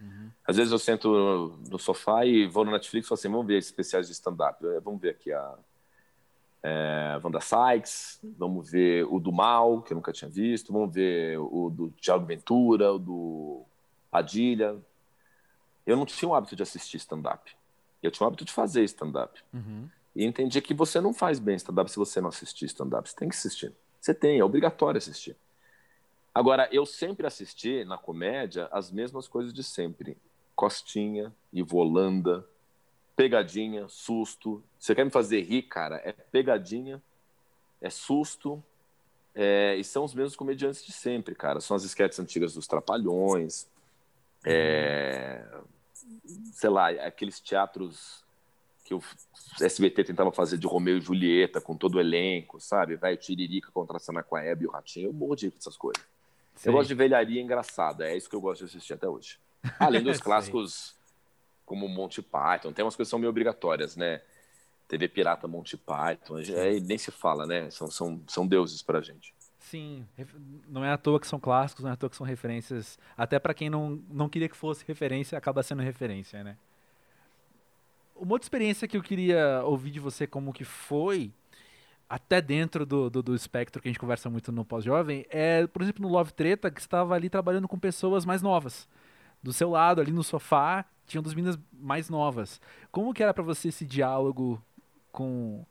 uhum. 0.00 0.30
às 0.46 0.56
vezes 0.56 0.72
eu 0.72 0.78
sento 0.78 1.58
no 1.68 1.78
sofá 1.78 2.24
e 2.24 2.46
vou 2.46 2.64
no 2.64 2.70
Netflix 2.70 3.06
e 3.06 3.08
falo 3.10 3.18
assim: 3.18 3.28
vamos 3.28 3.46
ver 3.46 3.58
especiais 3.58 4.06
de 4.06 4.14
stand-up. 4.14 4.66
É, 4.66 4.80
vamos 4.80 4.98
ver 4.98 5.10
aqui 5.10 5.30
a 5.30 5.58
é, 6.62 7.20
Wanda 7.22 7.40
Sykes, 7.40 8.20
vamos 8.38 8.70
ver 8.70 9.04
o 9.06 9.18
do 9.18 9.32
Mal, 9.32 9.82
que 9.82 9.92
eu 9.92 9.96
nunca 9.96 10.12
tinha 10.12 10.30
visto, 10.30 10.72
vamos 10.72 10.94
ver 10.94 11.38
o 11.38 11.70
do 11.70 11.90
Thiago 12.00 12.24
Ventura, 12.24 12.92
o 12.92 12.98
do 12.98 13.62
Padilha. 14.10 14.76
Eu 15.84 15.96
não 15.96 16.06
tinha 16.06 16.28
o 16.28 16.34
hábito 16.34 16.54
de 16.54 16.62
assistir 16.62 16.98
stand-up. 16.98 17.50
Eu 18.02 18.10
tinha 18.10 18.24
o 18.24 18.28
hábito 18.28 18.44
de 18.44 18.52
fazer 18.52 18.84
stand-up. 18.84 19.40
Uhum. 19.52 19.88
E 20.14 20.24
entendi 20.24 20.60
que 20.60 20.74
você 20.74 21.00
não 21.00 21.12
faz 21.12 21.38
bem 21.38 21.56
stand-up 21.56 21.90
se 21.90 21.96
você 21.96 22.20
não 22.20 22.28
assistir 22.28 22.66
stand-up. 22.66 23.08
Você 23.08 23.16
tem 23.16 23.28
que 23.28 23.34
assistir. 23.34 23.72
Você 24.00 24.14
tem, 24.14 24.38
é 24.38 24.44
obrigatório 24.44 24.98
assistir. 24.98 25.36
Agora, 26.34 26.68
eu 26.72 26.86
sempre 26.86 27.26
assisti 27.26 27.84
na 27.84 27.98
comédia 27.98 28.68
as 28.70 28.90
mesmas 28.90 29.26
coisas 29.26 29.52
de 29.52 29.62
sempre. 29.62 30.16
Costinha, 30.54 31.32
Ivolanda, 31.52 32.46
pegadinha, 33.16 33.86
susto. 33.88 34.62
Você 34.78 34.94
quer 34.94 35.04
me 35.04 35.10
fazer 35.10 35.40
rir, 35.42 35.62
cara? 35.62 35.96
É 36.04 36.12
pegadinha, 36.12 37.02
é 37.80 37.90
susto, 37.90 38.62
é... 39.34 39.76
e 39.76 39.84
são 39.84 40.04
os 40.04 40.14
mesmos 40.14 40.36
comediantes 40.36 40.84
de 40.84 40.92
sempre, 40.92 41.34
cara. 41.34 41.60
São 41.60 41.76
as 41.76 41.84
esquetes 41.84 42.18
antigas 42.18 42.54
dos 42.54 42.66
Trapalhões, 42.66 43.68
é... 44.44 45.44
sei 46.52 46.70
lá, 46.70 46.88
aqueles 46.90 47.40
teatros 47.40 48.22
que 48.84 48.94
o 48.94 49.02
SBT 49.60 50.04
tentava 50.04 50.32
fazer 50.32 50.58
de 50.58 50.66
Romeu 50.66 50.98
e 50.98 51.00
Julieta 51.00 51.60
com 51.60 51.76
todo 51.76 51.96
o 51.96 52.00
elenco, 52.00 52.60
sabe? 52.60 52.96
Vai 52.96 53.16
Tiririca 53.16 53.70
contra 53.70 53.96
a 53.96 54.00
Sanaquaeb 54.00 54.62
e 54.62 54.66
o 54.66 54.70
Ratinho. 54.70 55.08
Eu 55.08 55.12
morro 55.12 55.36
de 55.36 55.52
essas 55.56 55.76
coisas. 55.76 56.02
Sim. 56.56 56.68
Eu 56.68 56.72
gosto 56.74 56.88
de 56.88 56.94
velharia 56.94 57.40
engraçada, 57.40 58.08
é 58.08 58.16
isso 58.16 58.28
que 58.28 58.36
eu 58.36 58.40
gosto 58.40 58.60
de 58.60 58.64
assistir 58.66 58.94
até 58.94 59.08
hoje. 59.08 59.38
Além 59.78 60.02
dos 60.02 60.18
clássicos 60.20 60.94
como 61.72 61.88
Monty 61.88 62.20
Python, 62.20 62.70
tem 62.70 62.84
umas 62.84 62.94
coisas 62.94 63.08
que 63.08 63.12
são 63.12 63.18
meio 63.18 63.30
obrigatórias, 63.30 63.96
né? 63.96 64.20
TV 64.86 65.08
Pirata 65.08 65.48
Monty 65.48 65.78
Python, 65.78 66.36
aí 66.36 66.82
nem 66.82 66.98
se 66.98 67.10
fala, 67.10 67.46
né? 67.46 67.70
São, 67.70 67.90
são, 67.90 68.20
são 68.28 68.46
deuses 68.46 68.82
pra 68.82 69.00
gente. 69.00 69.34
Sim, 69.58 70.06
não 70.68 70.84
é 70.84 70.92
à 70.92 70.98
toa 70.98 71.18
que 71.18 71.26
são 71.26 71.40
clássicos, 71.40 71.82
não 71.82 71.90
é 71.90 71.94
à 71.94 71.96
toa 71.96 72.10
que 72.10 72.16
são 72.16 72.26
referências. 72.26 72.98
Até 73.16 73.38
para 73.38 73.54
quem 73.54 73.70
não, 73.70 74.02
não 74.10 74.28
queria 74.28 74.50
que 74.50 74.56
fosse 74.56 74.84
referência, 74.86 75.38
acaba 75.38 75.62
sendo 75.62 75.80
referência, 75.80 76.44
né? 76.44 76.58
Uma 78.14 78.34
outra 78.34 78.44
experiência 78.44 78.86
que 78.86 78.98
eu 78.98 79.02
queria 79.02 79.62
ouvir 79.64 79.92
de 79.92 79.98
você 79.98 80.26
como 80.26 80.52
que 80.52 80.64
foi, 80.64 81.32
até 82.06 82.42
dentro 82.42 82.84
do, 82.84 83.08
do, 83.08 83.22
do 83.22 83.34
espectro 83.34 83.80
que 83.80 83.88
a 83.88 83.90
gente 83.90 83.98
conversa 83.98 84.28
muito 84.28 84.52
no 84.52 84.62
pós-jovem, 84.62 85.24
é, 85.30 85.66
por 85.66 85.80
exemplo, 85.80 86.02
no 86.02 86.12
Love 86.12 86.34
Treta, 86.34 86.70
que 86.70 86.82
estava 86.82 87.14
ali 87.14 87.30
trabalhando 87.30 87.66
com 87.66 87.78
pessoas 87.78 88.26
mais 88.26 88.42
novas. 88.42 88.86
Do 89.42 89.54
seu 89.54 89.70
lado, 89.70 90.02
ali 90.02 90.12
no 90.12 90.22
sofá, 90.22 90.84
tinham 91.06 91.22
duas 91.22 91.34
meninas 91.34 91.58
mais 91.72 92.08
novas. 92.08 92.60
Como 92.90 93.12
que 93.12 93.22
era 93.22 93.34
para 93.34 93.42
você 93.42 93.68
esse 93.68 93.84
diálogo 93.84 94.62
com... 95.10 95.64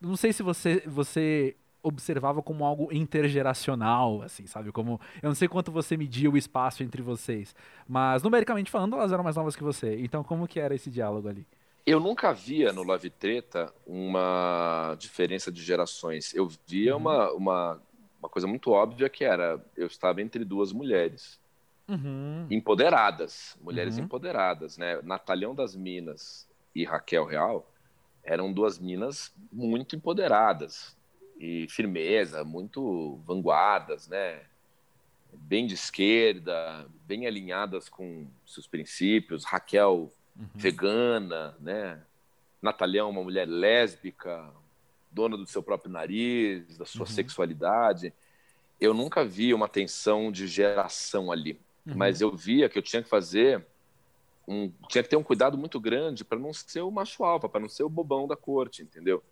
Não 0.00 0.16
sei 0.16 0.32
se 0.32 0.42
você, 0.42 0.82
você 0.86 1.56
observava 1.82 2.42
como 2.42 2.64
algo 2.64 2.88
intergeracional, 2.92 4.22
assim, 4.22 4.46
sabe? 4.46 4.72
Como 4.72 5.00
eu 5.22 5.28
não 5.28 5.34
sei 5.34 5.46
quanto 5.46 5.70
você 5.70 5.96
media 5.96 6.30
o 6.30 6.36
espaço 6.36 6.82
entre 6.82 7.02
vocês, 7.02 7.54
mas 7.86 8.22
numericamente 8.22 8.70
falando, 8.70 8.96
elas 8.96 9.12
eram 9.12 9.22
mais 9.22 9.36
novas 9.36 9.54
que 9.54 9.62
você. 9.62 10.00
Então, 10.00 10.24
como 10.24 10.48
que 10.48 10.58
era 10.58 10.74
esse 10.74 10.90
diálogo 10.90 11.28
ali? 11.28 11.46
Eu 11.86 12.00
nunca 12.00 12.32
via 12.32 12.72
no 12.72 12.82
Love 12.82 13.10
Treta 13.10 13.72
uma 13.86 14.96
diferença 14.98 15.52
de 15.52 15.62
gerações. 15.62 16.34
Eu 16.34 16.48
via 16.66 16.94
uhum. 16.94 17.02
uma, 17.02 17.32
uma, 17.32 17.82
uma 18.18 18.28
coisa 18.30 18.48
muito 18.48 18.70
óbvia 18.70 19.10
que 19.10 19.22
era 19.22 19.62
eu 19.76 19.86
estava 19.86 20.22
entre 20.22 20.44
duas 20.44 20.72
mulheres 20.72 21.38
uhum. 21.88 22.46
empoderadas, 22.50 23.56
mulheres 23.60 23.96
uhum. 23.96 24.04
empoderadas, 24.04 24.78
né? 24.78 25.00
Natalhão 25.02 25.54
das 25.54 25.74
Minas 25.74 26.48
e 26.74 26.84
Raquel 26.84 27.24
Real 27.24 27.70
eram 28.22 28.52
duas 28.52 28.78
minas 28.78 29.32
muito 29.52 29.94
empoderadas 29.94 30.96
e 31.38 31.66
firmeza, 31.68 32.42
muito 32.44 33.20
vanguardas, 33.26 34.08
né? 34.08 34.40
Bem 35.32 35.66
de 35.66 35.74
esquerda, 35.74 36.86
bem 37.06 37.26
alinhadas 37.26 37.88
com 37.88 38.26
seus 38.46 38.66
princípios. 38.66 39.44
Raquel 39.44 40.12
uhum. 40.36 40.48
vegana, 40.54 41.56
né? 41.60 42.00
Natalhão, 42.62 43.10
uma 43.10 43.22
mulher 43.22 43.46
lésbica, 43.46 44.50
dona 45.10 45.36
do 45.36 45.46
seu 45.46 45.62
próprio 45.62 45.92
nariz, 45.92 46.78
da 46.78 46.86
sua 46.86 47.06
uhum. 47.06 47.12
sexualidade. 47.12 48.12
Eu 48.80 48.94
nunca 48.94 49.24
vi 49.24 49.52
uma 49.52 49.68
tensão 49.68 50.32
de 50.32 50.46
geração 50.46 51.30
ali, 51.30 51.60
uhum. 51.86 51.94
mas 51.96 52.20
eu 52.20 52.34
via 52.34 52.68
que 52.68 52.78
eu 52.78 52.82
tinha 52.82 53.02
que 53.02 53.08
fazer 53.08 53.64
um, 54.46 54.70
tinha 54.88 55.02
que 55.02 55.08
ter 55.08 55.16
um 55.16 55.22
cuidado 55.22 55.56
muito 55.56 55.80
grande 55.80 56.24
para 56.24 56.38
não 56.38 56.52
ser 56.52 56.82
o 56.82 56.90
macho 56.90 57.24
alfa, 57.24 57.48
para 57.48 57.60
não 57.60 57.68
ser 57.68 57.82
o 57.82 57.88
bobão 57.88 58.28
da 58.28 58.36
corte, 58.36 58.82
entendeu? 58.82 59.22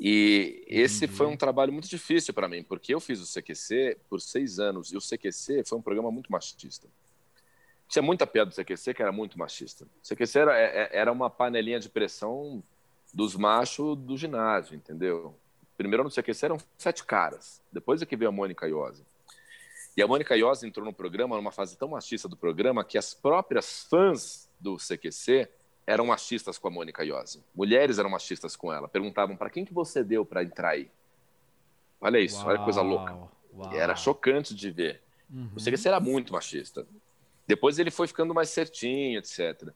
E 0.00 0.64
esse 0.66 1.06
foi 1.06 1.26
um 1.26 1.36
trabalho 1.36 1.72
muito 1.72 1.88
difícil 1.88 2.32
para 2.32 2.48
mim, 2.48 2.62
porque 2.62 2.94
eu 2.94 3.00
fiz 3.00 3.20
o 3.20 3.40
CQC 3.40 3.98
por 4.08 4.20
seis 4.20 4.58
anos 4.58 4.90
e 4.90 4.96
o 4.96 5.00
CQC 5.00 5.64
foi 5.66 5.78
um 5.78 5.82
programa 5.82 6.10
muito 6.10 6.32
machista 6.32 6.88
tinha 7.92 8.02
muita 8.02 8.26
piada 8.26 8.50
do 8.50 8.56
CQC 8.56 8.94
que 8.94 9.02
era 9.02 9.12
muito 9.12 9.38
machista. 9.38 9.84
O 9.84 10.08
CQC 10.08 10.38
era, 10.38 10.58
é, 10.58 10.64
é, 10.64 10.90
era 10.92 11.12
uma 11.12 11.28
panelinha 11.28 11.78
de 11.78 11.90
pressão 11.90 12.62
dos 13.12 13.36
machos 13.36 13.98
do 13.98 14.16
ginásio, 14.16 14.74
entendeu? 14.74 15.34
Primeiro 15.76 16.02
no 16.02 16.10
CQC 16.10 16.46
eram 16.46 16.58
sete 16.78 17.04
caras, 17.04 17.60
depois 17.70 18.00
é 18.00 18.06
que 18.06 18.16
veio 18.16 18.30
a 18.30 18.32
Mônica 18.32 18.66
Iose. 18.66 19.04
E 19.96 20.02
a 20.02 20.06
Mônica 20.06 20.36
Iose 20.36 20.66
entrou 20.66 20.84
no 20.86 20.92
programa 20.92 21.36
numa 21.36 21.52
fase 21.52 21.76
tão 21.76 21.88
machista 21.88 22.28
do 22.28 22.36
programa 22.36 22.84
que 22.84 22.96
as 22.96 23.12
próprias 23.12 23.84
fãs 23.84 24.48
do 24.58 24.76
CQC 24.76 25.48
eram 25.86 26.06
machistas 26.06 26.56
com 26.56 26.68
a 26.68 26.70
Mônica 26.70 27.04
Iose. 27.04 27.42
Mulheres 27.54 27.98
eram 27.98 28.08
machistas 28.08 28.56
com 28.56 28.72
ela. 28.72 28.88
Perguntavam 28.88 29.36
para 29.36 29.50
quem 29.50 29.64
que 29.64 29.74
você 29.74 30.02
deu 30.02 30.24
para 30.24 30.42
entrar 30.42 30.70
aí. 30.70 30.90
Olha 32.00 32.18
isso, 32.18 32.38
uau, 32.38 32.48
olha 32.48 32.58
que 32.58 32.64
coisa 32.64 32.80
louca. 32.80 33.12
Uau. 33.12 33.72
E 33.72 33.76
era 33.76 33.94
chocante 33.94 34.54
de 34.54 34.70
ver. 34.70 35.02
Uhum. 35.30 35.50
O 35.56 35.60
CQC 35.60 35.88
era 35.88 36.00
muito 36.00 36.32
machista. 36.32 36.86
Depois 37.46 37.78
ele 37.78 37.90
foi 37.90 38.06
ficando 38.06 38.32
mais 38.32 38.48
certinho, 38.48 39.18
etc. 39.18 39.68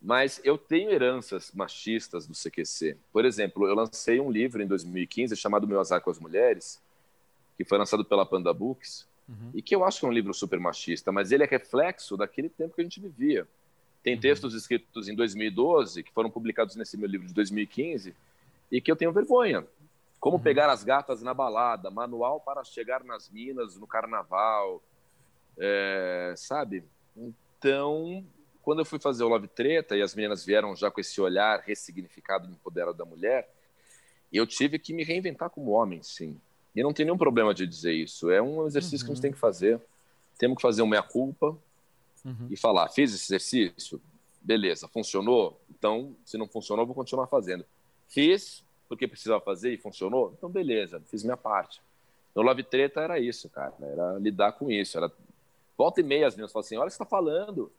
Mas 0.00 0.40
eu 0.44 0.56
tenho 0.56 0.90
heranças 0.90 1.52
machistas 1.52 2.26
do 2.26 2.34
CQC. 2.34 2.96
Por 3.12 3.24
exemplo, 3.24 3.68
eu 3.68 3.74
lancei 3.74 4.18
um 4.18 4.30
livro 4.30 4.62
em 4.62 4.66
2015 4.66 5.36
chamado 5.36 5.68
Meu 5.68 5.78
Azar 5.78 6.00
com 6.00 6.10
as 6.10 6.18
Mulheres, 6.18 6.82
que 7.56 7.64
foi 7.64 7.78
lançado 7.78 8.04
pela 8.04 8.26
Panda 8.26 8.52
Books, 8.52 9.06
uhum. 9.32 9.50
e 9.54 9.62
que 9.62 9.74
eu 9.74 9.84
acho 9.84 10.00
que 10.00 10.06
é 10.06 10.08
um 10.08 10.12
livro 10.12 10.32
super 10.32 10.60
machista, 10.60 11.10
mas 11.10 11.32
ele 11.32 11.42
é 11.42 11.46
reflexo 11.46 12.16
daquele 12.16 12.48
tempo 12.48 12.74
que 12.74 12.80
a 12.80 12.84
gente 12.84 13.00
vivia. 13.00 13.46
Tem 14.02 14.14
uhum. 14.14 14.20
textos 14.20 14.54
escritos 14.54 15.08
em 15.08 15.14
2012 15.14 16.02
que 16.02 16.12
foram 16.12 16.30
publicados 16.30 16.76
nesse 16.76 16.96
meu 16.96 17.08
livro 17.08 17.26
de 17.26 17.34
2015 17.34 18.14
e 18.70 18.80
que 18.80 18.90
eu 18.90 18.96
tenho 18.96 19.12
vergonha. 19.12 19.66
Como 20.18 20.36
uhum. 20.36 20.42
pegar 20.42 20.70
as 20.70 20.84
gatas 20.84 21.22
na 21.22 21.34
balada, 21.34 21.90
manual 21.90 22.40
para 22.40 22.62
chegar 22.64 23.02
nas 23.04 23.28
minas 23.30 23.76
no 23.76 23.86
carnaval, 23.86 24.82
é, 25.58 26.34
sabe? 26.36 26.84
Então, 27.16 28.24
quando 28.62 28.80
eu 28.80 28.84
fui 28.84 28.98
fazer 28.98 29.24
o 29.24 29.28
Love 29.28 29.48
Treta 29.48 29.96
e 29.96 30.02
as 30.02 30.14
meninas 30.14 30.44
vieram 30.44 30.74
já 30.76 30.90
com 30.90 31.00
esse 31.00 31.20
olhar 31.20 31.60
ressignificado 31.60 32.46
de 32.46 32.52
empoderado 32.54 32.96
da 32.96 33.04
mulher, 33.04 33.52
eu 34.32 34.46
tive 34.46 34.78
que 34.78 34.94
me 34.94 35.04
reinventar 35.04 35.50
como 35.50 35.72
homem, 35.72 36.02
sim. 36.02 36.40
E 36.74 36.82
não 36.82 36.92
tem 36.92 37.04
nenhum 37.04 37.18
problema 37.18 37.52
de 37.52 37.66
dizer 37.66 37.92
isso. 37.92 38.30
É 38.30 38.40
um 38.40 38.66
exercício 38.66 38.98
uhum. 38.98 39.06
que 39.06 39.12
a 39.12 39.14
gente 39.14 39.18
uhum. 39.18 39.22
tem 39.22 39.32
que 39.32 39.38
fazer. 39.38 39.80
Temos 40.38 40.56
que 40.56 40.62
fazer 40.62 40.82
uma 40.82 40.90
meia-culpa 40.90 41.56
uhum. 42.24 42.48
e 42.50 42.56
falar: 42.56 42.88
fiz 42.88 43.14
esse 43.14 43.34
exercício? 43.34 44.00
Beleza, 44.40 44.88
funcionou? 44.88 45.60
Então, 45.70 46.14
se 46.24 46.36
não 46.36 46.48
funcionou, 46.48 46.86
vou 46.86 46.94
continuar 46.94 47.26
fazendo. 47.26 47.64
Fiz 48.08 48.62
porque 48.88 49.08
precisava 49.08 49.40
fazer 49.40 49.72
e 49.72 49.78
funcionou? 49.78 50.34
Então, 50.36 50.50
beleza, 50.50 51.00
fiz 51.06 51.22
minha 51.22 51.36
parte. 51.36 51.80
No 52.34 52.42
Love 52.42 52.62
Treta 52.62 53.00
era 53.00 53.18
isso, 53.18 53.48
cara. 53.48 53.74
Era 53.80 54.18
lidar 54.18 54.52
com 54.52 54.70
isso. 54.70 54.96
Era 54.96 55.10
Volta 55.76 56.00
e 56.00 56.04
meia 56.04 56.26
as 56.26 56.34
meninas 56.34 56.52
falam 56.52 56.64
assim: 56.64 56.76
olha 56.76 56.84
o 56.84 56.86
que 56.86 56.92
você 56.92 57.02
está 57.02 57.04
falando. 57.04 57.72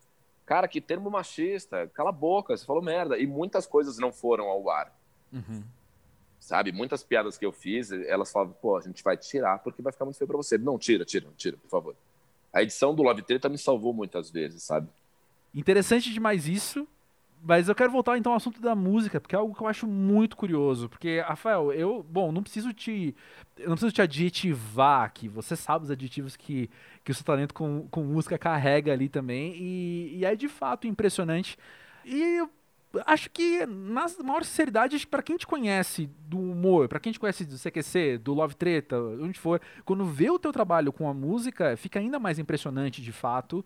Cara, 0.44 0.68
que 0.68 0.80
termo 0.80 1.10
machista, 1.10 1.86
cala 1.94 2.10
a 2.10 2.12
boca, 2.12 2.54
você 2.54 2.64
falou 2.64 2.82
merda. 2.82 3.18
E 3.18 3.26
muitas 3.26 3.66
coisas 3.66 3.98
não 3.98 4.12
foram 4.12 4.44
ao 4.44 4.68
ar. 4.68 4.94
Uhum. 5.32 5.62
Sabe? 6.44 6.72
Muitas 6.72 7.02
piadas 7.02 7.38
que 7.38 7.46
eu 7.46 7.50
fiz, 7.50 7.90
elas 7.90 8.30
falavam, 8.30 8.54
pô, 8.60 8.76
a 8.76 8.82
gente 8.82 9.02
vai 9.02 9.16
tirar 9.16 9.60
porque 9.60 9.80
vai 9.80 9.90
ficar 9.90 10.04
muito 10.04 10.18
feio 10.18 10.28
pra 10.28 10.36
você. 10.36 10.58
Não, 10.58 10.78
tira, 10.78 11.02
tira, 11.02 11.26
tira, 11.38 11.56
por 11.56 11.70
favor. 11.70 11.96
A 12.52 12.62
edição 12.62 12.94
do 12.94 13.02
Love 13.02 13.22
Treta 13.22 13.48
me 13.48 13.56
salvou 13.56 13.94
muitas 13.94 14.30
vezes, 14.30 14.62
sabe? 14.62 14.86
Interessante 15.54 16.12
demais 16.12 16.46
isso, 16.46 16.86
mas 17.42 17.66
eu 17.66 17.74
quero 17.74 17.90
voltar 17.90 18.18
então 18.18 18.32
ao 18.32 18.36
assunto 18.36 18.60
da 18.60 18.74
música, 18.74 19.22
porque 19.22 19.34
é 19.34 19.38
algo 19.38 19.54
que 19.54 19.62
eu 19.62 19.66
acho 19.66 19.86
muito 19.86 20.36
curioso. 20.36 20.86
Porque, 20.86 21.18
Rafael, 21.20 21.72
eu, 21.72 22.02
bom, 22.02 22.30
não 22.30 22.42
preciso 22.42 22.74
te. 22.74 23.16
Eu 23.56 23.70
não 23.70 23.76
preciso 23.76 23.94
te 23.94 24.02
adjetivar 24.02 25.02
aqui. 25.02 25.28
Você 25.28 25.56
sabe 25.56 25.86
os 25.86 25.90
adjetivos 25.90 26.36
que, 26.36 26.68
que 27.02 27.10
o 27.10 27.14
seu 27.14 27.24
talento 27.24 27.54
com, 27.54 27.88
com 27.90 28.02
música 28.02 28.36
carrega 28.36 28.92
ali 28.92 29.08
também. 29.08 29.54
E, 29.56 30.18
e 30.18 30.24
é 30.26 30.36
de 30.36 30.50
fato 30.50 30.86
impressionante. 30.86 31.56
E 32.04 32.46
acho 33.06 33.30
que, 33.30 33.66
na 33.66 34.06
maior 34.22 34.44
sinceridade, 34.44 35.06
para 35.06 35.22
quem 35.22 35.36
te 35.36 35.46
conhece 35.46 36.08
do 36.26 36.38
humor, 36.38 36.88
para 36.88 37.00
quem 37.00 37.12
te 37.12 37.20
conhece 37.20 37.44
do 37.44 37.58
CQC, 37.58 38.18
do 38.18 38.34
Love 38.34 38.54
Treta, 38.54 38.98
onde 38.98 39.38
for, 39.38 39.60
quando 39.84 40.04
vê 40.04 40.30
o 40.30 40.38
teu 40.38 40.52
trabalho 40.52 40.92
com 40.92 41.08
a 41.08 41.14
música, 41.14 41.76
fica 41.76 41.98
ainda 41.98 42.18
mais 42.18 42.38
impressionante 42.38 43.02
de 43.02 43.12
fato. 43.12 43.64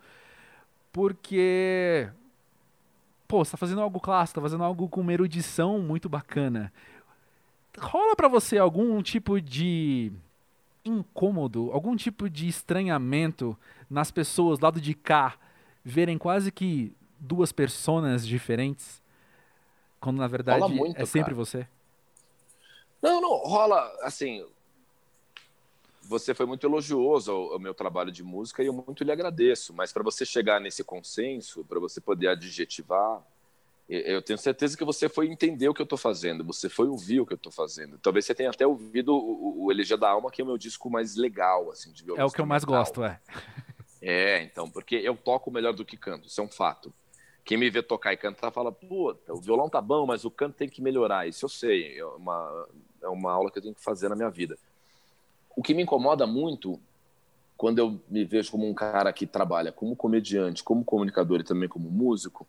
Porque 0.93 2.09
pô, 3.29 3.45
você 3.45 3.51
tá 3.51 3.57
fazendo 3.59 3.83
algo 3.83 4.01
clássico, 4.01 4.41
tá 4.41 4.43
fazendo 4.43 4.64
algo 4.64 4.89
com 4.89 5.03
uma 5.03 5.12
erudição 5.12 5.79
muito 5.81 6.09
bacana. 6.09 6.72
Rola 7.79 8.16
para 8.16 8.26
você 8.26 8.57
algum 8.57 9.01
tipo 9.03 9.41
de 9.41 10.11
incômodo, 10.85 11.70
algum 11.72 11.95
tipo 11.95 12.31
de 12.31 12.49
estranhamento 12.49 13.57
nas 13.91 14.11
pessoas 14.11 14.59
lado 14.59 14.81
de 14.81 14.95
cá 14.95 15.37
verem 15.85 16.16
quase 16.16 16.51
que 16.51 16.93
duas 17.20 17.53
personas 17.53 18.26
diferentes? 18.26 19.03
Quando 20.01 20.19
na 20.19 20.29
verdade 20.29 20.73
muito, 20.73 21.01
é 21.01 21.05
sempre 21.05 21.35
cara. 21.35 21.35
você? 21.35 21.69
Não, 23.01 23.21
não, 23.21 23.37
rola, 23.39 23.97
assim, 24.03 24.45
você 26.03 26.35
foi 26.35 26.47
muito 26.47 26.67
elogioso 26.67 27.31
ao, 27.31 27.53
ao, 27.53 27.59
meu 27.59 27.75
trabalho 27.75 28.11
de 28.11 28.23
música 28.23 28.63
e 28.63 28.67
eu 28.67 28.73
muito 28.73 29.05
lhe 29.05 29.13
agradeço, 29.13 29.73
mas 29.73 29.93
para 29.93 30.03
você 30.03 30.25
chegar 30.25 30.61
nesse 30.61 30.83
consenso, 30.83 31.65
para 31.65 31.79
você 31.79 32.01
poder 32.01 32.29
adjetivar, 32.29 33.23
eu 33.89 34.21
tenho 34.21 34.39
certeza 34.39 34.77
que 34.77 34.85
você 34.85 35.09
foi 35.09 35.29
entender 35.29 35.67
o 35.67 35.73
que 35.73 35.81
eu 35.81 35.85
estou 35.85 35.97
fazendo, 35.97 36.45
você 36.45 36.69
foi 36.69 36.89
ouvir 36.89 37.21
o 37.21 37.27
que 37.27 37.33
eu 37.33 37.37
estou 37.37 37.51
fazendo. 37.51 37.99
Talvez 37.99 38.27
você 38.27 38.35
tenha 38.35 38.51
até 38.51 38.67
ouvido 38.67 39.15
o, 39.15 39.65
o 39.65 39.73
Elegia 39.73 39.97
da 39.97 40.11
Alma, 40.11 40.31
que 40.31 40.43
é 40.43 40.45
o 40.45 40.47
meu 40.47 40.59
disco 40.59 40.91
mais 40.91 41.17
legal, 41.17 41.71
assim, 41.71 41.91
de. 41.91 42.05
É 42.15 42.23
o 42.23 42.31
que 42.31 42.41
eu 42.41 42.45
mais 42.45 42.65
gosto, 42.65 43.03
é. 43.03 43.19
É, 44.01 44.43
então, 44.43 44.71
porque 44.71 44.95
eu 44.95 45.17
toco 45.17 45.51
melhor 45.51 45.73
do 45.73 45.87
que 45.87 45.97
canto, 45.97 46.29
isso 46.29 46.41
é 46.41 46.45
um 46.45 46.49
fato. 46.49 46.93
Quem 47.49 47.57
me 47.57 47.71
vê 47.71 47.83
tocar 47.83 48.13
e 48.13 48.17
cantar 48.19 48.51
fala, 48.51 48.71
puta, 48.71 49.33
o 49.33 49.41
violão 49.41 49.71
tá 49.71 49.81
bom, 49.81 50.05
mas 50.05 50.23
o 50.23 50.31
canto 50.31 50.55
tem 50.55 50.69
que 50.69 50.83
melhorar. 50.83 51.27
Isso 51.27 51.47
eu 51.47 51.49
sei, 51.49 51.99
é 51.99 52.05
uma, 52.05 52.69
é 53.01 53.09
uma 53.09 53.33
aula 53.33 53.51
que 53.51 53.57
eu 53.57 53.63
tenho 53.63 53.75
que 53.75 53.83
fazer 53.83 54.11
na 54.11 54.15
minha 54.15 54.29
vida. 54.29 54.59
O 55.57 55.63
que 55.63 55.73
me 55.73 55.83
incomoda 55.83 56.27
muito 56.27 56.79
quando 57.57 57.79
eu 57.79 57.99
me 58.07 58.23
vejo 58.23 58.51
como 58.51 58.69
um 58.69 58.75
cara 58.75 59.11
que 59.15 59.27
trabalha 59.27 59.73
como 59.73 59.97
comediante, 59.97 60.63
como 60.63 60.85
comunicador 60.85 61.41
e 61.41 61.43
também 61.43 61.71
como 61.71 61.91
músico, 61.91 62.47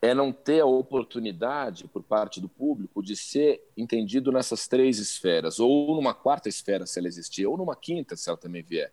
é 0.00 0.14
não 0.14 0.32
ter 0.32 0.60
a 0.60 0.66
oportunidade 0.66 1.86
por 1.86 2.02
parte 2.02 2.40
do 2.40 2.48
público 2.48 3.02
de 3.02 3.14
ser 3.16 3.62
entendido 3.76 4.32
nessas 4.32 4.66
três 4.66 4.98
esferas, 4.98 5.60
ou 5.60 5.94
numa 5.94 6.14
quarta 6.14 6.48
esfera, 6.48 6.86
se 6.86 6.98
ela 6.98 7.08
existir, 7.08 7.44
ou 7.46 7.58
numa 7.58 7.76
quinta, 7.76 8.16
se 8.16 8.30
ela 8.30 8.38
também 8.38 8.62
vier. 8.62 8.90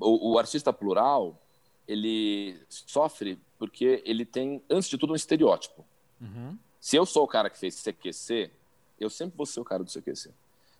O, 0.00 0.32
o 0.32 0.38
artista 0.38 0.72
plural, 0.72 1.38
ele 1.86 2.58
sofre 2.70 3.38
porque 3.58 4.02
ele 4.04 4.24
tem, 4.24 4.62
antes 4.70 4.88
de 4.88 4.98
tudo, 4.98 5.12
um 5.12 5.16
estereótipo. 5.16 5.84
Uhum. 6.20 6.56
Se 6.80 6.96
eu 6.96 7.06
sou 7.06 7.24
o 7.24 7.28
cara 7.28 7.50
que 7.50 7.58
fez 7.58 7.82
CQC, 7.82 8.50
eu 8.98 9.10
sempre 9.10 9.36
vou 9.36 9.46
ser 9.46 9.60
o 9.60 9.64
cara 9.64 9.82
do 9.82 9.90
CQC. 9.90 10.30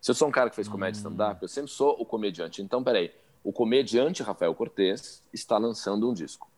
Se 0.01 0.11
eu 0.11 0.15
sou 0.15 0.29
um 0.29 0.31
cara 0.31 0.49
que 0.49 0.57
fez 0.57 0.69
comédia 0.69 1.01
uhum. 1.03 1.09
stand-up, 1.11 1.43
eu 1.43 1.49
sempre 1.49 1.71
sou 1.71 2.01
o 2.01 2.05
comediante. 2.05 2.63
Então, 2.63 2.83
peraí, 2.83 3.13
o 3.43 3.53
comediante 3.53 4.23
Rafael 4.23 4.55
Cortez 4.55 5.23
está 5.33 5.59
lançando 5.59 6.09
um 6.09 6.15
disco. 6.15 6.49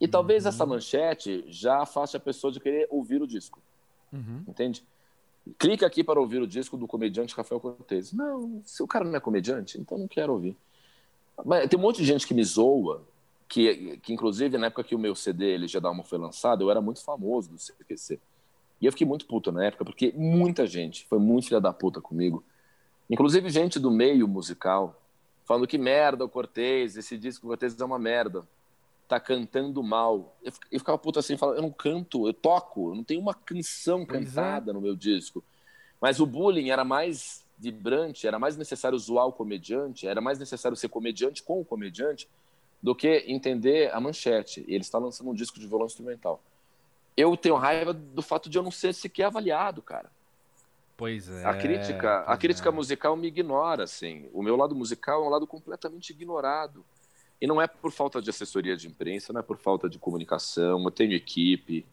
E 0.00 0.08
talvez 0.08 0.46
essa 0.46 0.64
uhum. 0.64 0.70
manchete 0.70 1.44
já 1.46 1.84
faça 1.84 2.16
a 2.16 2.20
pessoa 2.20 2.52
de 2.52 2.58
querer 2.58 2.86
ouvir 2.90 3.20
o 3.22 3.26
disco. 3.26 3.60
Uhum. 4.12 4.44
Entende? 4.48 4.84
Clica 5.58 5.86
aqui 5.86 6.02
para 6.02 6.20
ouvir 6.20 6.40
o 6.40 6.46
disco 6.46 6.76
do 6.76 6.86
comediante 6.86 7.34
Rafael 7.34 7.60
Cortez. 7.60 8.12
Não, 8.12 8.62
se 8.64 8.82
o 8.82 8.86
cara 8.86 9.04
não 9.04 9.16
é 9.16 9.20
comediante, 9.20 9.78
então 9.78 9.98
não 9.98 10.08
quero 10.08 10.32
ouvir. 10.32 10.56
Mas 11.44 11.68
tem 11.68 11.78
um 11.78 11.82
monte 11.82 11.98
de 11.98 12.04
gente 12.04 12.26
que 12.26 12.34
me 12.34 12.44
zoa, 12.44 13.02
que, 13.50 13.96
que 13.98 14.12
inclusive 14.12 14.56
na 14.56 14.68
época 14.68 14.84
que 14.84 14.94
o 14.94 14.98
meu 14.98 15.12
CD 15.16 15.44
ele 15.44 15.66
já 15.66 15.80
dá 15.80 15.90
uma 15.90 16.04
foi 16.04 16.18
lançado, 16.18 16.62
eu 16.62 16.70
era 16.70 16.80
muito 16.80 17.02
famoso 17.02 17.50
do 17.50 17.56
CQC. 17.56 18.20
E 18.80 18.86
eu 18.86 18.92
fiquei 18.92 19.06
muito 19.06 19.26
puto 19.26 19.50
na 19.50 19.64
época, 19.64 19.84
porque 19.84 20.14
muita 20.16 20.68
gente 20.68 21.04
foi 21.08 21.18
muito 21.18 21.48
filha 21.48 21.60
da 21.60 21.72
puta 21.72 22.00
comigo. 22.00 22.44
Inclusive 23.10 23.50
gente 23.50 23.80
do 23.80 23.90
meio 23.90 24.28
musical, 24.28 25.02
falando 25.44 25.66
que 25.66 25.76
merda 25.76 26.24
o 26.24 26.28
Cortez, 26.28 26.96
esse 26.96 27.18
disco 27.18 27.44
do 27.44 27.48
Cortez 27.48 27.78
é 27.78 27.84
uma 27.84 27.98
merda 27.98 28.46
tá 29.08 29.18
cantando 29.18 29.82
mal. 29.82 30.36
Eu, 30.44 30.52
eu 30.70 30.78
ficava 30.78 30.96
puto 30.96 31.18
assim, 31.18 31.36
falando, 31.36 31.56
eu 31.56 31.62
não 31.62 31.72
canto, 31.72 32.28
eu 32.28 32.32
toco, 32.32 32.92
eu 32.92 32.94
não 32.94 33.02
tenho 33.02 33.20
uma 33.20 33.34
canção 33.34 34.02
é. 34.02 34.06
cantada 34.06 34.70
é. 34.70 34.74
no 34.74 34.80
meu 34.80 34.94
disco. 34.94 35.42
Mas 36.00 36.20
o 36.20 36.24
bullying 36.24 36.70
era 36.70 36.84
mais 36.84 37.44
vibrante, 37.58 38.28
era 38.28 38.38
mais 38.38 38.56
necessário 38.56 38.96
zoar 38.96 39.26
o 39.26 39.32
comediante, 39.32 40.06
era 40.06 40.20
mais 40.20 40.38
necessário 40.38 40.76
ser 40.76 40.88
comediante 40.88 41.42
com 41.42 41.60
o 41.60 41.64
comediante 41.64 42.28
do 42.82 42.94
que 42.94 43.24
entender 43.26 43.92
a 43.94 44.00
manchete. 44.00 44.64
Ele 44.66 44.80
está 44.80 44.98
lançando 44.98 45.30
um 45.30 45.34
disco 45.34 45.58
de 45.58 45.66
violão 45.66 45.86
instrumental. 45.86 46.42
Eu 47.16 47.36
tenho 47.36 47.56
raiva 47.56 47.92
do 47.92 48.22
fato 48.22 48.48
de 48.48 48.56
eu 48.56 48.62
não 48.62 48.70
ser 48.70 48.94
sequer 48.94 49.24
avaliado, 49.24 49.82
cara. 49.82 50.10
Pois 50.96 51.28
é. 51.30 51.44
A 51.44 51.54
crítica, 51.54 52.20
a 52.20 52.36
crítica 52.36 52.68
é. 52.68 52.72
musical 52.72 53.16
me 53.16 53.28
ignora, 53.28 53.84
assim. 53.84 54.28
O 54.32 54.42
meu 54.42 54.56
lado 54.56 54.74
musical 54.74 55.22
é 55.22 55.26
um 55.26 55.30
lado 55.30 55.46
completamente 55.46 56.10
ignorado. 56.10 56.84
E 57.40 57.46
não 57.46 57.60
é 57.60 57.66
por 57.66 57.90
falta 57.90 58.20
de 58.20 58.28
assessoria 58.28 58.76
de 58.76 58.86
imprensa, 58.86 59.32
não 59.32 59.40
é 59.40 59.42
por 59.42 59.56
falta 59.56 59.88
de 59.88 59.98
comunicação. 59.98 60.82
Eu 60.84 60.90
tenho 60.90 61.14
equipe, 61.14 61.86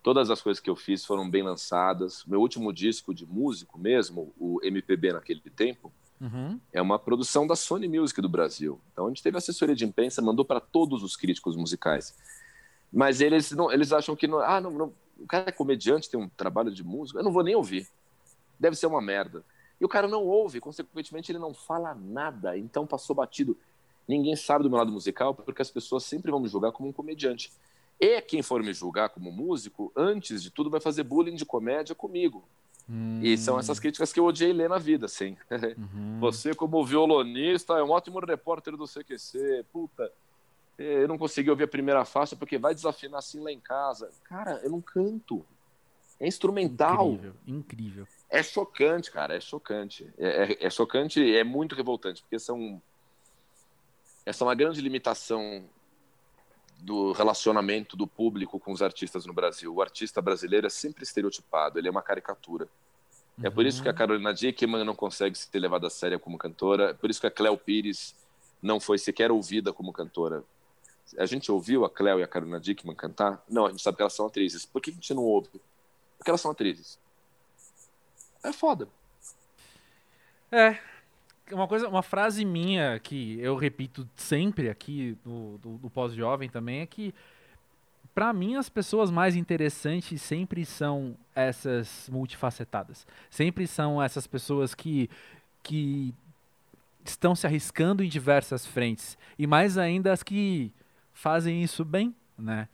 todas 0.00 0.30
as 0.30 0.40
coisas 0.40 0.60
que 0.60 0.70
eu 0.70 0.76
fiz 0.76 1.04
foram 1.04 1.28
bem 1.28 1.42
lançadas. 1.42 2.24
Meu 2.24 2.40
último 2.40 2.72
disco 2.72 3.12
de 3.12 3.26
músico 3.26 3.78
mesmo, 3.78 4.32
o 4.38 4.60
MPB 4.62 5.12
naquele 5.12 5.40
tempo, 5.40 5.92
uhum. 6.22 6.60
é 6.72 6.80
uma 6.80 6.98
produção 6.98 7.46
da 7.46 7.56
Sony 7.56 7.88
Music 7.88 8.20
do 8.20 8.28
Brasil. 8.28 8.80
Então 8.92 9.06
a 9.06 9.08
gente 9.08 9.22
teve 9.22 9.36
assessoria 9.36 9.74
de 9.74 9.84
imprensa, 9.84 10.22
mandou 10.22 10.44
para 10.44 10.60
todos 10.60 11.02
os 11.02 11.16
críticos 11.16 11.56
musicais. 11.56 12.16
Mas 12.92 13.20
eles 13.20 13.50
não, 13.50 13.70
eles 13.72 13.92
acham 13.92 14.14
que 14.14 14.26
não, 14.26 14.38
ah, 14.38 14.60
não, 14.60 14.70
não, 14.70 14.92
o 15.18 15.26
cara 15.26 15.48
é 15.48 15.52
comediante, 15.52 16.08
tem 16.08 16.20
um 16.20 16.28
trabalho 16.28 16.72
de 16.72 16.84
músico, 16.84 17.18
eu 17.18 17.24
não 17.24 17.32
vou 17.32 17.42
nem 17.42 17.54
ouvir. 17.54 17.88
Deve 18.58 18.76
ser 18.76 18.86
uma 18.86 19.02
merda. 19.02 19.44
E 19.80 19.84
o 19.84 19.88
cara 19.88 20.06
não 20.06 20.22
ouve, 20.22 20.60
consequentemente 20.60 21.32
ele 21.32 21.38
não 21.40 21.52
fala 21.52 21.94
nada, 21.94 22.56
então 22.56 22.86
passou 22.86 23.16
batido 23.16 23.58
ninguém 24.06 24.36
sabe 24.36 24.64
do 24.64 24.70
meu 24.70 24.78
lado 24.78 24.92
musical 24.92 25.34
porque 25.34 25.62
as 25.62 25.70
pessoas 25.70 26.04
sempre 26.04 26.30
vão 26.30 26.40
me 26.40 26.48
julgar 26.48 26.72
como 26.72 26.88
um 26.88 26.92
comediante. 26.92 27.52
E 28.00 28.20
quem 28.20 28.42
for 28.42 28.62
me 28.62 28.72
julgar 28.72 29.10
como 29.10 29.30
músico, 29.30 29.92
antes 29.96 30.42
de 30.42 30.50
tudo, 30.50 30.70
vai 30.70 30.80
fazer 30.80 31.04
bullying 31.04 31.36
de 31.36 31.44
comédia 31.44 31.94
comigo. 31.94 32.44
Hum. 32.88 33.20
E 33.22 33.36
são 33.38 33.58
essas 33.58 33.78
críticas 33.78 34.12
que 34.12 34.20
eu 34.20 34.24
odiei 34.24 34.52
ler 34.52 34.68
na 34.68 34.78
vida, 34.78 35.08
sim. 35.08 35.36
Uhum. 35.50 36.18
Você, 36.20 36.54
como 36.54 36.84
violonista, 36.84 37.74
é 37.74 37.82
um 37.82 37.90
ótimo 37.90 38.18
repórter 38.20 38.76
do 38.76 38.86
CQC. 38.86 39.64
Puta, 39.72 40.10
eu 40.78 41.06
não 41.08 41.18
consegui 41.18 41.50
ouvir 41.50 41.64
a 41.64 41.68
primeira 41.68 42.04
faixa 42.04 42.36
porque 42.36 42.58
vai 42.58 42.74
desafinar 42.74 43.18
assim 43.18 43.40
lá 43.40 43.52
em 43.52 43.60
casa. 43.60 44.10
Cara, 44.24 44.60
eu 44.62 44.70
não 44.70 44.80
canto. 44.80 45.44
É 46.18 46.26
instrumental. 46.26 47.12
Incrível, 47.12 47.34
incrível. 47.46 48.08
É 48.30 48.42
chocante, 48.42 49.10
cara, 49.10 49.36
é 49.36 49.40
chocante. 49.40 50.08
É, 50.18 50.44
é, 50.44 50.66
é 50.66 50.70
chocante 50.70 51.20
e 51.20 51.36
é 51.36 51.44
muito 51.44 51.74
revoltante, 51.74 52.22
porque 52.22 52.38
são 52.38 52.80
essa 54.24 54.44
é 54.44 54.46
uma 54.46 54.54
grande 54.54 54.80
limitação 54.80 55.64
do 56.82 57.12
relacionamento 57.12 57.96
do 57.96 58.06
público 58.06 58.58
com 58.58 58.72
os 58.72 58.82
artistas 58.82 59.24
no 59.24 59.32
Brasil. 59.32 59.72
O 59.72 59.80
artista 59.80 60.20
brasileiro 60.20 60.66
é 60.66 60.70
sempre 60.70 61.04
estereotipado, 61.04 61.78
ele 61.78 61.86
é 61.86 61.90
uma 61.90 62.02
caricatura. 62.02 62.68
Uhum. 63.38 63.46
É 63.46 63.50
por 63.50 63.64
isso 63.64 63.80
que 63.80 63.88
a 63.88 63.92
uhum. 63.92 63.96
Carolina 63.96 64.34
Dickman 64.34 64.84
não 64.84 64.94
consegue 64.94 65.38
ser 65.38 65.58
levada 65.60 65.86
a 65.86 65.90
sério 65.90 66.18
como 66.18 66.36
cantora, 66.36 66.90
é 66.90 66.94
por 66.94 67.08
isso 67.08 67.20
que 67.20 67.26
a 67.26 67.30
Cléo 67.30 67.56
Pires 67.56 68.14
não 68.60 68.80
foi 68.80 68.98
sequer 68.98 69.30
ouvida 69.30 69.72
como 69.72 69.92
cantora. 69.92 70.42
A 71.16 71.26
gente 71.26 71.52
ouviu 71.52 71.84
a 71.84 71.90
Cléo 71.90 72.18
e 72.18 72.22
a 72.22 72.28
Carolina 72.28 72.58
Dickman 72.58 72.96
cantar? 72.96 73.42
Não, 73.48 73.66
a 73.66 73.70
gente 73.70 73.82
sabe 73.82 73.96
que 73.96 74.02
elas 74.02 74.14
são 74.14 74.26
atrizes. 74.26 74.64
Por 74.66 74.82
que 74.82 74.90
a 74.90 74.94
gente 74.94 75.14
não 75.14 75.22
ouve? 75.22 75.60
Porque 76.18 76.30
elas 76.30 76.40
são 76.40 76.50
atrizes. 76.50 76.98
É 78.42 78.52
foda. 78.52 78.88
É, 80.50 80.78
uma 81.50 81.66
coisa, 81.66 81.88
uma 81.88 82.02
frase 82.02 82.44
minha 82.44 82.98
que 82.98 83.38
eu 83.40 83.56
repito 83.56 84.08
sempre 84.16 84.68
aqui 84.68 85.16
do, 85.24 85.58
do, 85.58 85.90
pós-jovem 85.90 86.48
também 86.48 86.80
é 86.80 86.86
que 86.86 87.14
para 88.14 88.32
mim 88.32 88.56
as 88.56 88.68
pessoas 88.68 89.10
mais 89.10 89.34
interessantes 89.34 90.20
sempre 90.20 90.64
são 90.64 91.16
essas 91.34 92.08
multifacetadas. 92.10 93.06
Sempre 93.30 93.66
são 93.66 94.02
essas 94.02 94.26
pessoas 94.26 94.74
que 94.74 95.08
que 95.62 96.12
estão 97.04 97.34
se 97.34 97.46
arriscando 97.46 98.02
em 98.02 98.08
diversas 98.08 98.66
frentes 98.66 99.16
e 99.38 99.46
mais 99.46 99.78
ainda 99.78 100.12
as 100.12 100.22
que 100.22 100.72
fazem 101.12 101.62
isso 101.62 101.84
bem, 101.84 102.14
né? 102.38 102.68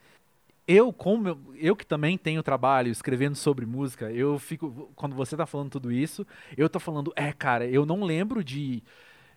Eu, 0.69 0.93
como 0.93 1.29
eu, 1.29 1.39
eu, 1.55 1.75
que 1.75 1.83
também 1.83 2.15
tenho 2.15 2.43
trabalho 2.43 2.91
escrevendo 2.91 3.35
sobre 3.35 3.65
música, 3.65 4.11
eu 4.11 4.37
fico. 4.37 4.91
Quando 4.95 5.15
você 5.15 5.35
tá 5.35 5.47
falando 5.47 5.71
tudo 5.71 5.91
isso, 5.91 6.27
eu 6.55 6.69
tô 6.69 6.79
falando, 6.79 7.11
é, 7.15 7.33
cara, 7.33 7.65
eu 7.65 7.87
não 7.87 8.03
lembro 8.03 8.43
de, 8.43 8.83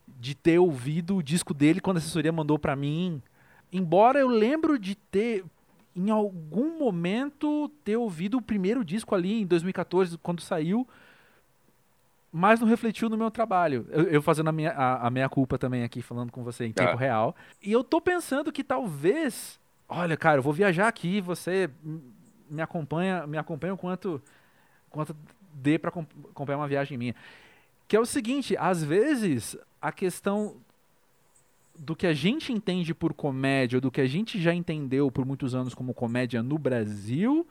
de 0.07 0.35
ter 0.35 0.59
ouvido 0.59 1.17
o 1.17 1.23
disco 1.23 1.55
dele 1.55 1.81
quando 1.81 1.97
a 1.97 2.01
assessoria 2.01 2.31
mandou 2.31 2.59
para 2.59 2.77
mim. 2.77 3.23
Embora 3.73 4.19
eu 4.19 4.29
lembro 4.29 4.79
de 4.79 4.95
ter, 4.95 5.43
em 5.97 6.11
algum 6.11 6.79
momento, 6.79 7.71
ter 7.83 7.97
ouvido 7.97 8.37
o 8.37 8.43
primeiro 8.43 8.85
disco 8.85 9.15
ali 9.15 9.41
em 9.41 9.47
2014, 9.47 10.19
quando 10.19 10.43
saiu, 10.43 10.87
mas 12.31 12.61
não 12.61 12.69
refletiu 12.69 13.09
no 13.09 13.17
meu 13.17 13.31
trabalho. 13.31 13.87
Eu, 13.89 14.03
eu 14.05 14.21
fazendo 14.21 14.49
a 14.49 14.53
minha, 14.53 14.73
a, 14.73 15.07
a, 15.07 15.11
minha 15.11 15.31
culpa 15.31 15.57
também 15.57 15.83
aqui, 15.83 16.03
falando 16.03 16.31
com 16.31 16.45
você 16.45 16.67
em 16.67 16.73
tempo 16.73 16.95
real. 16.95 17.35
E 17.63 17.73
eu 17.73 17.83
tô 17.83 18.03
pensando 18.03 18.53
que 18.53 18.63
talvez 18.63 19.62
olha, 19.93 20.17
cara, 20.17 20.39
eu 20.39 20.43
vou 20.43 20.53
viajar 20.53 20.89
aqui, 20.89 21.21
você 21.21 21.71
me 22.49 22.63
acompanha, 22.63 23.27
me 23.27 23.37
acompanha 23.39 23.75
o 23.75 23.79
quanto, 23.79 24.23
quanto 24.91 25.15
dê 25.55 25.79
para 25.79 25.91
acompanhar 25.91 26.59
uma 26.59 26.69
viagem 26.69 26.97
minha. 26.97 27.15
Que 27.87 27.97
é 27.97 28.01
o 28.01 28.07
seguinte, 28.07 28.57
às 28.57 28.83
vezes 28.83 29.57
a 29.81 29.93
questão 29.93 30.57
do 31.79 31.97
que 31.97 32.07
a 32.07 32.13
gente 32.13 32.53
entende 32.53 32.95
por 32.95 33.13
comédia, 33.13 33.81
do 33.81 33.91
que 33.91 34.01
a 34.01 34.07
gente 34.07 34.41
já 34.41 34.55
entendeu 34.55 35.11
por 35.11 35.25
muitos 35.25 35.55
anos 35.55 35.75
como 35.75 35.95
comédia 35.95 36.43
no 36.43 36.59
Brasil, 36.59 37.47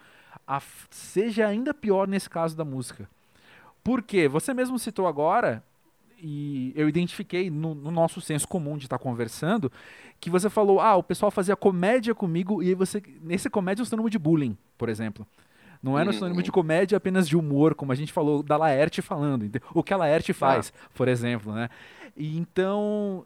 seja 0.90 1.48
ainda 1.48 1.74
pior 1.74 2.08
nesse 2.08 2.30
caso 2.30 2.56
da 2.56 2.66
música. 2.66 3.10
Porque 3.84 4.28
você 4.28 4.54
mesmo 4.54 4.78
citou 4.78 5.08
agora 5.08 5.64
e 6.22 6.72
eu 6.76 6.88
identifiquei 6.88 7.50
no, 7.50 7.74
no 7.74 7.90
nosso 7.90 8.22
senso 8.22 8.48
comum 8.48 8.78
de 8.78 8.86
estar 8.86 8.98
tá 8.98 9.04
conversando 9.04 9.72
que 10.20 10.30
você 10.30 10.50
falou, 10.50 10.80
ah, 10.80 10.96
o 10.96 11.04
pessoal 11.04 11.32
fazia 11.32 11.56
comédia 11.56 12.14
comigo 12.14 12.62
e 12.62 12.76
você 12.76 13.02
nesse 13.22 13.50
comédia 13.50 13.84
você 13.84 13.96
nome 13.96 14.10
de 14.10 14.20
bullying, 14.20 14.56
por 14.78 14.88
exemplo. 14.88 15.26
Não 15.82 15.98
é 15.98 16.04
no 16.04 16.14
sinônimo 16.14 16.44
de 16.44 16.52
comédia 16.52 16.96
apenas 16.96 17.28
de 17.28 17.36
humor, 17.36 17.74
como 17.74 17.92
a 17.92 17.96
gente 17.96 18.14
falou 18.14 18.44
da 18.44 18.56
Laerte 18.56 19.02
falando. 19.02 19.50
O 19.74 19.82
que 19.82 19.92
a 19.92 19.98
Laerte 19.98 20.32
faz, 20.32 20.72
ah. 20.76 20.90
por 20.94 21.08
exemplo, 21.08 21.54
né? 21.54 21.70
E 22.16 22.38
então, 22.38 23.26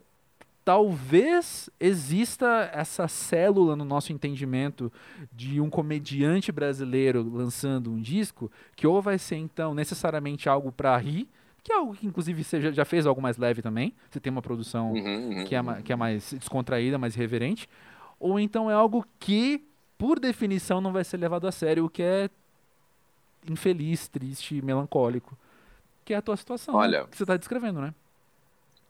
talvez 0.64 1.68
exista 1.78 2.70
essa 2.72 3.06
célula 3.08 3.76
no 3.76 3.84
nosso 3.84 4.10
entendimento 4.10 4.90
de 5.30 5.60
um 5.60 5.68
comediante 5.68 6.50
brasileiro 6.50 7.22
lançando 7.22 7.92
um 7.92 8.00
disco 8.00 8.50
que 8.74 8.86
ou 8.86 9.02
vai 9.02 9.18
ser 9.18 9.36
então 9.36 9.74
necessariamente 9.74 10.48
algo 10.48 10.72
para 10.72 10.96
rir, 10.96 11.28
que 11.66 11.72
é 11.72 11.76
algo 11.76 11.96
que 11.96 12.06
inclusive 12.06 12.44
você 12.44 12.72
já 12.72 12.84
fez 12.84 13.06
algo 13.06 13.20
mais 13.20 13.36
leve 13.36 13.60
também, 13.60 13.92
você 14.08 14.20
tem 14.20 14.30
uma 14.30 14.40
produção 14.40 14.92
uhum, 14.92 15.38
uhum, 15.38 15.44
que, 15.44 15.56
é, 15.56 15.82
que 15.82 15.92
é 15.92 15.96
mais 15.96 16.32
descontraída, 16.32 16.96
mais 16.96 17.16
reverente, 17.16 17.68
ou 18.20 18.38
então 18.38 18.70
é 18.70 18.74
algo 18.74 19.04
que 19.18 19.66
por 19.98 20.20
definição 20.20 20.80
não 20.80 20.92
vai 20.92 21.02
ser 21.02 21.16
levado 21.16 21.44
a 21.44 21.50
sério, 21.50 21.86
o 21.86 21.90
que 21.90 22.04
é 22.04 22.30
infeliz, 23.48 24.06
triste, 24.06 24.62
melancólico, 24.62 25.36
que 26.04 26.14
é 26.14 26.16
a 26.16 26.22
tua 26.22 26.36
situação 26.36 26.76
Olha, 26.76 27.04
que 27.08 27.16
você 27.16 27.24
está 27.24 27.36
descrevendo, 27.36 27.80
né? 27.80 27.92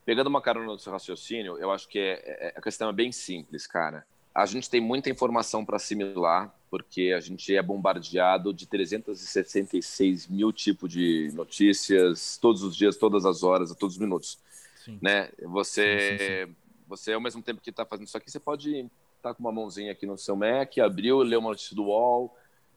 Pegando 0.04 0.26
uma 0.26 0.42
carona 0.42 0.66
no 0.66 0.78
seu 0.78 0.92
raciocínio, 0.92 1.56
eu 1.56 1.70
acho 1.70 1.88
que 1.88 1.98
é, 1.98 2.20
é, 2.26 2.54
a 2.54 2.60
questão 2.60 2.90
é 2.90 2.92
bem 2.92 3.10
simples, 3.10 3.66
cara. 3.66 4.04
A 4.36 4.44
gente 4.44 4.68
tem 4.68 4.82
muita 4.82 5.08
informação 5.08 5.64
para 5.64 5.76
assimilar, 5.76 6.54
porque 6.68 7.14
a 7.16 7.20
gente 7.20 7.56
é 7.56 7.62
bombardeado 7.62 8.52
de 8.52 8.66
366 8.66 10.26
mil 10.26 10.52
tipos 10.52 10.92
de 10.92 11.30
notícias 11.32 12.36
todos 12.36 12.62
os 12.62 12.76
dias, 12.76 12.98
todas 12.98 13.24
as 13.24 13.42
horas, 13.42 13.72
a 13.72 13.74
todos 13.74 13.94
os 13.96 13.98
minutos. 13.98 14.38
Sim. 14.84 14.98
Né? 15.00 15.30
Você, 15.42 16.18
sim, 16.18 16.18
sim, 16.48 16.56
você, 16.86 17.12
ao 17.14 17.20
mesmo 17.20 17.42
tempo 17.42 17.62
que 17.62 17.70
está 17.70 17.86
fazendo 17.86 18.08
isso 18.08 18.16
aqui, 18.18 18.30
você 18.30 18.38
pode 18.38 18.76
estar 18.76 18.90
tá 19.22 19.34
com 19.34 19.40
uma 19.40 19.50
mãozinha 19.50 19.90
aqui 19.90 20.04
no 20.04 20.18
seu 20.18 20.36
Mac, 20.36 20.76
abriu, 20.80 21.20
leu 21.20 21.40
uma 21.40 21.48
notícia 21.48 21.74
do 21.74 21.84
UOL, 21.84 22.36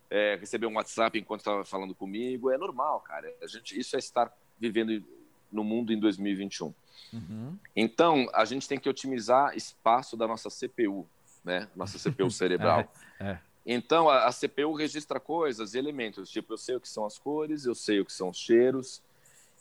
é, 0.09 0.37
receber 0.39 0.65
um 0.65 0.75
WhatsApp 0.75 1.19
enquanto 1.19 1.41
estava 1.41 1.65
falando 1.65 1.93
comigo. 1.93 2.49
É 2.49 2.57
normal, 2.57 3.01
cara. 3.01 3.29
A 3.43 3.47
gente, 3.47 3.77
isso 3.77 3.97
é 3.97 3.99
estar 3.99 4.31
vivendo 4.57 5.03
no 5.51 5.65
mundo 5.65 5.91
em 5.91 5.99
2021. 5.99 6.73
Uhum. 7.11 7.57
Então, 7.75 8.29
a 8.33 8.45
gente 8.45 8.65
tem 8.65 8.79
que 8.79 8.87
otimizar 8.87 9.57
espaço 9.57 10.15
da 10.15 10.25
nossa 10.25 10.47
CPU, 10.49 11.05
né? 11.43 11.67
Nossa 11.75 11.97
CPU 11.97 12.29
cerebral. 12.31 12.91
é, 13.19 13.31
é. 13.31 13.39
Então, 13.65 14.09
a, 14.09 14.25
a, 14.25 14.31
CPU 14.31 14.73
registra 14.73 15.19
coisas 15.19 15.73
e 15.73 15.77
elementos. 15.77 16.29
Tipo, 16.29 16.53
eu 16.53 16.57
sei 16.57 16.75
o 16.75 16.81
que 16.81 16.89
são 16.89 17.05
as 17.05 17.19
cores, 17.19 17.65
eu 17.65 17.75
sei 17.75 17.99
o 17.99 18.05
que 18.05 18.13
são 18.13 18.29
os 18.29 18.37
cheiros, 18.37 19.01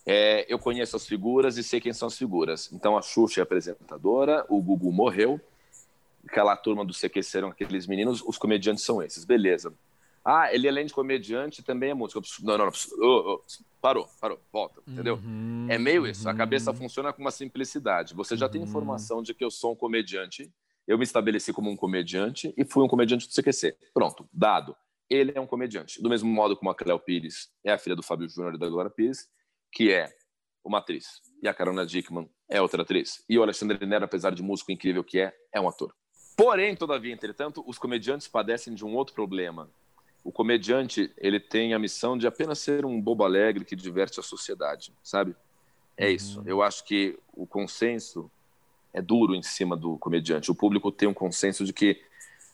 é, 0.06 0.46
eu 0.48 0.58
conheço 0.58 0.96
as 0.96 1.06
figuras 1.06 1.58
e 1.58 1.62
sei 1.62 1.80
quem 1.80 1.92
são 1.92 2.08
as 2.08 2.16
figuras. 2.16 2.72
Então, 2.72 2.96
a 2.96 3.02
Xuxa 3.02 3.40
é 3.40 3.42
apresentadora, 3.42 4.46
o 4.48 4.62
Gugu 4.62 4.90
morreu, 4.92 5.40
aquela 6.26 6.56
turma 6.56 6.84
do 6.84 6.94
CQC 6.94 7.38
eram 7.38 7.48
aqueles 7.48 7.86
meninos, 7.86 8.22
os 8.22 8.38
comediantes 8.38 8.84
são 8.84 9.02
esses. 9.02 9.24
Beleza. 9.24 9.74
Ah, 10.24 10.52
ele 10.52 10.68
além 10.68 10.84
de 10.84 10.92
comediante 10.92 11.62
também 11.62 11.90
é 11.90 11.94
músico. 11.94 12.20
Não, 12.42 12.58
não, 12.58 12.66
não. 12.66 12.72
Oh, 13.00 13.34
oh, 13.34 13.42
parou, 13.80 14.06
parou, 14.20 14.38
volta, 14.52 14.82
entendeu? 14.86 15.14
Uhum, 15.14 15.66
é 15.70 15.78
meio 15.78 16.06
isso. 16.06 16.28
A 16.28 16.34
cabeça 16.34 16.70
uhum. 16.70 16.76
funciona 16.76 17.12
com 17.12 17.22
uma 17.22 17.30
simplicidade. 17.30 18.14
Você 18.14 18.36
já 18.36 18.46
uhum. 18.46 18.52
tem 18.52 18.62
informação 18.62 19.22
de 19.22 19.32
que 19.32 19.44
eu 19.44 19.50
sou 19.50 19.72
um 19.72 19.76
comediante, 19.76 20.52
eu 20.88 20.96
me 20.96 21.04
estabeleci 21.04 21.52
como 21.52 21.70
um 21.70 21.76
comediante 21.76 22.52
e 22.56 22.64
fui 22.64 22.82
um 22.82 22.88
comediante 22.88 23.28
do 23.28 23.34
CQC. 23.34 23.76
Pronto, 23.92 24.26
dado. 24.32 24.74
Ele 25.08 25.32
é 25.34 25.40
um 25.40 25.46
comediante. 25.46 26.02
Do 26.02 26.08
mesmo 26.08 26.30
modo 26.30 26.56
como 26.56 26.70
a 26.70 26.74
Cléo 26.74 26.98
Pires 26.98 27.50
é 27.62 27.70
a 27.70 27.78
filha 27.78 27.94
do 27.94 28.02
Fábio 28.02 28.26
Júnior 28.26 28.54
e 28.54 28.58
da 28.58 28.68
Glória 28.68 28.90
Pires, 28.90 29.28
que 29.70 29.92
é 29.92 30.10
uma 30.64 30.78
atriz. 30.78 31.20
E 31.42 31.48
a 31.48 31.52
Carolina 31.52 31.84
Dickman 31.84 32.28
é 32.48 32.60
outra 32.62 32.82
atriz. 32.82 33.22
E 33.28 33.38
o 33.38 33.42
Alexandre 33.42 33.84
Nero, 33.84 34.06
apesar 34.06 34.34
de 34.34 34.42
músico 34.42 34.72
incrível 34.72 35.04
que 35.04 35.20
é, 35.20 35.34
é 35.52 35.60
um 35.60 35.68
ator. 35.68 35.94
Porém, 36.34 36.74
todavia, 36.74 37.12
entretanto, 37.12 37.62
os 37.66 37.78
comediantes 37.78 38.26
padecem 38.26 38.72
de 38.72 38.84
um 38.84 38.94
outro 38.94 39.14
problema, 39.14 39.70
o 40.24 40.32
comediante 40.32 41.12
ele 41.18 41.38
tem 41.38 41.74
a 41.74 41.78
missão 41.78 42.16
de 42.16 42.26
apenas 42.26 42.60
ser 42.60 42.86
um 42.86 42.98
bobo 43.00 43.24
alegre 43.24 43.64
que 43.64 43.76
diverte 43.76 44.20
a 44.20 44.22
sociedade, 44.22 44.94
sabe? 45.02 45.36
É 45.98 46.06
uhum. 46.06 46.12
isso. 46.12 46.42
Eu 46.46 46.62
acho 46.62 46.84
que 46.84 47.18
o 47.34 47.46
consenso 47.46 48.30
é 48.92 49.02
duro 49.02 49.34
em 49.34 49.42
cima 49.42 49.76
do 49.76 49.98
comediante. 49.98 50.50
O 50.50 50.54
público 50.54 50.90
tem 50.90 51.08
um 51.08 51.14
consenso 51.14 51.64
de 51.64 51.72
que, 51.72 52.02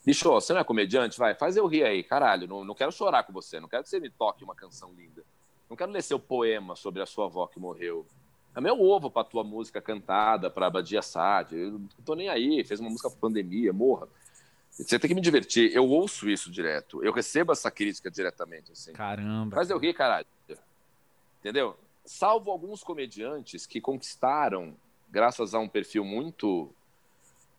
bicho, 0.05 0.29
você 0.31 0.53
não 0.53 0.61
é 0.61 0.65
comediante? 0.65 1.19
Vai, 1.19 1.35
faz 1.35 1.57
eu 1.57 1.67
rir 1.67 1.85
aí, 1.85 2.03
caralho. 2.03 2.47
Não, 2.47 2.65
não 2.65 2.75
quero 2.75 2.93
chorar 2.93 3.23
com 3.25 3.33
você, 3.33 3.61
não 3.61 3.69
quero 3.69 3.83
que 3.83 3.89
você 3.89 4.01
me 4.01 4.11
toque 4.11 4.45
uma 4.45 4.55
canção 4.55 4.93
linda. 4.93 5.23
Não 5.69 5.77
quero 5.77 5.93
ler 5.93 6.03
seu 6.03 6.19
poema 6.19 6.77
sobre 6.77 7.03
a 7.03 7.07
sua 7.07 7.27
avó 7.27 7.47
que 7.47 7.59
morreu. 7.59 8.07
É 8.55 8.61
meu 8.61 8.81
ovo 8.81 9.11
pra 9.11 9.25
tua 9.25 9.43
música 9.43 9.81
cantada 9.81 10.49
pra 10.49 10.67
Abadia 10.67 11.03
Sad. 11.03 11.57
Eu 11.57 11.73
não 11.73 11.89
tô 12.05 12.15
nem 12.15 12.29
aí, 12.29 12.63
fez 12.65 12.79
uma 12.79 12.89
música 12.89 13.11
pra 13.11 13.19
pandemia, 13.19 13.73
morra. 13.73 14.09
Você 14.71 14.99
tem 14.99 15.09
que 15.09 15.15
me 15.15 15.21
divertir. 15.21 15.73
Eu 15.75 15.89
ouço 15.89 16.29
isso 16.29 16.51
direto. 16.51 17.03
Eu 17.03 17.13
recebo 17.13 17.53
essa 17.53 17.71
crítica 17.71 18.11
diretamente. 18.11 18.73
Assim. 18.73 18.93
Caramba. 18.93 19.57
Mas 19.57 19.71
eu 19.71 19.79
ri, 19.79 19.93
caralho. 19.95 20.27
Entendeu? 21.41 21.77
Salvo 22.05 22.51
alguns 22.51 22.83
comediantes 22.83 23.67
que 23.67 23.81
conquistaram, 23.81 24.77
graças 25.15 25.55
a 25.55 25.61
um 25.61 25.69
perfil 25.69 26.05
muito, 26.05 26.75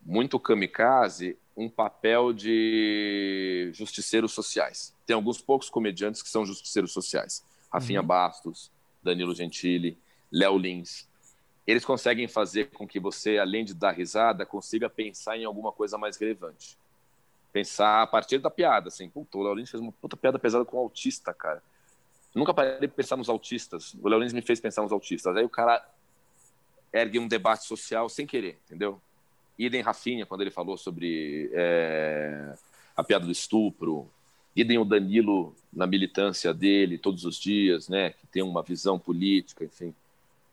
muito 0.04 0.38
kamikaze, 0.38 1.38
um 1.56 1.70
papel 1.70 2.34
de 2.34 3.70
justiceiros 3.72 4.32
sociais. 4.32 4.94
Tem 5.06 5.16
alguns 5.16 5.40
poucos 5.40 5.70
comediantes 5.70 6.22
que 6.22 6.28
são 6.28 6.44
justiceiros 6.44 6.92
sociais. 6.92 7.42
Rafinha 7.72 8.02
uhum. 8.02 8.06
Bastos, 8.06 8.70
Danilo 9.02 9.34
Gentili, 9.34 9.98
Léo 10.30 10.58
Lins. 10.58 11.08
Eles 11.66 11.82
conseguem 11.82 12.28
fazer 12.28 12.66
com 12.66 12.86
que 12.86 13.00
você, 13.00 13.38
além 13.38 13.64
de 13.64 13.72
dar 13.72 13.92
risada, 13.92 14.44
consiga 14.44 14.90
pensar 14.90 15.38
em 15.38 15.46
alguma 15.46 15.72
coisa 15.72 15.96
mais 15.96 16.18
relevante 16.18 16.76
pensar 17.56 18.02
a 18.02 18.06
partir 18.06 18.36
da 18.36 18.50
piada, 18.50 18.88
assim, 18.88 19.08
puta, 19.08 19.38
o 19.38 19.42
Leolins 19.42 19.70
fez 19.70 19.80
uma 19.80 19.90
puta 19.90 20.14
piada 20.14 20.38
pesada 20.38 20.62
com 20.62 20.76
o 20.76 20.80
autista, 20.80 21.32
cara. 21.32 21.62
nunca 22.34 22.52
parei 22.52 22.78
de 22.78 22.86
pensar 22.86 23.16
nos 23.16 23.30
autistas. 23.30 23.94
O 23.94 24.10
Leolins 24.10 24.34
me 24.34 24.42
fez 24.42 24.60
pensar 24.60 24.82
nos 24.82 24.92
autistas. 24.92 25.34
Aí 25.34 25.42
o 25.42 25.48
cara 25.48 25.82
ergue 26.92 27.18
um 27.18 27.28
debate 27.28 27.66
social 27.66 28.08
sem 28.08 28.26
querer, 28.26 28.58
entendeu? 28.66 29.00
Idem 29.58 29.80
Rafinha, 29.80 30.26
quando 30.26 30.42
ele 30.42 30.50
falou 30.50 30.76
sobre 30.76 31.50
é, 31.52 32.54
a 32.96 33.04
piada 33.04 33.24
do 33.24 33.32
estupro. 33.32 34.08
Idem 34.54 34.78
o 34.78 34.84
Danilo 34.84 35.54
na 35.72 35.86
militância 35.86 36.52
dele 36.52 36.98
todos 36.98 37.24
os 37.24 37.36
dias, 37.36 37.88
né? 37.88 38.10
Que 38.10 38.26
tem 38.26 38.42
uma 38.42 38.62
visão 38.62 38.98
política, 38.98 39.64
enfim. 39.64 39.94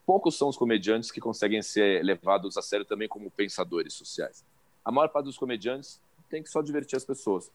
Poucos 0.05 0.38
são 0.38 0.49
os 0.49 0.57
comediantes 0.57 1.09
que 1.09 1.21
conseguem 1.21 1.61
ser 1.61 2.03
levados 2.03 2.57
a 2.57 2.61
sério 2.61 2.86
também 2.86 3.07
como 3.07 3.31
pensadores 3.31 3.93
sociais. 3.93 4.43
A 4.84 4.91
maior 4.91 5.07
parte 5.07 5.25
dos 5.25 5.38
comediantes 5.38 6.01
tem 6.29 6.43
que 6.43 6.49
só 6.49 6.61
divertir 6.61 6.97
as 6.97 7.05
pessoas. 7.05 7.49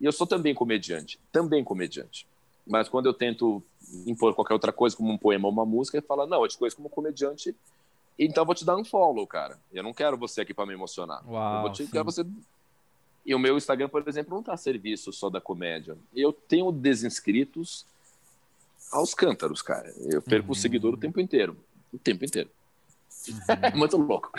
E 0.00 0.04
eu 0.04 0.12
sou 0.12 0.26
também 0.26 0.54
comediante, 0.54 1.20
também 1.30 1.62
comediante. 1.62 2.26
Mas 2.66 2.88
quando 2.88 3.06
eu 3.06 3.14
tento 3.14 3.62
impor 4.06 4.34
qualquer 4.34 4.54
outra 4.54 4.72
coisa, 4.72 4.96
como 4.96 5.12
um 5.12 5.18
poema 5.18 5.46
ou 5.46 5.52
uma 5.52 5.64
música, 5.64 5.96
ele 5.96 6.06
fala: 6.06 6.26
Não, 6.26 6.42
eu 6.42 6.48
te 6.48 6.58
conheço 6.58 6.76
como 6.76 6.90
comediante, 6.90 7.54
então 8.18 8.42
eu 8.42 8.46
vou 8.46 8.54
te 8.54 8.64
dar 8.64 8.76
um 8.76 8.84
follow, 8.84 9.26
cara. 9.26 9.58
Eu 9.72 9.82
não 9.82 9.92
quero 9.92 10.16
você 10.16 10.40
aqui 10.40 10.54
para 10.54 10.66
me 10.66 10.72
emocionar. 10.72 11.22
Uau, 11.28 11.56
eu 11.56 11.62
vou 11.62 11.72
te, 11.72 11.86
quero 11.86 12.04
você. 12.04 12.24
E 13.24 13.34
o 13.34 13.38
meu 13.38 13.56
Instagram, 13.56 13.88
por 13.88 14.06
exemplo, 14.08 14.32
não 14.32 14.40
está 14.40 14.54
a 14.54 14.56
serviço 14.56 15.12
só 15.12 15.28
da 15.28 15.40
comédia. 15.40 15.96
Eu 16.14 16.32
tenho 16.32 16.70
desinscritos 16.72 17.84
aos 18.90 19.14
cântaros, 19.14 19.60
cara. 19.62 19.92
Eu 19.98 20.22
perco 20.22 20.48
uhum. 20.48 20.52
o 20.52 20.56
seguidor 20.56 20.94
o 20.94 20.96
tempo 20.96 21.20
inteiro. 21.20 21.56
O 21.92 21.98
tempo 21.98 22.24
inteiro. 22.24 22.48
Uhum. 23.28 23.36
Muito 23.78 23.96
louco. 23.96 24.30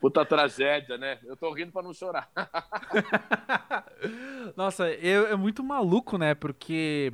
Puta 0.00 0.24
tragédia, 0.24 0.96
né? 0.96 1.18
Eu 1.24 1.36
tô 1.36 1.52
rindo 1.52 1.72
pra 1.72 1.82
não 1.82 1.92
chorar. 1.92 2.30
Nossa, 4.56 4.90
eu, 4.90 5.26
é 5.26 5.36
muito 5.36 5.64
maluco, 5.64 6.18
né? 6.18 6.34
Porque. 6.34 7.12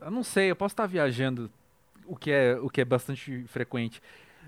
Eu 0.00 0.10
não 0.10 0.22
sei, 0.22 0.50
eu 0.50 0.56
posso 0.56 0.72
estar 0.72 0.86
viajando, 0.86 1.50
o 2.08 2.16
que 2.16 2.30
é, 2.30 2.58
o 2.60 2.68
que 2.68 2.80
é 2.80 2.84
bastante 2.84 3.44
frequente. 3.46 4.00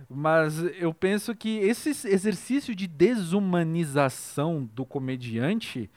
Mas 0.08 0.58
eu 0.78 0.94
penso 0.94 1.34
que 1.34 1.58
esse 1.58 1.90
exercício 2.08 2.74
de 2.74 2.86
desumanização 2.86 4.68
do 4.74 4.84
comediante 4.84 5.90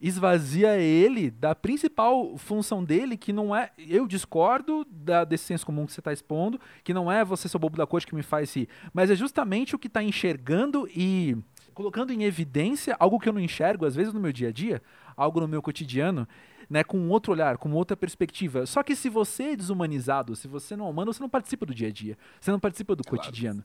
esvazia 0.00 0.78
ele 0.78 1.30
da 1.30 1.54
principal 1.54 2.36
função 2.36 2.82
dele, 2.82 3.16
que 3.16 3.32
não 3.32 3.54
é. 3.54 3.70
Eu 3.78 4.06
discordo 4.06 4.84
da, 4.90 5.22
desse 5.24 5.44
senso 5.44 5.64
comum 5.64 5.86
que 5.86 5.92
você 5.92 6.00
está 6.00 6.12
expondo, 6.12 6.58
que 6.82 6.92
não 6.92 7.12
é 7.12 7.24
você 7.24 7.48
ser 7.48 7.58
bobo 7.58 7.76
da 7.76 7.86
corte 7.86 8.06
que 8.06 8.14
me 8.14 8.22
faz 8.22 8.56
rir, 8.56 8.68
mas 8.92 9.10
é 9.10 9.14
justamente 9.14 9.76
o 9.76 9.78
que 9.78 9.86
está 9.86 10.02
enxergando 10.02 10.88
e 10.88 11.36
colocando 11.72 12.12
em 12.12 12.24
evidência 12.24 12.96
algo 12.98 13.20
que 13.20 13.28
eu 13.28 13.32
não 13.32 13.40
enxergo, 13.40 13.86
às 13.86 13.94
vezes 13.94 14.12
no 14.12 14.20
meu 14.20 14.32
dia 14.32 14.48
a 14.48 14.52
dia, 14.52 14.82
algo 15.16 15.40
no 15.40 15.48
meu 15.48 15.62
cotidiano, 15.62 16.26
né, 16.72 16.82
com 16.82 17.06
outro 17.10 17.32
olhar, 17.32 17.58
com 17.58 17.70
outra 17.72 17.94
perspectiva. 17.94 18.64
Só 18.64 18.82
que 18.82 18.96
se 18.96 19.10
você 19.10 19.50
é 19.50 19.56
desumanizado, 19.56 20.34
se 20.34 20.48
você 20.48 20.74
não 20.74 20.86
é 20.86 20.88
humano, 20.88 21.12
você 21.12 21.20
não 21.20 21.28
participa 21.28 21.66
do 21.66 21.74
dia 21.74 21.88
a 21.88 21.92
dia, 21.92 22.16
você 22.40 22.50
não 22.50 22.58
participa 22.58 22.96
do 22.96 23.04
claro. 23.04 23.18
cotidiano. 23.18 23.62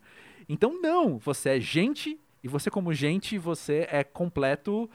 Então, 0.50 0.82
não, 0.82 1.18
você 1.18 1.52
é 1.52 1.60
gente, 1.60 2.20
e 2.44 2.50
você, 2.50 2.70
como 2.70 2.94
gente, 2.94 3.38
você 3.38 3.88
é 3.90 4.04
completo 4.04 4.90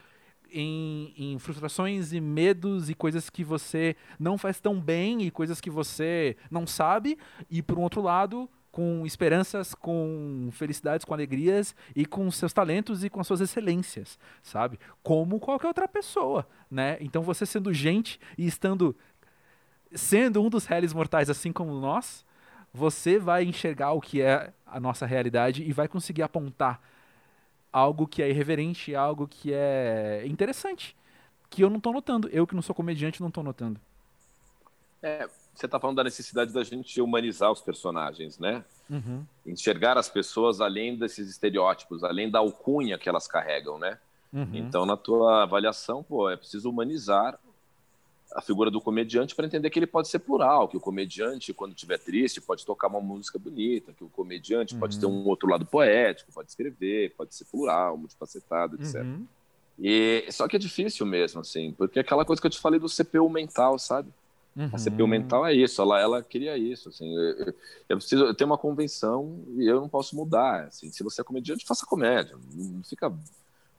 em, 0.50 1.14
em, 1.16 1.38
frustrações 1.38 2.12
e 2.12 2.20
medos 2.20 2.90
e 2.90 2.94
coisas 2.94 3.30
que 3.30 3.42
você 3.42 3.96
não 4.20 4.36
faz 4.36 4.60
tão 4.60 4.78
bem 4.78 5.22
e 5.22 5.30
coisas 5.30 5.58
que 5.58 5.70
você 5.70 6.36
não 6.50 6.66
sabe. 6.66 7.16
E 7.50 7.62
por 7.62 7.78
um 7.78 7.82
outro 7.82 8.02
lado, 8.02 8.46
com 8.72 9.04
esperanças, 9.06 9.74
com 9.74 10.48
felicidades, 10.50 11.04
com 11.04 11.12
alegrias 11.12 11.76
e 11.94 12.06
com 12.06 12.28
seus 12.30 12.54
talentos 12.54 13.04
e 13.04 13.10
com 13.10 13.20
as 13.20 13.26
suas 13.26 13.42
excelências, 13.42 14.18
sabe? 14.42 14.80
Como 15.02 15.38
qualquer 15.38 15.68
outra 15.68 15.86
pessoa, 15.86 16.48
né? 16.70 16.96
Então 16.98 17.22
você 17.22 17.44
sendo 17.44 17.72
gente 17.72 18.18
e 18.36 18.46
estando 18.46 18.96
sendo 19.94 20.42
um 20.42 20.48
dos 20.48 20.64
réis 20.64 20.94
mortais 20.94 21.28
assim 21.28 21.52
como 21.52 21.78
nós, 21.78 22.24
você 22.72 23.18
vai 23.18 23.44
enxergar 23.44 23.92
o 23.92 24.00
que 24.00 24.22
é 24.22 24.50
a 24.66 24.80
nossa 24.80 25.04
realidade 25.04 25.62
e 25.62 25.70
vai 25.70 25.86
conseguir 25.86 26.22
apontar 26.22 26.80
algo 27.70 28.06
que 28.06 28.22
é 28.22 28.30
irreverente, 28.30 28.94
algo 28.94 29.28
que 29.28 29.52
é 29.52 30.22
interessante, 30.26 30.96
que 31.50 31.62
eu 31.62 31.68
não 31.68 31.76
estou 31.76 31.92
notando. 31.92 32.28
Eu 32.30 32.46
que 32.46 32.54
não 32.54 32.62
sou 32.62 32.74
comediante 32.74 33.20
não 33.20 33.28
estou 33.28 33.44
notando. 33.44 33.78
É, 35.02 35.28
você 35.54 35.66
está 35.66 35.78
falando 35.78 35.96
da 35.96 36.04
necessidade 36.04 36.52
da 36.52 36.64
gente 36.64 37.00
humanizar 37.00 37.50
os 37.50 37.60
personagens, 37.60 38.38
né? 38.38 38.64
Uhum. 38.88 39.24
Enxergar 39.46 39.98
as 39.98 40.08
pessoas 40.08 40.60
além 40.60 40.96
desses 40.96 41.28
estereótipos, 41.28 42.02
além 42.02 42.30
da 42.30 42.38
alcunha 42.38 42.98
que 42.98 43.08
elas 43.08 43.26
carregam, 43.26 43.78
né? 43.78 43.98
Uhum. 44.32 44.48
Então, 44.54 44.86
na 44.86 44.96
tua 44.96 45.42
avaliação, 45.42 46.02
pô, 46.02 46.30
é 46.30 46.36
preciso 46.36 46.70
humanizar 46.70 47.38
a 48.34 48.40
figura 48.40 48.70
do 48.70 48.80
comediante 48.80 49.34
para 49.34 49.44
entender 49.44 49.68
que 49.68 49.78
ele 49.78 49.86
pode 49.86 50.08
ser 50.08 50.20
plural, 50.20 50.66
que 50.66 50.76
o 50.76 50.80
comediante, 50.80 51.52
quando 51.52 51.74
estiver 51.74 51.98
triste, 51.98 52.40
pode 52.40 52.64
tocar 52.64 52.88
uma 52.88 53.00
música 53.00 53.38
bonita, 53.38 53.92
que 53.92 54.02
o 54.02 54.08
comediante 54.08 54.72
uhum. 54.72 54.80
pode 54.80 54.98
ter 54.98 55.04
um 55.04 55.26
outro 55.26 55.48
lado 55.48 55.66
poético, 55.66 56.32
pode 56.32 56.48
escrever, 56.48 57.14
pode 57.14 57.34
ser 57.34 57.44
plural, 57.44 57.98
multifacetado, 57.98 58.76
etc. 58.76 59.02
Uhum. 59.02 59.26
E 59.78 60.24
só 60.30 60.48
que 60.48 60.56
é 60.56 60.58
difícil 60.58 61.04
mesmo, 61.04 61.40
assim, 61.40 61.72
porque 61.72 61.98
é 61.98 62.02
aquela 62.02 62.24
coisa 62.24 62.40
que 62.40 62.46
eu 62.46 62.50
te 62.50 62.58
falei 62.58 62.80
do 62.80 62.88
CPU 62.88 63.28
mental, 63.28 63.78
sabe? 63.78 64.10
Uhum. 64.54 64.70
A 64.72 64.78
CPU 64.78 65.06
mental 65.06 65.46
é 65.46 65.54
isso, 65.54 65.80
ela, 65.80 65.98
ela 65.98 66.22
queria 66.22 66.58
isso, 66.58 66.90
assim, 66.90 67.10
eu, 67.14 67.54
eu 67.88 67.96
preciso 67.96 68.24
eu 68.24 68.34
tenho 68.34 68.50
uma 68.50 68.58
convenção 68.58 69.42
e 69.56 69.66
eu 69.66 69.80
não 69.80 69.88
posso 69.88 70.14
mudar, 70.14 70.64
assim, 70.64 70.90
se 70.90 71.02
você 71.02 71.22
é 71.22 71.24
comediante, 71.24 71.64
faça 71.64 71.86
comédia, 71.86 72.36
não 72.54 72.82
fica 72.84 73.10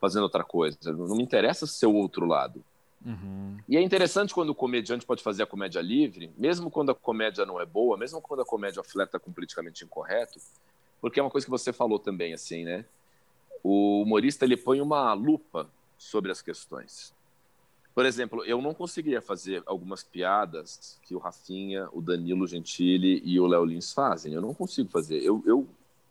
fazendo 0.01 0.23
outra 0.23 0.43
coisa, 0.43 0.77
não 0.91 1.15
me 1.15 1.23
interessa 1.23 1.67
ser 1.67 1.85
o 1.85 1.93
outro 1.93 2.25
lado. 2.25 2.63
Uhum. 3.05 3.57
E 3.67 3.77
é 3.77 3.81
interessante 3.81 4.33
quando 4.33 4.49
o 4.49 4.55
comediante 4.55 5.05
pode 5.05 5.21
fazer 5.21 5.43
a 5.43 5.45
comédia 5.47 5.81
livre, 5.81 6.31
mesmo 6.37 6.71
quando 6.71 6.91
a 6.91 6.95
comédia 6.95 7.45
não 7.45 7.59
é 7.59 7.65
boa, 7.65 7.97
mesmo 7.97 8.21
quando 8.21 8.41
a 8.41 8.45
comédia 8.45 8.81
flerta 8.83 9.19
com 9.19 9.31
politicamente 9.31 9.83
incorreto, 9.83 10.39
porque 10.99 11.19
é 11.19 11.23
uma 11.23 11.29
coisa 11.29 11.45
que 11.45 11.51
você 11.51 11.71
falou 11.71 11.99
também, 11.99 12.33
assim, 12.33 12.63
né? 12.63 12.85
O 13.61 14.01
humorista 14.01 14.45
ele 14.45 14.57
põe 14.57 14.81
uma 14.81 15.13
lupa 15.13 15.69
sobre 15.97 16.31
as 16.31 16.41
questões. 16.41 17.13
Por 17.93 18.05
exemplo, 18.05 18.43
eu 18.45 18.61
não 18.61 18.73
conseguiria 18.73 19.21
fazer 19.21 19.61
algumas 19.65 20.03
piadas 20.03 20.99
que 21.03 21.15
o 21.15 21.19
Rafinha, 21.19 21.87
o 21.91 22.01
Danilo 22.01 22.47
Gentili 22.47 23.21
e 23.23 23.39
o 23.39 23.45
Léo 23.45 23.65
Lins 23.65 23.93
fazem. 23.93 24.33
Eu 24.33 24.41
não 24.41 24.53
consigo 24.53 24.89
fazer. 24.89 25.21
Eu, 25.21 25.43
eu 25.45 25.67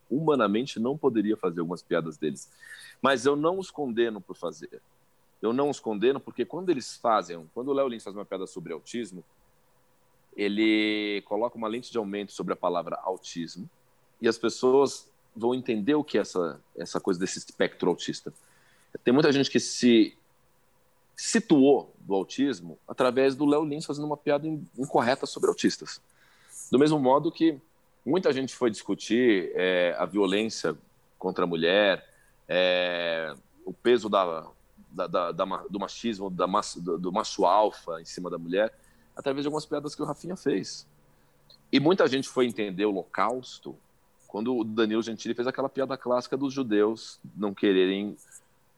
humanamente 0.08 0.78
não 0.78 0.96
poderia 0.96 1.36
fazer 1.36 1.60
algumas 1.60 1.82
piadas 1.82 2.16
deles. 2.16 2.48
Mas 3.00 3.26
eu 3.26 3.34
não 3.34 3.58
os 3.58 3.70
condeno 3.70 4.20
por 4.20 4.36
fazer 4.36 4.80
eu 5.42 5.52
não 5.52 5.68
os 5.68 5.80
condeno, 5.80 6.20
porque 6.20 6.44
quando 6.44 6.70
eles 6.70 6.96
fazem, 6.96 7.50
quando 7.52 7.68
o 7.68 7.72
Léo 7.72 7.88
Lins 7.88 8.04
faz 8.04 8.14
uma 8.14 8.24
piada 8.24 8.46
sobre 8.46 8.72
autismo, 8.72 9.24
ele 10.36 11.20
coloca 11.26 11.58
uma 11.58 11.66
lente 11.66 11.90
de 11.90 11.98
aumento 11.98 12.32
sobre 12.32 12.52
a 12.52 12.56
palavra 12.56 12.96
autismo 13.02 13.68
e 14.20 14.28
as 14.28 14.38
pessoas 14.38 15.10
vão 15.34 15.52
entender 15.52 15.94
o 15.94 16.04
que 16.04 16.16
é 16.16 16.20
essa, 16.20 16.60
essa 16.76 17.00
coisa 17.00 17.18
desse 17.18 17.38
espectro 17.38 17.90
autista. 17.90 18.32
Tem 19.02 19.12
muita 19.12 19.32
gente 19.32 19.50
que 19.50 19.58
se 19.58 20.16
situou 21.22 21.94
do 22.00 22.16
autismo 22.16 22.76
através 22.86 23.36
do 23.36 23.46
Léo 23.46 23.64
Lins 23.64 23.84
fazendo 23.84 24.06
uma 24.06 24.16
piada 24.16 24.44
incorreta 24.76 25.24
sobre 25.24 25.48
autistas. 25.48 26.02
Do 26.68 26.80
mesmo 26.80 26.98
modo 26.98 27.30
que 27.30 27.60
muita 28.04 28.32
gente 28.32 28.52
foi 28.52 28.72
discutir 28.72 29.52
é, 29.54 29.94
a 29.96 30.04
violência 30.04 30.76
contra 31.20 31.44
a 31.44 31.46
mulher, 31.46 32.04
é, 32.48 33.36
o 33.64 33.72
peso 33.72 34.08
da, 34.08 34.48
da, 34.90 35.06
da, 35.06 35.30
da, 35.30 35.44
do 35.70 35.78
machismo, 35.78 36.28
da 36.28 36.44
do, 36.78 36.98
do 36.98 37.12
macho 37.12 37.46
alfa 37.46 38.00
em 38.00 38.04
cima 38.04 38.28
da 38.28 38.36
mulher, 38.36 38.76
através 39.14 39.44
de 39.44 39.46
algumas 39.46 39.64
piadas 39.64 39.94
que 39.94 40.02
o 40.02 40.04
Rafinha 40.04 40.34
fez. 40.34 40.88
E 41.70 41.78
muita 41.78 42.08
gente 42.08 42.28
foi 42.28 42.46
entender 42.46 42.84
o 42.84 42.90
Holocausto 42.90 43.76
quando 44.26 44.56
o 44.56 44.64
Danilo 44.64 45.02
Gentili 45.02 45.34
fez 45.34 45.46
aquela 45.46 45.68
piada 45.68 45.96
clássica 45.96 46.36
dos 46.36 46.52
judeus 46.52 47.20
não 47.36 47.54
quererem 47.54 48.16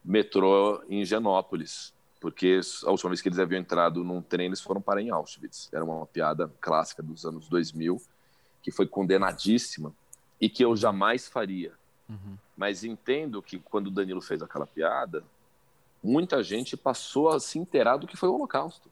metrô 0.04 0.82
em 0.90 1.06
Genópolis, 1.06 1.94
porque 2.24 2.58
a 2.86 2.90
última 2.90 3.10
vez 3.10 3.20
que 3.20 3.28
eles 3.28 3.38
haviam 3.38 3.60
entrado 3.60 4.02
num 4.02 4.22
trem, 4.22 4.46
eles 4.46 4.58
foram 4.58 4.80
para 4.80 5.02
em 5.02 5.10
Auschwitz. 5.10 5.68
Era 5.70 5.84
uma 5.84 6.06
piada 6.06 6.50
clássica 6.58 7.02
dos 7.02 7.26
anos 7.26 7.50
2000, 7.50 8.00
que 8.62 8.70
foi 8.70 8.86
condenadíssima 8.86 9.92
e 10.40 10.48
que 10.48 10.64
eu 10.64 10.74
jamais 10.74 11.28
faria. 11.28 11.74
Uhum. 12.08 12.38
Mas 12.56 12.82
entendo 12.82 13.42
que 13.42 13.58
quando 13.58 13.88
o 13.88 13.90
Danilo 13.90 14.22
fez 14.22 14.40
aquela 14.40 14.66
piada, 14.66 15.22
muita 16.02 16.42
gente 16.42 16.78
passou 16.78 17.28
a 17.28 17.38
se 17.38 17.58
inteirar 17.58 17.98
do 17.98 18.06
que 18.06 18.16
foi 18.16 18.30
o 18.30 18.36
Holocausto. 18.36 18.90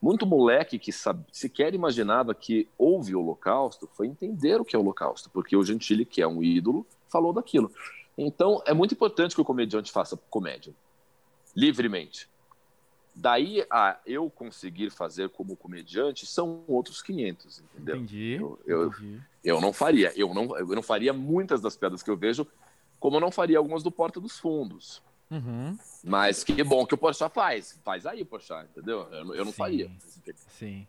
Muito 0.00 0.24
moleque 0.24 0.78
que 0.78 0.92
sabe, 0.92 1.24
sequer 1.32 1.74
imaginava 1.74 2.32
que 2.32 2.68
houve 2.78 3.12
o 3.12 3.20
Holocausto 3.20 3.88
foi 3.92 4.06
entender 4.06 4.60
o 4.60 4.64
que 4.64 4.76
é 4.76 4.78
o 4.78 4.82
Holocausto, 4.82 5.28
porque 5.30 5.56
o 5.56 5.64
Gentili, 5.64 6.04
que 6.04 6.22
é 6.22 6.28
um 6.28 6.44
ídolo, 6.44 6.86
falou 7.08 7.32
daquilo. 7.32 7.72
Então, 8.16 8.62
é 8.64 8.72
muito 8.72 8.94
importante 8.94 9.34
que 9.34 9.40
o 9.40 9.44
comediante 9.44 9.90
faça 9.90 10.16
comédia, 10.30 10.72
livremente. 11.56 12.28
Daí 13.20 13.66
a 13.68 13.98
eu 14.06 14.30
conseguir 14.30 14.90
fazer 14.90 15.28
como 15.30 15.56
comediante 15.56 16.24
são 16.24 16.62
outros 16.68 17.02
500, 17.02 17.60
entendeu? 17.60 17.96
Entendi. 17.96 18.34
Eu, 18.34 18.60
eu, 18.64 18.86
entendi. 18.88 19.20
eu 19.42 19.60
não 19.60 19.72
faria. 19.72 20.12
Eu 20.16 20.32
não, 20.32 20.56
eu 20.56 20.68
não 20.68 20.82
faria 20.82 21.12
muitas 21.12 21.60
das 21.60 21.76
piadas 21.76 22.00
que 22.00 22.10
eu 22.10 22.16
vejo, 22.16 22.46
como 23.00 23.16
eu 23.16 23.20
não 23.20 23.32
faria 23.32 23.58
algumas 23.58 23.82
do 23.82 23.90
Porta 23.90 24.20
dos 24.20 24.38
Fundos. 24.38 25.02
Uhum. 25.30 25.76
Mas 26.02 26.42
que 26.44 26.62
bom 26.62 26.86
que 26.86 26.94
o 26.94 26.98
Porchat 26.98 27.32
faz. 27.34 27.78
Faz 27.84 28.06
aí, 28.06 28.24
Porchat, 28.24 28.68
entendeu? 28.70 29.08
Eu, 29.10 29.34
eu 29.34 29.44
não 29.44 29.52
Sim. 29.52 29.58
faria. 29.58 29.90
Sim. 30.46 30.86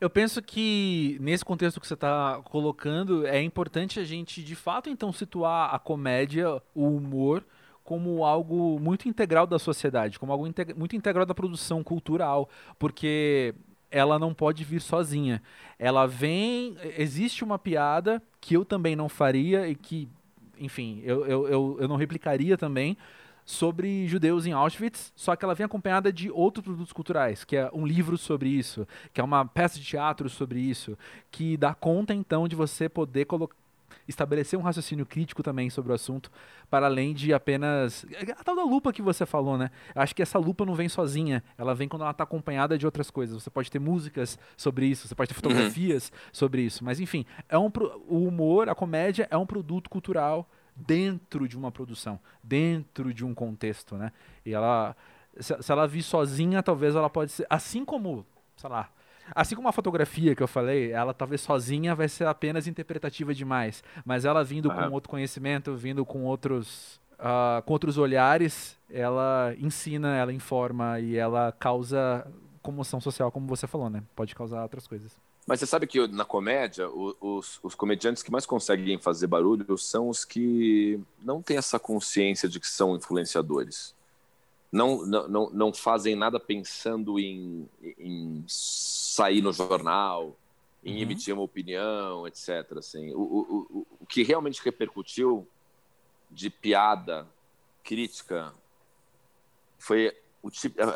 Eu 0.00 0.08
penso 0.08 0.40
que 0.40 1.18
nesse 1.20 1.44
contexto 1.44 1.80
que 1.80 1.86
você 1.86 1.94
está 1.94 2.40
colocando, 2.44 3.26
é 3.26 3.42
importante 3.42 3.98
a 3.98 4.04
gente, 4.04 4.42
de 4.42 4.54
fato, 4.54 4.88
então, 4.88 5.12
situar 5.12 5.74
a 5.74 5.78
comédia, 5.80 6.62
o 6.74 6.86
humor, 6.86 7.44
como 7.84 8.24
algo 8.24 8.78
muito 8.78 9.08
integral 9.08 9.46
da 9.46 9.58
sociedade, 9.58 10.18
como 10.18 10.32
algo 10.32 10.46
integ 10.46 10.74
muito 10.74 10.96
integral 10.96 11.26
da 11.26 11.34
produção 11.34 11.82
cultural, 11.82 12.48
porque 12.78 13.54
ela 13.90 14.18
não 14.18 14.32
pode 14.32 14.64
vir 14.64 14.80
sozinha. 14.80 15.42
Ela 15.78 16.06
vem. 16.06 16.76
Existe 16.96 17.44
uma 17.44 17.58
piada 17.58 18.22
que 18.40 18.56
eu 18.56 18.64
também 18.64 18.96
não 18.96 19.08
faria 19.08 19.68
e 19.68 19.74
que, 19.74 20.08
enfim, 20.58 21.02
eu, 21.04 21.26
eu, 21.26 21.48
eu, 21.48 21.76
eu 21.80 21.88
não 21.88 21.96
replicaria 21.96 22.56
também 22.56 22.96
sobre 23.44 24.06
judeus 24.06 24.46
em 24.46 24.52
Auschwitz, 24.52 25.12
só 25.16 25.34
que 25.34 25.44
ela 25.44 25.54
vem 25.54 25.64
acompanhada 25.64 26.12
de 26.12 26.30
outros 26.30 26.64
produtos 26.64 26.92
culturais, 26.92 27.44
que 27.44 27.56
é 27.56 27.68
um 27.72 27.84
livro 27.84 28.16
sobre 28.16 28.48
isso, 28.48 28.86
que 29.12 29.20
é 29.20 29.24
uma 29.24 29.44
peça 29.44 29.78
de 29.78 29.84
teatro 29.84 30.30
sobre 30.30 30.60
isso, 30.60 30.96
que 31.30 31.56
dá 31.56 31.74
conta 31.74 32.14
então 32.14 32.46
de 32.46 32.54
você 32.54 32.88
poder 32.88 33.26
estabelecer 34.06 34.58
um 34.58 34.62
raciocínio 34.62 35.06
crítico 35.06 35.42
também 35.42 35.70
sobre 35.70 35.92
o 35.92 35.94
assunto, 35.94 36.30
para 36.70 36.86
além 36.86 37.14
de 37.14 37.32
apenas 37.32 38.04
a 38.38 38.44
tal 38.44 38.56
da 38.56 38.64
lupa 38.64 38.92
que 38.92 39.02
você 39.02 39.24
falou, 39.24 39.56
né? 39.56 39.70
Acho 39.94 40.14
que 40.14 40.22
essa 40.22 40.38
lupa 40.38 40.64
não 40.64 40.74
vem 40.74 40.88
sozinha, 40.88 41.42
ela 41.56 41.74
vem 41.74 41.88
quando 41.88 42.02
ela 42.02 42.10
está 42.10 42.24
acompanhada 42.24 42.76
de 42.76 42.86
outras 42.86 43.10
coisas. 43.10 43.42
Você 43.42 43.50
pode 43.50 43.70
ter 43.70 43.78
músicas 43.78 44.38
sobre 44.56 44.86
isso, 44.86 45.08
você 45.08 45.14
pode 45.14 45.28
ter 45.28 45.34
fotografias 45.34 46.10
uhum. 46.10 46.18
sobre 46.32 46.62
isso, 46.62 46.84
mas 46.84 47.00
enfim, 47.00 47.24
é 47.48 47.58
um 47.58 47.70
o 48.08 48.26
humor, 48.26 48.68
a 48.68 48.74
comédia 48.74 49.26
é 49.30 49.36
um 49.36 49.46
produto 49.46 49.88
cultural 49.88 50.48
dentro 50.74 51.46
de 51.46 51.56
uma 51.56 51.70
produção, 51.70 52.18
dentro 52.42 53.12
de 53.12 53.24
um 53.24 53.34
contexto, 53.34 53.96
né? 53.96 54.12
E 54.44 54.52
ela, 54.52 54.96
se, 55.38 55.62
se 55.62 55.72
ela 55.72 55.86
vir 55.86 56.02
sozinha, 56.02 56.62
talvez 56.62 56.94
ela 56.94 57.10
pode 57.10 57.30
ser, 57.32 57.46
assim 57.48 57.84
como, 57.84 58.26
sei 58.56 58.70
lá, 58.70 58.90
assim 59.34 59.54
como 59.54 59.68
a 59.68 59.72
fotografia 59.72 60.34
que 60.34 60.42
eu 60.42 60.48
falei, 60.48 60.92
ela 60.92 61.14
talvez 61.14 61.40
sozinha 61.40 61.94
vai 61.94 62.08
ser 62.08 62.26
apenas 62.26 62.66
interpretativa 62.66 63.34
demais, 63.34 63.82
mas 64.04 64.24
ela 64.24 64.42
vindo 64.42 64.70
com 64.70 64.90
outro 64.90 65.10
conhecimento, 65.10 65.74
vindo 65.74 66.04
com 66.04 66.24
outros 66.24 67.00
uh, 67.22 67.62
com 67.62 67.72
outros 67.72 67.98
olhares, 67.98 68.76
ela 68.90 69.54
ensina, 69.58 70.16
ela 70.16 70.32
informa 70.32 71.00
e 71.00 71.16
ela 71.16 71.52
causa 71.52 72.26
comoção 72.60 73.00
social, 73.00 73.30
como 73.30 73.46
você 73.46 73.66
falou, 73.66 73.90
né? 73.90 74.02
Pode 74.14 74.34
causar 74.34 74.62
outras 74.62 74.86
coisas. 74.86 75.16
Mas 75.46 75.58
você 75.58 75.66
sabe 75.66 75.88
que 75.88 76.06
na 76.06 76.24
comédia, 76.24 76.88
os, 76.88 77.58
os, 77.62 77.74
comediantes 77.74 78.22
que 78.22 78.30
mais 78.30 78.46
conseguem 78.46 78.96
fazer 78.98 79.26
barulho 79.26 79.76
são 79.76 80.08
os 80.08 80.24
que 80.24 81.00
não 81.20 81.42
têm 81.42 81.56
essa 81.56 81.80
consciência 81.80 82.48
de 82.48 82.60
que 82.60 82.68
são 82.68 82.94
influenciadores. 82.94 83.92
Não, 84.70 85.04
não, 85.04 85.50
não 85.50 85.72
fazem 85.72 86.14
nada 86.14 86.38
pensando 86.38 87.18
em, 87.18 87.68
em 87.98 88.44
sair 89.12 89.42
no 89.42 89.52
jornal, 89.52 90.34
em 90.82 90.94
uhum. 90.94 91.02
emitir 91.02 91.34
uma 91.34 91.42
opinião, 91.42 92.26
etc. 92.26 92.78
Assim. 92.78 93.12
O, 93.12 93.20
o, 93.20 93.66
o, 93.70 93.86
o 94.00 94.06
que 94.06 94.22
realmente 94.22 94.62
repercutiu 94.64 95.46
de 96.30 96.48
piada, 96.48 97.26
crítica, 97.84 98.54
foi 99.78 100.16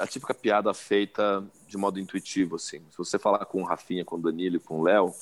a 0.00 0.06
típica 0.06 0.32
piada 0.32 0.72
feita 0.72 1.44
de 1.68 1.76
modo 1.76 2.00
intuitivo, 2.00 2.56
assim. 2.56 2.82
Se 2.90 2.96
você 2.96 3.18
falar 3.18 3.44
com 3.44 3.60
o 3.60 3.64
Rafinha, 3.64 4.04
com 4.04 4.16
o 4.16 4.20
Danilo, 4.20 4.58
com 4.60 4.80
o 4.80 4.82
Léo, 4.82 5.14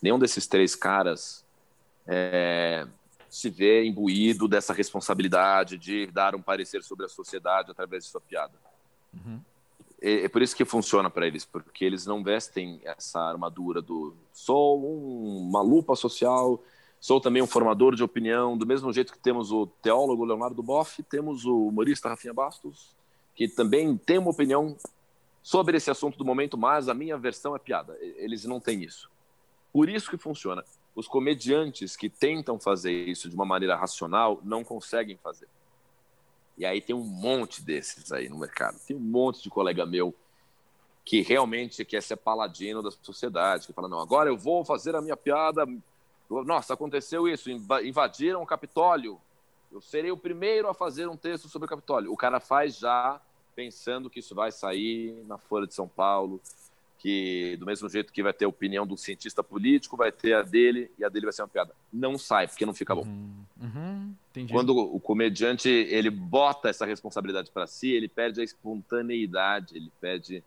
nenhum 0.00 0.18
desses 0.18 0.46
três 0.46 0.76
caras 0.76 1.44
é, 2.06 2.86
se 3.28 3.50
vê 3.50 3.84
imbuído 3.84 4.46
dessa 4.46 4.72
responsabilidade 4.72 5.76
de 5.76 6.06
dar 6.06 6.36
um 6.36 6.40
parecer 6.40 6.84
sobre 6.84 7.04
a 7.04 7.08
sociedade 7.08 7.72
através 7.72 8.04
de 8.04 8.10
sua 8.10 8.20
piada. 8.20 8.54
Uhum. 9.12 9.40
É, 10.00 10.24
é, 10.24 10.28
por 10.28 10.42
isso 10.42 10.54
que 10.54 10.64
funciona 10.64 11.10
para 11.10 11.26
eles, 11.26 11.44
porque 11.44 11.84
eles 11.84 12.06
não 12.06 12.22
vestem 12.22 12.80
essa 12.84 13.20
armadura 13.20 13.82
do 13.82 14.14
sou 14.32 14.80
um, 14.80 15.48
uma 15.48 15.60
lupa 15.60 15.96
social, 15.96 16.62
sou 17.00 17.20
também 17.20 17.42
um 17.42 17.46
formador 17.46 17.94
de 17.94 18.02
opinião, 18.02 18.56
do 18.56 18.66
mesmo 18.66 18.92
jeito 18.92 19.12
que 19.12 19.18
temos 19.18 19.50
o 19.50 19.66
teólogo 19.66 20.24
Leonardo 20.24 20.62
Boff, 20.62 21.02
temos 21.02 21.44
o 21.44 21.66
humorista 21.66 22.08
Rafinha 22.08 22.32
Bastos, 22.32 22.96
que 23.34 23.48
também 23.48 23.96
tem 23.96 24.18
uma 24.18 24.30
opinião 24.30 24.76
sobre 25.42 25.76
esse 25.76 25.90
assunto 25.90 26.18
do 26.18 26.24
momento, 26.24 26.58
mas 26.58 26.88
a 26.88 26.94
minha 26.94 27.16
versão 27.16 27.56
é 27.56 27.58
piada. 27.58 27.96
Eles 28.00 28.44
não 28.44 28.60
têm 28.60 28.82
isso. 28.82 29.10
Por 29.72 29.88
isso 29.88 30.10
que 30.10 30.16
funciona. 30.16 30.64
Os 30.94 31.06
comediantes 31.06 31.96
que 31.96 32.10
tentam 32.10 32.58
fazer 32.58 32.92
isso 32.92 33.28
de 33.28 33.34
uma 33.34 33.44
maneira 33.44 33.76
racional 33.76 34.40
não 34.44 34.64
conseguem 34.64 35.16
fazer. 35.16 35.48
E 36.58 36.66
aí 36.66 36.80
tem 36.80 36.94
um 36.94 37.04
monte 37.04 37.62
desses 37.62 38.10
aí 38.10 38.28
no 38.28 38.36
mercado. 38.36 38.78
Tem 38.86 38.96
um 38.96 39.00
monte 39.00 39.42
de 39.42 39.48
colega 39.48 39.86
meu 39.86 40.14
que 41.04 41.22
realmente 41.22 41.84
quer 41.86 42.02
ser 42.02 42.16
paladino 42.16 42.82
da 42.82 42.90
sociedade, 42.90 43.66
que 43.66 43.72
fala, 43.72 43.88
não, 43.88 44.00
agora 44.00 44.28
eu 44.28 44.36
vou 44.36 44.64
fazer 44.64 44.94
a 44.94 45.00
minha 45.00 45.16
piada. 45.16 45.64
Nossa, 46.28 46.74
aconteceu 46.74 47.26
isso, 47.26 47.48
invadiram 47.50 48.42
o 48.42 48.46
Capitólio. 48.46 49.18
Eu 49.72 49.80
serei 49.80 50.10
o 50.10 50.16
primeiro 50.16 50.68
a 50.68 50.74
fazer 50.74 51.08
um 51.08 51.16
texto 51.16 51.48
sobre 51.48 51.64
o 51.66 51.68
Capitólio. 51.68 52.12
O 52.12 52.16
cara 52.16 52.40
faz 52.40 52.76
já 52.76 53.20
pensando 53.54 54.10
que 54.10 54.20
isso 54.20 54.34
vai 54.34 54.52
sair 54.52 55.14
na 55.26 55.38
Folha 55.38 55.66
de 55.66 55.74
São 55.74 55.88
Paulo, 55.88 56.40
que 56.98 57.56
do 57.58 57.64
mesmo 57.64 57.88
jeito 57.88 58.12
que 58.12 58.22
vai 58.22 58.32
ter 58.32 58.44
a 58.44 58.48
opinião 58.48 58.86
do 58.86 58.96
cientista 58.96 59.42
político, 59.42 59.96
vai 59.96 60.12
ter 60.12 60.34
a 60.34 60.42
dele 60.42 60.90
e 60.98 61.04
a 61.04 61.08
dele 61.08 61.26
vai 61.26 61.32
ser 61.32 61.42
uma 61.42 61.48
piada. 61.48 61.74
Não 61.92 62.18
sai, 62.18 62.48
porque 62.48 62.66
não 62.66 62.74
fica 62.74 62.94
bom. 62.94 63.02
Uhum, 63.02 63.44
uhum, 63.62 64.14
Quando 64.46 64.76
o 64.76 65.00
comediante 65.00 65.68
ele 65.68 66.10
bota 66.10 66.68
essa 66.68 66.84
responsabilidade 66.84 67.50
para 67.50 67.66
si, 67.66 67.90
ele 67.90 68.08
perde 68.08 68.40
a 68.40 68.44
espontaneidade, 68.44 69.76
ele 69.76 69.90
perde 70.00 70.44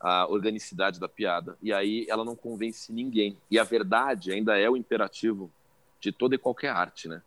a 0.00 0.26
organicidade 0.26 0.98
da 0.98 1.08
piada. 1.08 1.56
E 1.62 1.72
aí 1.72 2.06
ela 2.08 2.24
não 2.24 2.34
convence 2.34 2.92
ninguém. 2.92 3.36
E 3.50 3.58
a 3.58 3.64
verdade 3.64 4.32
ainda 4.32 4.56
é 4.58 4.68
o 4.68 4.76
imperativo 4.76 5.50
de 6.00 6.10
toda 6.10 6.34
e 6.34 6.38
qualquer 6.38 6.70
arte, 6.70 7.08
né? 7.08 7.22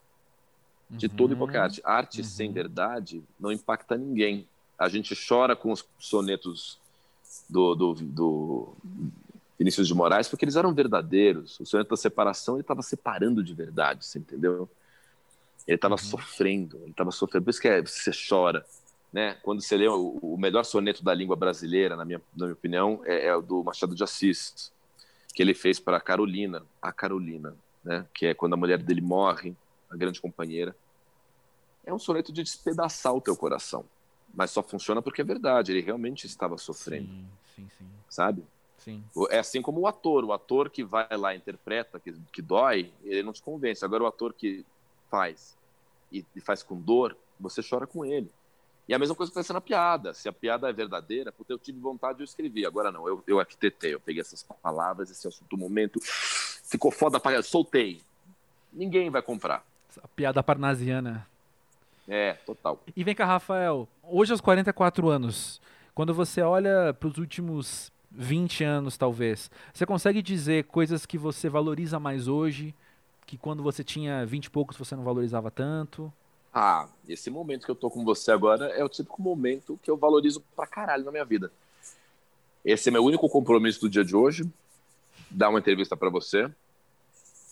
De 0.90 1.08
uhum, 1.08 1.16
toda 1.16 1.34
e 1.34 1.38
qualquer 1.38 1.60
arte. 1.60 1.82
Arte 1.84 2.24
sem 2.24 2.48
uhum. 2.48 2.54
verdade 2.54 3.24
não 3.40 3.52
impacta 3.52 3.98
ninguém. 3.98 4.48
A 4.78 4.90
gente 4.90 5.16
chora 5.16 5.56
com 5.56 5.72
os 5.72 5.86
sonetos 5.98 6.78
do, 7.50 7.76
do, 7.76 7.94
do 7.94 8.74
Vinícius 9.58 9.88
de 9.88 9.94
Moraes, 9.94 10.28
porque 10.28 10.44
eles 10.44 10.58
eram 10.58 10.74
verdadeiros. 10.74 11.60
O 11.60 11.66
sonho 11.66 11.86
da 11.86 11.96
separação 11.96 12.56
ele 12.56 12.62
estava 12.62 12.82
separando 12.82 13.42
de 13.42 13.54
verdade, 13.54 14.06
você 14.06 14.20
entendeu? 14.20 14.70
Ele 15.68 15.76
estava 15.76 15.95
uhum. 15.95 15.99
sofrendo, 15.99 16.78
ele 16.82 16.91
estava 16.91 17.11
sofrendo. 17.11 17.45
Por 17.45 17.49
isso 17.49 17.61
que 17.61 17.68
é, 17.68 17.82
você 17.82 18.11
chora. 18.28 18.66
Né? 19.11 19.36
Quando 19.43 19.61
você 19.61 19.78
lê 19.78 19.88
o, 19.88 20.18
o, 20.22 20.38
melhor 20.38 20.63
soneto 20.63 21.03
da 21.03 21.13
língua 21.13 21.36
brasileira, 21.36 21.95
na 21.95 22.03
minha, 22.03 22.22
na 22.36 22.45
minha 22.47 22.53
opinião, 22.53 23.01
é, 23.05 23.28
é 23.28 23.36
o 23.36 23.41
do 23.41 23.63
Machado 23.63 23.95
de 23.95 24.03
Assis, 24.03 24.72
que 25.34 25.41
ele 25.41 25.53
fez 25.53 25.80
para 25.80 26.01
Carolina, 26.01 26.63
a 26.82 26.91
Carolina, 26.91 27.55
né? 27.84 28.05
que 28.13 28.26
é 28.26 28.34
quando 28.34 28.53
a 28.53 28.57
mulher 28.57 28.82
dele 28.82 29.01
morre, 29.01 29.55
a 29.89 29.95
grande 29.95 30.20
companheira. 30.20 30.76
É 31.86 31.93
um 31.93 31.99
soneto 31.99 32.34
de 32.34 32.43
despedaçar 32.43 33.13
o 33.13 33.22
teu 33.22 33.36
coração 33.36 33.86
mas 34.36 34.51
só 34.51 34.61
funciona 34.61 35.01
porque 35.01 35.22
é 35.22 35.24
verdade, 35.26 35.72
ele 35.72 35.82
realmente 35.82 36.28
estava 36.28 36.57
sofrendo. 36.57 37.07
Sim, 37.07 37.28
sim, 37.55 37.70
sim. 37.78 37.86
Sabe? 38.09 38.43
Sim. 38.78 39.03
É 39.30 39.39
assim 39.39 39.61
como 39.61 39.80
o 39.80 39.88
ator, 39.88 40.26
o 40.26 40.34
ator 40.34 40.70
que 40.70 40.84
vai 40.84 41.07
lá 41.18 41.34
interpreta, 41.34 41.99
que, 41.99 42.13
que 42.32 42.41
dói, 42.41 42.91
ele 43.03 43.24
não 43.24 43.32
te 43.32 43.41
convence. 43.41 43.84
Agora 43.86 44.03
o 44.03 44.07
ator 44.07 44.34
que 44.34 44.66
faz 45.16 45.55
e, 46.11 46.26
e 46.36 46.41
faz 46.41 46.61
com 46.61 46.78
dor, 46.78 47.16
você 47.39 47.61
chora 47.63 47.88
com 47.88 48.03
ele. 48.03 48.30
E 48.88 48.93
a 48.93 48.99
mesma 48.99 49.16
coisa 49.16 49.32
acontece 49.32 49.53
na 49.53 49.61
piada. 49.61 50.13
Se 50.13 50.28
a 50.28 50.34
piada 50.34 50.70
é 50.70 50.74
verdadeira, 50.74 51.32
porque 51.32 51.51
eu 51.51 51.57
tive 51.57 51.80
vontade, 51.80 52.20
eu 52.20 52.26
escrevi. 52.26 52.66
Agora 52.66 52.91
não, 52.91 53.07
eu, 53.07 53.24
eu 53.26 53.39
arquitetei, 53.39 53.93
eu 53.93 53.99
peguei 53.99 54.22
essas 54.22 54.43
palavras, 54.61 55.09
esse 55.09 55.26
assunto 55.28 55.49
do 55.49 55.57
momento, 55.57 55.99
ficou 56.01 56.91
foda, 56.91 57.20
soltei. 57.41 58.01
Ninguém 58.72 59.09
vai 59.09 59.22
comprar. 59.22 59.66
A 60.03 60.07
piada 60.09 60.43
parnasiana. 60.43 61.26
É, 62.07 62.34
total. 62.34 62.84
E 62.95 63.03
vem 63.03 63.16
cá, 63.16 63.26
Rafael, 63.26 63.88
hoje 64.03 64.34
aos 64.34 64.41
44 64.41 65.09
anos, 65.09 65.61
quando 65.95 66.13
você 66.13 66.41
olha 66.41 66.93
para 66.93 67.07
os 67.07 67.18
últimos 67.18 67.91
20 68.11 68.63
anos, 68.63 68.97
talvez, 68.97 69.49
você 69.74 69.86
consegue 69.86 70.22
dizer 70.22 70.66
coisas 70.66 71.05
que 71.05 71.18
você 71.18 71.49
valoriza 71.49 71.99
mais 71.99 72.28
hoje, 72.28 72.76
que 73.26 73.38
quando 73.38 73.63
você 73.63 73.84
tinha 73.84 74.26
20 74.26 74.45
e 74.45 74.49
poucos 74.49 74.78
você 74.78 74.95
não 74.95 75.03
valorizava 75.03 75.49
tanto? 75.49 76.11
Ah, 76.53 76.88
esse 77.07 77.30
momento 77.30 77.65
que 77.65 77.71
eu 77.71 77.76
tô 77.76 77.89
com 77.89 78.05
você 78.05 78.32
agora 78.32 78.67
é 78.67 78.84
o 78.84 78.89
típico 78.89 79.21
momento 79.21 79.80
que 79.84 79.91
eu 79.91 79.97
valorizo 79.97 80.41
pra 80.55 80.65
caralho 80.65 81.03
na 81.03 81.11
minha 81.11 81.26
vida. 81.26 81.51
Esse 82.63 82.89
é 82.89 82.91
meu 82.91 83.03
único 83.03 83.28
compromisso 83.30 83.82
do 83.82 83.89
dia 83.89 84.03
de 84.03 84.15
hoje, 84.15 84.49
dar 85.30 85.49
uma 85.49 85.59
entrevista 85.59 85.97
para 85.97 86.09
você. 86.09 86.49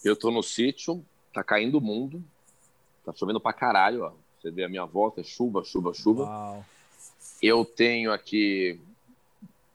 Eu 0.03 0.15
tô 0.15 0.31
no 0.31 0.41
sítio, 0.41 1.03
tá 1.33 1.43
caindo 1.43 1.77
o 1.77 1.81
mundo, 1.81 2.23
tá 3.05 3.13
chovendo 3.13 3.39
pra 3.39 3.53
caralho, 3.53 4.03
ó. 4.03 4.13
Você 4.41 4.51
vê 4.51 4.63
a 4.63 4.69
minha 4.69 4.85
volta, 4.85 5.21
é 5.21 5.23
chuva, 5.23 5.63
chuva, 5.63 5.93
chuva. 5.93 6.23
Uau. 6.23 6.65
Eu 7.41 7.65
tenho 7.65 8.11
aqui 8.11 8.79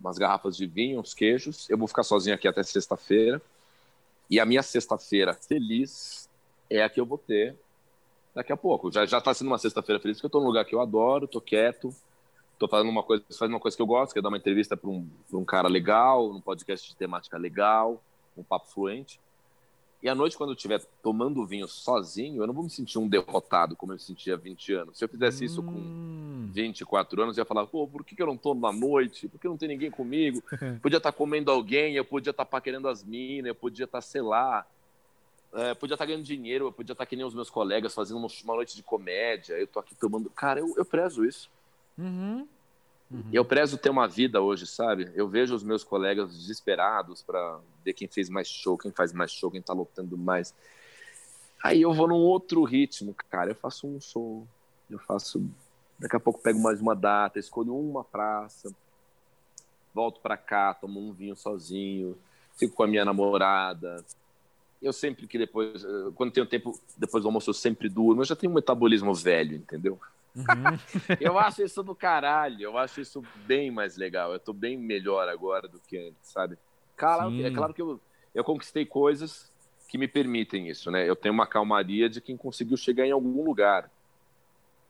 umas 0.01 0.16
garrafas 0.16 0.57
de 0.57 0.66
vinho, 0.66 1.01
uns 1.01 1.12
queijos. 1.12 1.68
Eu 1.68 1.76
vou 1.76 1.88
ficar 1.88 2.03
sozinho 2.03 2.34
aqui 2.34 2.49
até 2.49 2.62
sexta-feira. 2.62 3.42
E 4.31 4.39
a 4.39 4.45
minha 4.45 4.62
sexta-feira 4.62 5.33
feliz 5.35 6.29
é 6.68 6.83
a 6.83 6.89
que 6.89 7.01
eu 7.01 7.07
vou 7.07 7.18
ter 7.18 7.57
daqui 8.35 8.53
a 8.53 8.57
pouco. 8.57 8.93
Já 8.93 9.07
já 9.07 9.18
está 9.18 9.33
sendo 9.33 9.49
uma 9.49 9.59
sexta-feira 9.59 10.01
feliz 10.01 10.18
porque 10.18 10.26
eu 10.26 10.29
estou 10.29 10.41
num 10.41 10.49
lugar 10.49 10.64
que 10.64 10.74
eu 10.74 10.81
adoro, 10.81 11.24
estou 11.24 11.41
quieto, 11.41 11.95
estou 12.53 12.68
fazendo 12.68 12.91
uma 12.91 13.03
coisa, 13.03 13.24
fazendo 13.31 13.55
uma 13.55 13.61
coisa 13.61 13.76
que 13.76 13.83
eu 13.83 13.87
gosto, 13.87 14.12
que 14.12 14.18
é 14.18 14.22
dar 14.22 14.29
uma 14.29 14.37
entrevista 14.37 14.76
para 14.76 14.91
um, 14.91 15.09
um 15.33 15.45
cara 15.45 15.68
legal, 15.68 16.33
num 16.33 16.41
podcast 16.41 16.89
de 16.89 16.97
temática 16.97 17.39
legal, 17.39 18.03
um 18.37 18.43
papo 18.43 18.68
fluente. 18.68 19.20
E 20.01 20.09
à 20.09 20.14
noite, 20.14 20.36
quando 20.36 20.51
eu 20.51 20.55
estiver 20.55 20.80
tomando 21.03 21.44
vinho 21.44 21.66
sozinho, 21.66 22.42
eu 22.42 22.46
não 22.46 22.55
vou 22.55 22.62
me 22.62 22.70
sentir 22.70 22.99
um 22.99 23.09
derrotado 23.09 23.74
como 23.74 23.92
eu 23.92 23.96
me 23.96 24.01
sentia 24.01 24.34
há 24.34 24.36
20 24.36 24.72
anos. 24.72 24.99
Se 24.99 25.05
eu 25.05 25.09
fizesse 25.09 25.44
isso 25.44 25.61
com 25.61 26.49
24 26.53 27.18
hum. 27.18 27.24
anos, 27.24 27.36
eu 27.36 27.42
ia 27.42 27.46
falar, 27.46 27.66
pô, 27.66 27.86
por 27.86 28.05
que 28.05 28.20
eu 28.20 28.26
não 28.26 28.36
tomo 28.36 28.61
na 28.61 28.72
noite? 28.72 29.26
Por 29.26 29.40
que 29.40 29.49
não 29.49 29.57
tem 29.57 29.68
ninguém 29.68 29.90
comigo? 29.90 30.40
podia 30.80 30.99
estar 30.99 31.11
tá 31.11 31.16
comendo 31.16 31.51
alguém, 31.51 31.94
eu 31.94 32.05
podia 32.05 32.30
estar 32.30 32.44
tá 32.44 32.51
paquerando 32.51 32.88
as 32.88 33.03
minas, 33.03 33.49
eu 33.49 33.55
podia 33.57 33.86
estar, 33.86 33.99
tá, 33.99 34.03
sei 34.03 34.22
lá, 34.22 34.64
é, 35.53 35.74
podia 35.74 35.94
estar 35.94 36.07
ganhando 36.07 36.22
dinheiro, 36.22 36.66
eu 36.66 36.72
podia 36.72 36.92
estar 36.92 37.07
que 37.07 37.16
nem 37.16 37.24
os 37.24 37.34
meus 37.34 37.51
colegas 37.51 37.94
fazendo 37.94 38.18
uma 38.18 38.55
noite 38.55 38.76
de 38.76 38.82
comédia, 38.82 39.55
eu 39.55 39.66
tô 39.66 39.80
aqui 39.80 39.94
tomando. 39.96 40.30
Cara, 40.30 40.61
eu, 40.61 40.74
eu 40.76 40.84
prezo 40.84 41.24
isso. 41.24 41.51
Uhum. 41.96 42.46
Uhum. 43.11 43.24
Eu 43.32 43.44
prezo 43.44 43.78
ter 43.78 43.88
uma 43.88 44.07
vida 44.07 44.40
hoje, 44.40 44.66
sabe? 44.66 45.11
Eu 45.14 45.26
vejo 45.28 45.55
os 45.55 45.64
meus 45.64 45.82
colegas 45.82 46.36
desesperados 46.36 47.22
para 47.22 47.59
ver 47.89 47.95
quem 47.95 48.09
fez 48.09 48.28
mais 48.28 48.49
show, 48.49 48.76
quem 48.76 48.93
faz 48.93 49.12
mais 49.12 49.32
show, 49.32 49.51
quem 49.51 49.62
tá 49.62 49.72
lutando 49.72 50.16
mais. 50.16 50.55
Aí 51.62 51.82
eu 51.82 51.93
vou 51.93 52.07
num 52.07 52.16
outro 52.16 52.62
ritmo, 52.62 53.14
cara. 53.30 53.51
Eu 53.51 53.55
faço 53.55 53.86
um 53.86 54.01
show, 54.01 54.47
eu 54.91 54.99
faço. 54.99 55.45
Daqui 55.99 56.14
a 56.14 56.20
pouco 56.20 56.41
pego 56.41 56.61
mais 56.61 56.80
uma 56.80 56.95
data, 56.95 57.39
escolho 57.39 57.76
uma 57.76 58.05
praça, 58.05 58.72
volto 59.93 60.20
para 60.20 60.36
cá, 60.36 60.72
tomo 60.72 61.01
um 61.01 61.12
vinho 61.12 61.34
sozinho, 61.34 62.16
fico 62.57 62.76
com 62.76 62.84
a 62.84 62.86
minha 62.86 63.05
namorada. 63.05 64.05
Eu 64.80 64.93
sempre 64.93 65.26
que 65.26 65.36
depois, 65.36 65.84
quando 66.14 66.30
tenho 66.30 66.47
tempo, 66.47 66.78
depois 66.97 67.22
do 67.22 67.28
almoço, 67.28 67.51
eu 67.51 67.55
sempre 67.55 67.89
durmo. 67.89 68.20
Eu 68.20 68.26
já 68.26 68.36
tenho 68.36 68.53
um 68.53 68.55
metabolismo 68.55 69.12
velho, 69.12 69.57
entendeu? 69.57 69.99
Uhum. 70.36 70.45
eu 71.20 71.36
acho 71.36 71.62
isso 71.64 71.82
do 71.82 71.97
caralho, 71.97 72.62
eu 72.62 72.78
acho 72.78 73.01
isso 73.01 73.24
bem 73.45 73.72
mais 73.72 73.97
legal. 73.97 74.32
Eu 74.32 74.39
tô 74.39 74.53
bem 74.53 74.76
melhor 74.76 75.28
agora 75.28 75.66
do 75.66 75.80
que 75.80 75.99
antes, 75.99 76.30
sabe? 76.30 76.57
Cara, 76.99 77.30
é 77.32 77.51
claro 77.51 77.72
que 77.72 77.80
eu, 77.80 78.01
eu 78.34 78.42
conquistei 78.42 78.84
coisas 78.84 79.51
que 79.88 79.96
me 79.96 80.09
permitem 80.09 80.68
isso, 80.68 80.90
né? 80.90 81.09
Eu 81.09 81.16
tenho 81.16 81.32
uma 81.32 81.46
calmaria 81.46 82.11
de 82.11 82.20
quem 82.20 82.36
conseguiu 82.36 82.76
chegar 82.76 83.07
em 83.07 83.12
algum 83.12 83.42
lugar. 83.44 83.90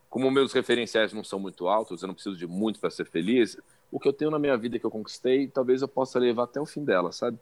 Como 0.09 0.31
meus 0.31 0.55
referenciais 0.55 1.13
não 1.13 1.23
são 1.23 1.39
muito 1.39 1.69
altos, 1.69 2.03
eu 2.03 2.09
não 2.09 2.15
preciso 2.15 2.37
de 2.37 2.47
muito 2.47 2.81
para 2.81 2.91
ser 2.91 3.05
feliz, 3.05 3.59
o 3.93 4.01
que 4.01 4.09
eu 4.09 4.13
tenho 4.13 4.31
na 4.31 4.39
minha 4.39 4.57
vida 4.57 4.79
que 4.79 4.87
eu 4.87 4.91
conquistei, 4.91 5.47
talvez 5.47 5.83
eu 5.83 5.89
possa 5.89 6.19
levar 6.19 6.45
até 6.45 6.59
o 6.59 6.67
fim 6.67 6.83
dela, 6.83 7.13
sabe? 7.13 7.39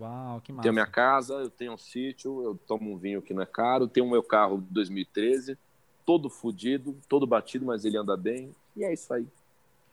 Uau, 0.00 0.40
que 0.40 0.52
massa. 0.52 0.62
Tenho 0.62 0.74
minha 0.74 0.86
casa, 0.86 1.34
eu 1.34 1.50
tenho 1.50 1.74
um 1.74 1.78
sítio, 1.78 2.42
eu 2.42 2.58
tomo 2.66 2.92
um 2.92 2.96
vinho 2.96 3.20
que 3.20 3.34
não 3.34 3.42
é 3.42 3.46
caro, 3.46 3.86
tenho 3.86 4.06
o 4.06 4.10
meu 4.10 4.22
carro 4.22 4.58
de 4.58 4.72
2013, 4.72 5.58
todo 6.04 6.30
fodido, 6.30 6.96
todo 7.08 7.26
batido, 7.26 7.66
mas 7.66 7.84
ele 7.84 7.98
anda 7.98 8.16
bem. 8.16 8.54
E 8.74 8.84
é 8.84 8.92
isso 8.92 9.12
aí. 9.12 9.26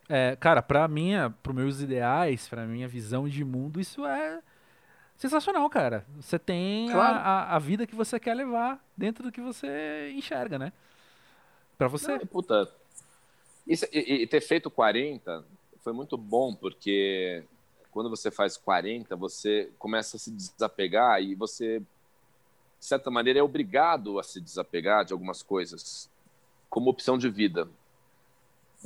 É, 0.07 0.35
cara, 0.35 0.61
pra 0.61 0.87
minha, 0.87 1.33
pros 1.41 1.55
meus 1.55 1.81
ideais, 1.81 2.47
pra 2.47 2.65
minha 2.65 2.87
visão 2.87 3.27
de 3.27 3.43
mundo, 3.43 3.79
isso 3.79 4.05
é 4.05 4.41
sensacional, 5.17 5.67
cara. 5.69 6.05
Você 6.17 6.37
tem 6.37 6.89
claro. 6.91 7.17
a, 7.17 7.19
a, 7.19 7.55
a, 7.55 7.59
vida 7.59 7.87
que 7.87 7.95
você 7.95 8.19
quer 8.19 8.35
levar 8.35 8.83
dentro 8.95 9.23
do 9.23 9.31
que 9.31 9.41
você 9.41 10.11
enxerga, 10.15 10.59
né? 10.59 10.71
Pra 11.77 11.87
você. 11.87 12.17
Não, 12.17 12.25
puta, 12.27 12.71
isso, 13.65 13.85
e, 13.91 14.23
e 14.23 14.27
ter 14.27 14.41
feito 14.41 14.69
40 14.69 15.43
foi 15.81 15.93
muito 15.93 16.17
bom, 16.17 16.53
porque 16.55 17.43
quando 17.91 18.09
você 18.09 18.29
faz 18.29 18.57
40, 18.57 19.15
você 19.15 19.71
começa 19.79 20.17
a 20.17 20.19
se 20.19 20.31
desapegar 20.31 21.21
e 21.21 21.33
você 21.33 21.81
de 22.85 22.89
certa 22.89 23.09
maneira, 23.09 23.39
é 23.39 23.43
obrigado 23.43 24.19
a 24.19 24.23
se 24.23 24.39
desapegar 24.39 25.03
de 25.05 25.11
algumas 25.11 25.41
coisas 25.41 26.07
como 26.69 26.89
opção 26.89 27.17
de 27.17 27.29
vida. 27.29 27.67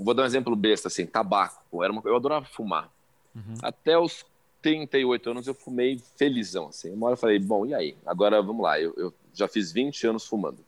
Vou 0.04 0.14
dar 0.14 0.24
um 0.24 0.26
exemplo 0.26 0.56
besta, 0.56 0.88
assim, 0.88 1.06
tabaco. 1.06 1.84
Era 1.84 1.92
uma... 1.92 2.02
Eu 2.06 2.16
adorava 2.16 2.46
fumar. 2.46 2.90
Uhum. 3.36 3.56
Até 3.62 3.98
os 3.98 4.26
38 4.62 5.30
anos 5.30 5.48
eu 5.48 5.54
fumei 5.54 6.02
felizão, 6.16 6.68
assim. 6.68 6.92
Uma 6.92 7.08
hora 7.08 7.14
eu 7.14 7.18
falei, 7.18 7.40
bom, 7.40 7.66
e 7.66 7.74
aí? 7.74 7.98
Agora, 8.06 8.42
vamos 8.42 8.64
lá, 8.64 8.80
eu, 8.80 8.94
eu 8.98 9.14
já 9.34 9.48
fiz 9.48 9.72
20 9.72 10.08
anos 10.08 10.26
fumando. 10.26 10.64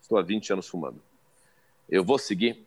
Estou 0.00 0.18
há 0.18 0.22
20 0.22 0.52
anos 0.52 0.68
fumando. 0.68 1.00
Eu 1.88 2.04
vou 2.04 2.18
seguir? 2.18 2.66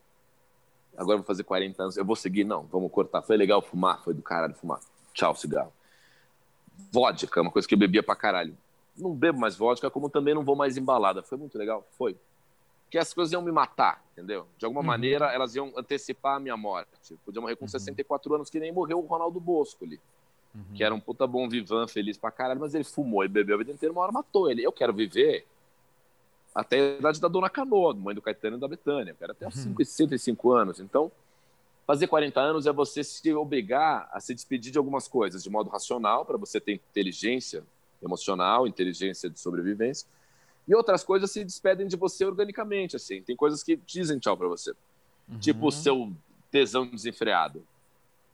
Agora 0.97 1.17
vou 1.17 1.25
fazer 1.25 1.43
40 1.43 1.81
anos. 1.81 1.97
Eu 1.97 2.05
vou 2.05 2.15
seguir? 2.15 2.43
Não, 2.43 2.63
vamos 2.63 2.91
cortar. 2.91 3.21
Foi 3.21 3.35
legal 3.35 3.61
fumar? 3.61 4.01
Foi 4.03 4.13
do 4.13 4.21
caralho 4.21 4.53
fumar. 4.53 4.79
Tchau, 5.13 5.35
cigarro. 5.35 5.73
Vodka, 6.91 7.41
uma 7.41 7.51
coisa 7.51 7.67
que 7.67 7.73
eu 7.73 7.77
bebia 7.77 8.03
pra 8.03 8.15
caralho. 8.15 8.57
Não 8.97 9.13
bebo 9.13 9.39
mais 9.39 9.55
vodka, 9.55 9.89
como 9.89 10.09
também 10.09 10.33
não 10.33 10.43
vou 10.43 10.55
mais 10.55 10.77
embalada. 10.77 11.21
Foi 11.21 11.37
muito 11.37 11.57
legal? 11.57 11.85
Foi. 11.97 12.15
Porque 12.85 12.97
as 12.97 13.13
coisas 13.13 13.33
iam 13.33 13.41
me 13.41 13.51
matar, 13.51 14.03
entendeu? 14.13 14.47
De 14.57 14.65
alguma 14.65 14.81
uhum. 14.81 14.87
maneira, 14.87 15.33
elas 15.33 15.55
iam 15.55 15.73
antecipar 15.75 16.37
a 16.37 16.39
minha 16.39 16.55
morte. 16.55 16.89
Podia 17.25 17.41
morrer 17.41 17.55
com 17.55 17.65
uhum. 17.65 17.69
64 17.69 18.35
anos, 18.35 18.49
que 18.49 18.59
nem 18.59 18.71
morreu 18.71 18.99
o 18.99 19.05
Ronaldo 19.05 19.39
Bosco 19.39 19.83
ali. 19.83 19.99
Uhum. 20.53 20.63
Que 20.75 20.83
era 20.83 20.93
um 20.93 20.99
puta 20.99 21.27
bom 21.27 21.49
vivan, 21.49 21.87
feliz 21.87 22.17
pra 22.17 22.31
caralho, 22.31 22.59
mas 22.59 22.73
ele 22.73 22.83
fumou 22.83 23.25
e 23.25 23.27
bebeu 23.27 23.55
a 23.55 23.57
vida 23.59 23.71
inteira, 23.71 23.91
uma 23.91 24.01
hora 24.01 24.11
matou 24.11 24.49
ele. 24.49 24.63
Eu 24.63 24.71
quero 24.71 24.93
viver 24.93 25.45
até 26.53 26.79
a 26.79 26.99
idade 26.99 27.19
da 27.19 27.27
Dona 27.27 27.49
Canoa, 27.49 27.93
mãe 27.93 28.15
do 28.15 28.21
Caetano 28.21 28.55
e 28.55 28.59
da 28.59 28.67
Betânia. 28.67 29.11
Eu 29.11 29.15
quero 29.15 29.31
até 29.33 29.47
os 29.47 29.65
uhum. 29.65 29.75
65 29.77 30.51
anos. 30.53 30.79
Então, 30.79 31.11
fazer 31.85 32.07
40 32.07 32.39
anos 32.39 32.65
é 32.65 32.71
você 32.71 33.03
se 33.03 33.33
obrigar 33.33 34.07
a 34.11 34.21
se 34.21 34.33
despedir 34.33 34.71
de 34.71 34.77
algumas 34.77 35.07
coisas 35.07 35.43
de 35.43 35.49
modo 35.49 35.69
racional, 35.69 36.23
para 36.23 36.37
você 36.37 36.61
ter 36.61 36.73
inteligência 36.73 37.63
emocional, 38.01 38.65
inteligência 38.65 39.29
de 39.29 39.39
sobrevivência. 39.39 40.07
E 40.67 40.73
outras 40.75 41.03
coisas 41.03 41.31
se 41.31 41.43
despedem 41.43 41.87
de 41.87 41.95
você 41.95 42.25
organicamente, 42.25 42.95
assim. 42.95 43.21
Tem 43.21 43.35
coisas 43.35 43.61
que 43.61 43.75
dizem 43.75 44.17
tchau 44.17 44.35
para 44.35 44.47
você. 44.47 44.73
Uhum. 45.29 45.39
Tipo 45.39 45.67
o 45.67 45.71
seu 45.71 46.11
tesão 46.49 46.87
desenfreado. 46.87 47.63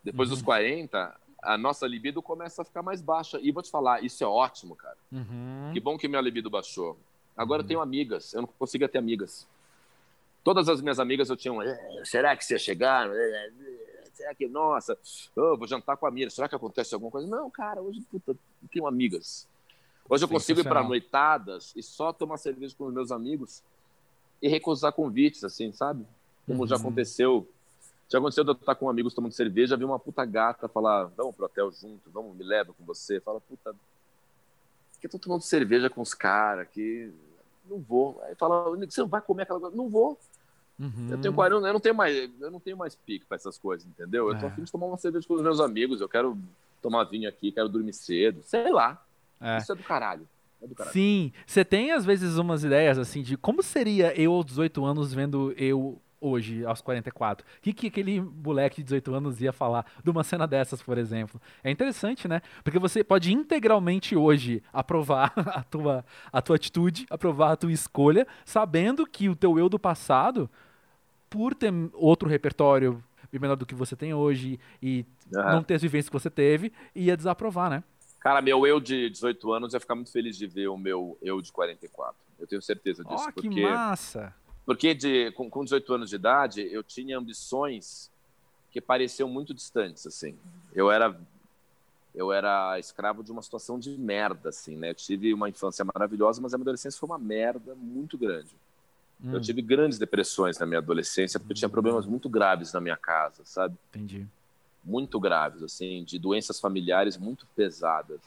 Depois 0.03 0.29
uhum. 0.29 0.35
dos 0.35 0.43
40, 0.43 1.15
a 1.41 1.57
nossa 1.57 1.87
libido 1.87 2.21
começa 2.21 2.61
a 2.61 2.65
ficar 2.65 2.81
mais 2.81 3.01
baixa. 3.01 3.39
E 3.41 3.51
vou 3.51 3.61
te 3.61 3.69
falar, 3.69 4.03
isso 4.03 4.23
é 4.23 4.27
ótimo, 4.27 4.75
cara. 4.75 4.97
Uhum. 5.11 5.71
Que 5.73 5.79
bom 5.79 5.97
que 5.97 6.07
minha 6.07 6.21
libido 6.21 6.49
baixou. 6.49 6.97
Agora 7.35 7.61
eu 7.61 7.67
tenho 7.67 7.81
amigas, 7.81 8.33
eu 8.33 8.41
não 8.41 8.47
consigo 8.47 8.87
ter 8.87 8.97
amigas. 8.97 9.47
Todas 10.43 10.67
as 10.69 10.81
minhas 10.81 10.99
amigas 10.99 11.29
eu 11.29 11.37
tinha 11.37 11.53
um, 11.53 11.61
eh, 11.61 12.01
será 12.03 12.35
que 12.35 12.43
você 12.43 12.55
ia 12.55 12.59
chegar? 12.59 13.09
Será 14.13 14.35
que, 14.35 14.47
nossa, 14.47 14.97
oh, 15.35 15.57
vou 15.57 15.67
jantar 15.67 15.97
com 15.97 16.05
a 16.05 16.11
Mira, 16.11 16.29
será 16.29 16.49
que 16.49 16.55
acontece 16.55 16.93
alguma 16.93 17.11
coisa? 17.11 17.27
Não, 17.27 17.49
cara, 17.49 17.81
hoje, 17.81 18.01
puta, 18.11 18.31
eu 18.31 18.69
tenho 18.71 18.87
amigas. 18.87 19.47
Hoje 20.11 20.25
eu 20.25 20.27
consigo 20.27 20.59
ir 20.59 20.63
para 20.65 20.83
noitadas 20.83 21.71
e 21.73 21.81
só 21.81 22.11
tomar 22.11 22.35
cerveja 22.35 22.75
com 22.77 22.83
os 22.83 22.93
meus 22.93 23.13
amigos 23.13 23.63
e 24.41 24.49
recusar 24.49 24.91
convites, 24.91 25.41
assim, 25.41 25.71
sabe? 25.71 26.05
Como 26.45 26.59
uhum. 26.59 26.67
já 26.67 26.75
aconteceu. 26.75 27.47
Já 28.09 28.17
aconteceu 28.17 28.43
de 28.43 28.49
eu 28.49 28.53
estar 28.53 28.75
com 28.75 28.89
amigos 28.89 29.13
tomando 29.13 29.31
cerveja, 29.31 29.77
vi 29.77 29.85
uma 29.85 29.97
puta 29.97 30.25
gata 30.25 30.67
falar, 30.67 31.05
vamos 31.15 31.33
pro 31.33 31.45
hotel 31.45 31.71
junto, 31.71 32.11
vamos, 32.11 32.35
me 32.35 32.43
leva 32.43 32.73
com 32.73 32.83
você. 32.83 33.21
Fala, 33.21 33.39
puta, 33.39 33.73
que 34.99 35.07
eu 35.07 35.09
tô 35.09 35.17
tomando 35.17 35.43
cerveja 35.43 35.89
com 35.89 36.01
os 36.01 36.13
caras, 36.13 36.67
que 36.67 37.09
não 37.65 37.79
vou. 37.79 38.21
Aí 38.23 38.35
fala, 38.35 38.69
você 38.85 38.99
não 38.99 39.07
vai 39.07 39.21
comer 39.21 39.43
aquela 39.43 39.61
coisa? 39.61 39.77
Não 39.77 39.87
vou. 39.87 40.19
Uhum. 40.77 41.07
Eu 41.09 41.21
tenho 41.21 41.33
40, 41.33 41.65
eu 41.65 41.73
não 41.73 41.79
tenho 41.79 41.95
mais, 41.95 42.29
eu 42.41 42.51
não 42.51 42.59
tenho 42.59 42.75
mais 42.75 42.95
pique 42.95 43.25
para 43.25 43.37
essas 43.37 43.57
coisas, 43.57 43.87
entendeu? 43.87 44.27
Eu 44.27 44.37
tô 44.37 44.47
é. 44.47 44.49
afim 44.49 44.63
de 44.63 44.71
tomar 44.73 44.87
uma 44.87 44.97
cerveja 44.97 45.25
com 45.25 45.35
os 45.35 45.41
meus 45.41 45.61
amigos, 45.61 46.01
eu 46.01 46.09
quero 46.09 46.37
tomar 46.81 47.05
vinho 47.05 47.29
aqui, 47.29 47.49
quero 47.49 47.69
dormir 47.69 47.93
cedo, 47.93 48.43
sei 48.43 48.69
lá. 48.73 49.01
É. 49.41 49.57
Isso 49.57 49.71
é 49.71 49.75
do 49.75 49.83
caralho. 49.83 50.27
É 50.61 50.67
do 50.67 50.75
caralho. 50.75 50.93
Sim, 50.93 51.31
você 51.45 51.65
tem 51.65 51.91
às 51.91 52.05
vezes 52.05 52.37
umas 52.37 52.63
ideias 52.63 52.97
assim 52.97 53.21
de 53.21 53.35
como 53.35 53.63
seria 53.63 54.13
eu 54.19 54.33
aos 54.33 54.45
18 54.45 54.85
anos 54.85 55.13
vendo 55.13 55.53
eu 55.57 55.99
hoje, 56.21 56.63
aos 56.63 56.81
44? 56.81 57.43
O 57.43 57.61
que, 57.61 57.73
que 57.73 57.87
aquele 57.87 58.21
moleque 58.21 58.77
de 58.77 58.83
18 58.83 59.15
anos 59.15 59.41
ia 59.41 59.51
falar 59.51 59.85
de 60.03 60.09
uma 60.11 60.23
cena 60.23 60.45
dessas, 60.45 60.81
por 60.81 60.99
exemplo? 60.99 61.41
É 61.63 61.71
interessante, 61.71 62.27
né? 62.27 62.41
Porque 62.63 62.77
você 62.77 63.03
pode 63.03 63.33
integralmente 63.33 64.15
hoje 64.15 64.61
aprovar 64.71 65.33
a 65.49 65.63
tua, 65.63 66.05
a 66.31 66.41
tua 66.41 66.55
atitude, 66.55 67.07
aprovar 67.09 67.53
a 67.53 67.55
tua 67.55 67.71
escolha, 67.71 68.27
sabendo 68.45 69.07
que 69.07 69.27
o 69.27 69.35
teu 69.35 69.57
eu 69.57 69.67
do 69.67 69.79
passado, 69.79 70.47
por 71.27 71.55
ter 71.55 71.73
outro 71.93 72.29
repertório 72.29 73.03
menor 73.39 73.55
do 73.55 73.65
que 73.65 73.73
você 73.73 73.95
tem 73.95 74.13
hoje 74.13 74.59
e 74.81 75.05
uhum. 75.33 75.43
não 75.43 75.63
ter 75.63 75.75
as 75.75 75.81
vivências 75.81 76.09
que 76.09 76.13
você 76.13 76.29
teve, 76.29 76.71
ia 76.93 77.15
desaprovar, 77.15 77.69
né? 77.69 77.83
Cara, 78.21 78.39
meu 78.39 78.67
eu 78.67 78.79
de 78.79 79.09
18 79.09 79.51
anos 79.51 79.73
ia 79.73 79.79
ficar 79.79 79.95
muito 79.95 80.11
feliz 80.11 80.37
de 80.37 80.45
ver 80.45 80.67
o 80.67 80.77
meu 80.77 81.17
eu 81.23 81.41
de 81.41 81.51
44. 81.51 82.15
Eu 82.39 82.45
tenho 82.45 82.61
certeza 82.61 83.03
disso. 83.03 83.25
Oh, 83.27 83.33
que 83.33 83.47
porque, 83.47 83.63
massa! 83.63 84.33
Porque 84.63 84.93
de, 84.93 85.31
com, 85.31 85.49
com 85.49 85.63
18 85.63 85.93
anos 85.95 86.09
de 86.11 86.15
idade, 86.15 86.61
eu 86.71 86.83
tinha 86.83 87.17
ambições 87.17 88.11
que 88.69 88.79
pareciam 88.79 89.27
muito 89.27 89.55
distantes, 89.55 90.05
assim. 90.05 90.37
Eu 90.73 90.91
era 90.91 91.19
eu 92.13 92.31
era 92.31 92.77
escravo 92.77 93.23
de 93.23 93.31
uma 93.31 93.41
situação 93.41 93.79
de 93.79 93.97
merda, 93.97 94.49
assim, 94.49 94.75
né? 94.75 94.91
Eu 94.91 94.95
tive 94.95 95.33
uma 95.33 95.49
infância 95.49 95.83
maravilhosa, 95.83 96.41
mas 96.41 96.53
a 96.53 96.57
minha 96.57 96.63
adolescência 96.63 96.99
foi 96.99 97.09
uma 97.09 97.17
merda 97.17 97.73
muito 97.73 98.19
grande. 98.19 98.55
Hum. 99.23 99.33
Eu 99.33 99.41
tive 99.41 99.63
grandes 99.63 99.97
depressões 99.97 100.59
na 100.59 100.65
minha 100.67 100.79
adolescência 100.79 101.39
porque 101.39 101.53
eu 101.53 101.57
tinha 101.57 101.69
problemas 101.69 102.05
muito 102.05 102.29
graves 102.29 102.71
na 102.71 102.79
minha 102.79 102.97
casa, 102.97 103.41
sabe? 103.45 103.75
Entendi 103.89 104.27
muito 104.83 105.19
graves, 105.19 105.61
assim, 105.63 106.03
de 106.03 106.17
doenças 106.17 106.59
familiares 106.59 107.17
muito 107.17 107.45
pesadas. 107.55 108.19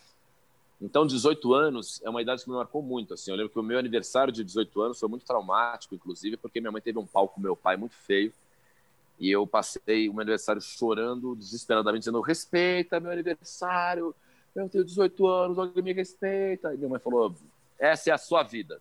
Então, 0.81 1.07
18 1.07 1.55
anos 1.55 2.01
é 2.03 2.11
uma 2.11 2.21
idade 2.21 2.43
que 2.45 2.51
me 2.51 2.57
marcou 2.57 2.83
muito. 2.83 3.15
Assim, 3.15 3.31
eu 3.31 3.37
lembro 3.37 3.53
que 3.53 3.59
o 3.59 3.63
meu 3.63 3.79
aniversário 3.79 4.33
de 4.33 4.45
18 4.45 4.83
anos 4.83 5.01
foi 5.01 5.09
muito 5.09 5.25
traumático, 5.25 5.95
inclusive, 5.95 6.37
porque 6.37 6.61
minha 6.61 6.73
mãe 6.73 6.83
teve 6.83 6.99
um 6.99 7.07
pau 7.07 7.29
com 7.29 7.41
meu 7.41 7.57
pai 7.57 7.77
muito 7.77 7.95
feio. 7.95 8.33
E 9.19 9.31
eu 9.31 9.47
passei 9.47 10.09
o 10.09 10.13
meu 10.13 10.23
aniversário 10.23 10.61
chorando 10.61 11.37
desesperadamente, 11.37 12.01
dizendo: 12.01 12.21
respeita 12.21 12.99
meu 12.99 13.13
aniversário, 13.13 14.15
eu 14.55 14.69
tenho 14.69 14.85
18 14.85 15.27
anos, 15.27 15.59
alguém 15.59 15.83
me 15.83 15.93
respeita. 15.93 16.75
E 16.75 16.77
minha 16.77 16.89
mãe 16.89 17.01
falou: 17.01 17.35
essa 17.79 18.11
é 18.11 18.13
a 18.13 18.19
sua 18.19 18.43
vida. 18.43 18.81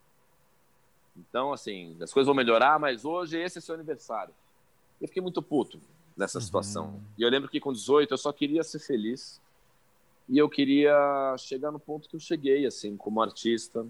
Então, 1.15 1.53
assim, 1.53 1.95
as 2.01 2.11
coisas 2.11 2.25
vão 2.25 2.35
melhorar, 2.35 2.79
mas 2.79 3.05
hoje 3.05 3.37
esse 3.39 3.59
é 3.59 3.61
seu 3.61 3.75
aniversário. 3.75 4.33
Eu 4.99 5.07
fiquei 5.07 5.21
muito 5.21 5.41
puto 5.41 5.79
nessa 6.15 6.37
uhum. 6.37 6.43
situação. 6.43 7.01
E 7.17 7.23
eu 7.23 7.29
lembro 7.29 7.49
que 7.49 7.59
com 7.59 7.73
18 7.73 8.13
eu 8.13 8.17
só 8.17 8.31
queria 8.31 8.63
ser 8.63 8.79
feliz 8.79 9.41
e 10.29 10.37
eu 10.37 10.49
queria 10.49 11.35
chegar 11.37 11.71
no 11.71 11.79
ponto 11.79 12.07
que 12.07 12.15
eu 12.15 12.19
cheguei, 12.19 12.65
assim, 12.65 12.95
como 12.95 13.21
artista, 13.21 13.85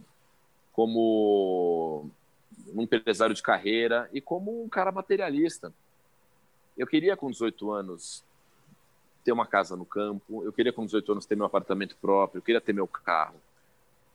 como 0.71 2.09
um 2.73 2.81
empresário 2.81 3.35
de 3.35 3.41
carreira 3.41 4.09
e 4.11 4.19
como 4.19 4.63
um 4.63 4.67
cara 4.67 4.91
materialista. 4.91 5.71
Eu 6.77 6.87
queria 6.87 7.15
com 7.15 7.29
18 7.29 7.71
anos 7.71 8.23
ter 9.23 9.31
uma 9.31 9.45
casa 9.45 9.75
no 9.75 9.85
campo, 9.85 10.43
eu 10.43 10.51
queria 10.51 10.73
com 10.73 10.85
18 10.85 11.11
anos 11.11 11.25
ter 11.25 11.35
meu 11.35 11.45
apartamento 11.45 11.95
próprio, 12.01 12.39
eu 12.39 12.43
queria 12.43 12.59
ter 12.59 12.73
meu 12.73 12.87
carro. 12.87 13.35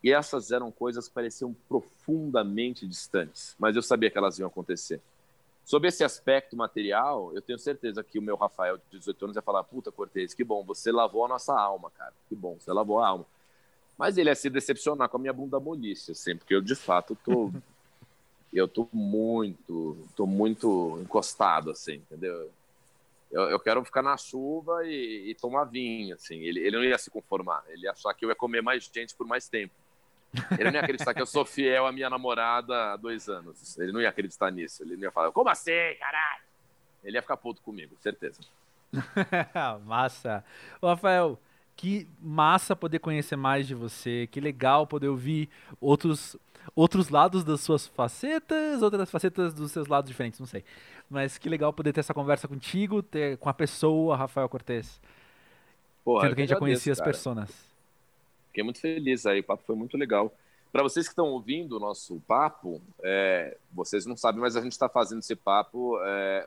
E 0.03 0.13
essas 0.13 0.53
eram 0.53 0.71
coisas 0.71 1.09
que 1.09 1.15
pareciam 1.15 1.55
profundamente 1.69 2.87
distantes, 2.87 3.57
mas 3.59 3.75
eu 3.75 3.83
sabia 3.83 4.11
que 4.11 4.19
elas 4.19 4.39
iam 4.39 4.47
acontecer. 4.49 5.01
Sobre 5.69 5.89
esse 5.89 6.03
aspecto 6.03 6.57
material, 6.57 7.31
eu 7.35 7.43
tenho 7.43 7.59
certeza 7.59 8.03
que 8.03 8.19
o 8.19 8.23
meu 8.23 8.37
Rafael 8.37 8.79
de 8.79 8.99
18 8.99 9.23
anos 9.27 9.37
ia 9.37 9.43
falar: 9.43 9.63
Puta, 9.65 9.93
Cortez, 9.93 10.33
que 10.33 10.43
bom, 10.43 10.65
você 10.65 10.91
lavou 10.91 11.27
a 11.27 11.29
nossa 11.29 11.53
alma, 11.53 11.91
cara. 11.91 12.15
Que 12.27 12.35
bom, 12.35 12.57
você 12.59 12.73
lavou 12.73 13.01
a 13.01 13.09
alma. 13.09 13.27
Mas 13.99 14.17
ele 14.17 14.31
ia 14.31 14.35
se 14.35 14.49
decepcionar 14.49 15.11
com 15.11 15.19
a 15.19 15.21
minha 15.21 15.33
bunda 15.33 15.61
molice, 15.61 16.13
assim, 16.13 16.35
porque 16.35 16.55
eu 16.55 16.63
de 16.63 16.75
fato 16.75 17.15
tô. 17.23 17.53
eu 18.51 18.67
tô 18.67 18.89
muito. 18.95 19.95
tô 20.17 20.27
muito 20.27 20.99
encostado, 21.03 21.71
assim, 21.71 21.97
entendeu? 21.97 22.51
Eu, 23.31 23.43
eu 23.51 23.61
quero 23.61 23.85
ficar 23.85 24.01
na 24.01 24.17
chuva 24.17 24.87
e, 24.87 25.33
e 25.33 25.35
tomar 25.35 25.65
vinho, 25.65 26.15
assim. 26.15 26.37
Ele, 26.37 26.61
ele 26.61 26.79
não 26.79 26.85
ia 26.85 26.97
se 26.97 27.11
conformar, 27.11 27.63
ele 27.69 27.83
ia 27.83 27.93
achar 27.93 28.15
que 28.15 28.25
eu 28.25 28.31
ia 28.31 28.35
comer 28.35 28.63
mais 28.63 28.91
gente 28.91 29.15
por 29.15 29.27
mais 29.27 29.51
tempo. 29.51 29.75
Ele 30.59 30.65
não 30.65 30.73
ia 30.73 30.81
acreditar 30.81 31.15
que 31.15 31.23
eu 31.23 31.27
sou 31.27 31.45
fiel 31.45 31.87
à 31.87 31.93
minha 31.93 32.11
namorada 32.11 32.93
há 32.93 32.97
dois 32.97 33.29
anos. 33.29 33.79
Ele 33.79 33.93
não 33.93 34.01
ia 34.01 34.09
acreditar 34.09 34.51
nisso. 34.51 34.83
Ele 34.83 34.97
não 34.97 35.05
ia 35.05 35.11
falar, 35.11 35.33
como 35.33 35.49
assim, 35.49 35.73
caralho? 35.99 36.43
Ele 37.03 37.17
ia 37.17 37.23
ficar 37.23 37.37
puto 37.37 37.63
comigo, 37.63 37.97
certeza. 38.01 38.41
massa. 39.85 40.45
Ô, 40.81 40.89
Rafael, 40.89 41.39
que 41.77 42.07
massa 42.21 42.77
poder 42.77 42.99
conhecer 42.99 43.37
mais 43.37 43.67
de 43.67 43.75
você. 43.75 44.29
Que 44.31 44.41
legal 44.41 44.87
poder 44.87 45.09
ouvir 45.09 45.49
outros, 45.81 46.37
outros 46.75 47.09
lados 47.09 47.45
das 47.45 47.61
suas 47.61 47.87
facetas, 47.87 48.83
outras 48.83 49.11
facetas 49.11 49.55
dos 49.55 49.73
seus 49.73 49.87
lados 49.87 50.11
diferentes, 50.11 50.41
não 50.41 50.47
sei. 50.47 50.65
Mas 51.09 51.39
que 51.39 51.49
legal 51.49 51.73
poder 51.73 51.93
ter 51.93 52.01
essa 52.01 52.13
conversa 52.13 52.47
contigo, 52.47 53.03
ter 53.03 53.39
com 53.39 53.49
a 53.49 53.55
pessoa, 53.55 54.17
Rafael 54.17 54.49
Cortez. 54.49 55.01
Sendo 56.05 56.35
que 56.35 56.41
a 56.41 56.45
gente 56.45 56.51
já 56.51 56.57
conhecia 56.57 56.95
cara. 56.95 57.11
as 57.11 57.17
pessoas. 57.17 57.68
Fiquei 58.59 58.65
muito 58.65 58.81
feliz 58.81 59.25
aí, 59.25 59.39
o 59.39 59.45
papo 59.45 59.63
foi 59.65 59.77
muito 59.77 59.97
legal. 59.97 60.35
Para 60.73 60.83
vocês 60.83 61.07
que 61.07 61.13
estão 61.13 61.27
ouvindo 61.27 61.77
o 61.77 61.79
nosso 61.79 62.21
papo, 62.27 62.83
é, 63.05 63.57
vocês 63.73 64.05
não 64.05 64.17
sabem, 64.17 64.41
mas 64.41 64.57
a 64.57 64.61
gente 64.61 64.73
está 64.73 64.89
fazendo 64.89 65.21
esse 65.21 65.37
papo 65.37 65.97
é, 66.03 66.45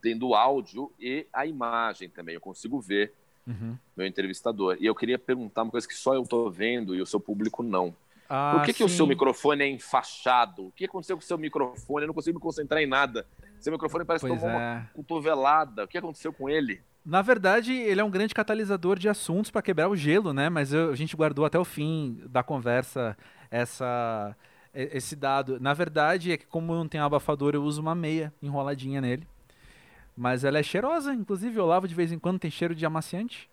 tendo 0.00 0.28
o 0.28 0.34
áudio 0.36 0.92
e 1.00 1.26
a 1.32 1.44
imagem 1.44 2.08
também. 2.08 2.36
Eu 2.36 2.40
consigo 2.40 2.80
ver 2.80 3.12
uhum. 3.44 3.76
meu 3.96 4.06
entrevistador. 4.06 4.76
E 4.78 4.86
eu 4.86 4.94
queria 4.94 5.18
perguntar 5.18 5.64
uma 5.64 5.72
coisa 5.72 5.88
que 5.88 5.94
só 5.94 6.14
eu 6.14 6.22
estou 6.22 6.48
vendo 6.52 6.94
e 6.94 7.02
o 7.02 7.06
seu 7.06 7.18
público 7.18 7.64
não. 7.64 7.92
Ah, 8.28 8.52
Por 8.54 8.64
que, 8.64 8.72
que 8.72 8.84
o 8.84 8.88
seu 8.88 9.04
microfone 9.04 9.64
é 9.64 9.68
enfaixado? 9.68 10.68
O 10.68 10.70
que 10.70 10.84
aconteceu 10.84 11.16
com 11.16 11.22
o 11.22 11.26
seu 11.26 11.36
microfone? 11.36 12.04
Eu 12.04 12.06
não 12.06 12.14
consigo 12.14 12.38
me 12.38 12.42
concentrar 12.42 12.80
em 12.80 12.86
nada. 12.86 13.26
Seu 13.58 13.72
microfone 13.72 14.04
parece 14.04 14.24
pois 14.24 14.40
tomar 14.40 14.52
é. 14.52 14.56
uma 14.56 14.90
cotovelada. 14.94 15.82
O 15.82 15.88
que 15.88 15.98
aconteceu 15.98 16.32
com 16.32 16.48
ele? 16.48 16.80
Na 17.04 17.20
verdade, 17.20 17.72
ele 17.72 18.00
é 18.00 18.04
um 18.04 18.10
grande 18.10 18.34
catalisador 18.34 18.98
de 18.98 19.08
assuntos 19.08 19.50
para 19.50 19.60
quebrar 19.60 19.88
o 19.90 19.96
gelo, 19.96 20.32
né? 20.32 20.48
Mas 20.48 20.72
eu, 20.72 20.90
a 20.90 20.96
gente 20.96 21.14
guardou 21.14 21.44
até 21.44 21.58
o 21.58 21.64
fim 21.64 22.18
da 22.30 22.42
conversa 22.42 23.16
essa, 23.50 24.34
esse 24.72 25.14
dado. 25.14 25.60
Na 25.60 25.74
verdade, 25.74 26.32
é 26.32 26.38
que 26.38 26.46
como 26.46 26.74
não 26.74 26.88
tem 26.88 27.00
abafador, 27.00 27.54
eu 27.54 27.62
uso 27.62 27.82
uma 27.82 27.94
meia 27.94 28.32
enroladinha 28.42 29.02
nele. 29.02 29.28
Mas 30.16 30.44
ela 30.44 30.58
é 30.58 30.62
cheirosa, 30.62 31.12
inclusive 31.12 31.58
eu 31.58 31.66
lavo 31.66 31.86
de 31.86 31.94
vez 31.94 32.10
em 32.10 32.18
quando, 32.18 32.38
tem 32.38 32.50
cheiro 32.50 32.74
de 32.74 32.86
amaciante. 32.86 33.50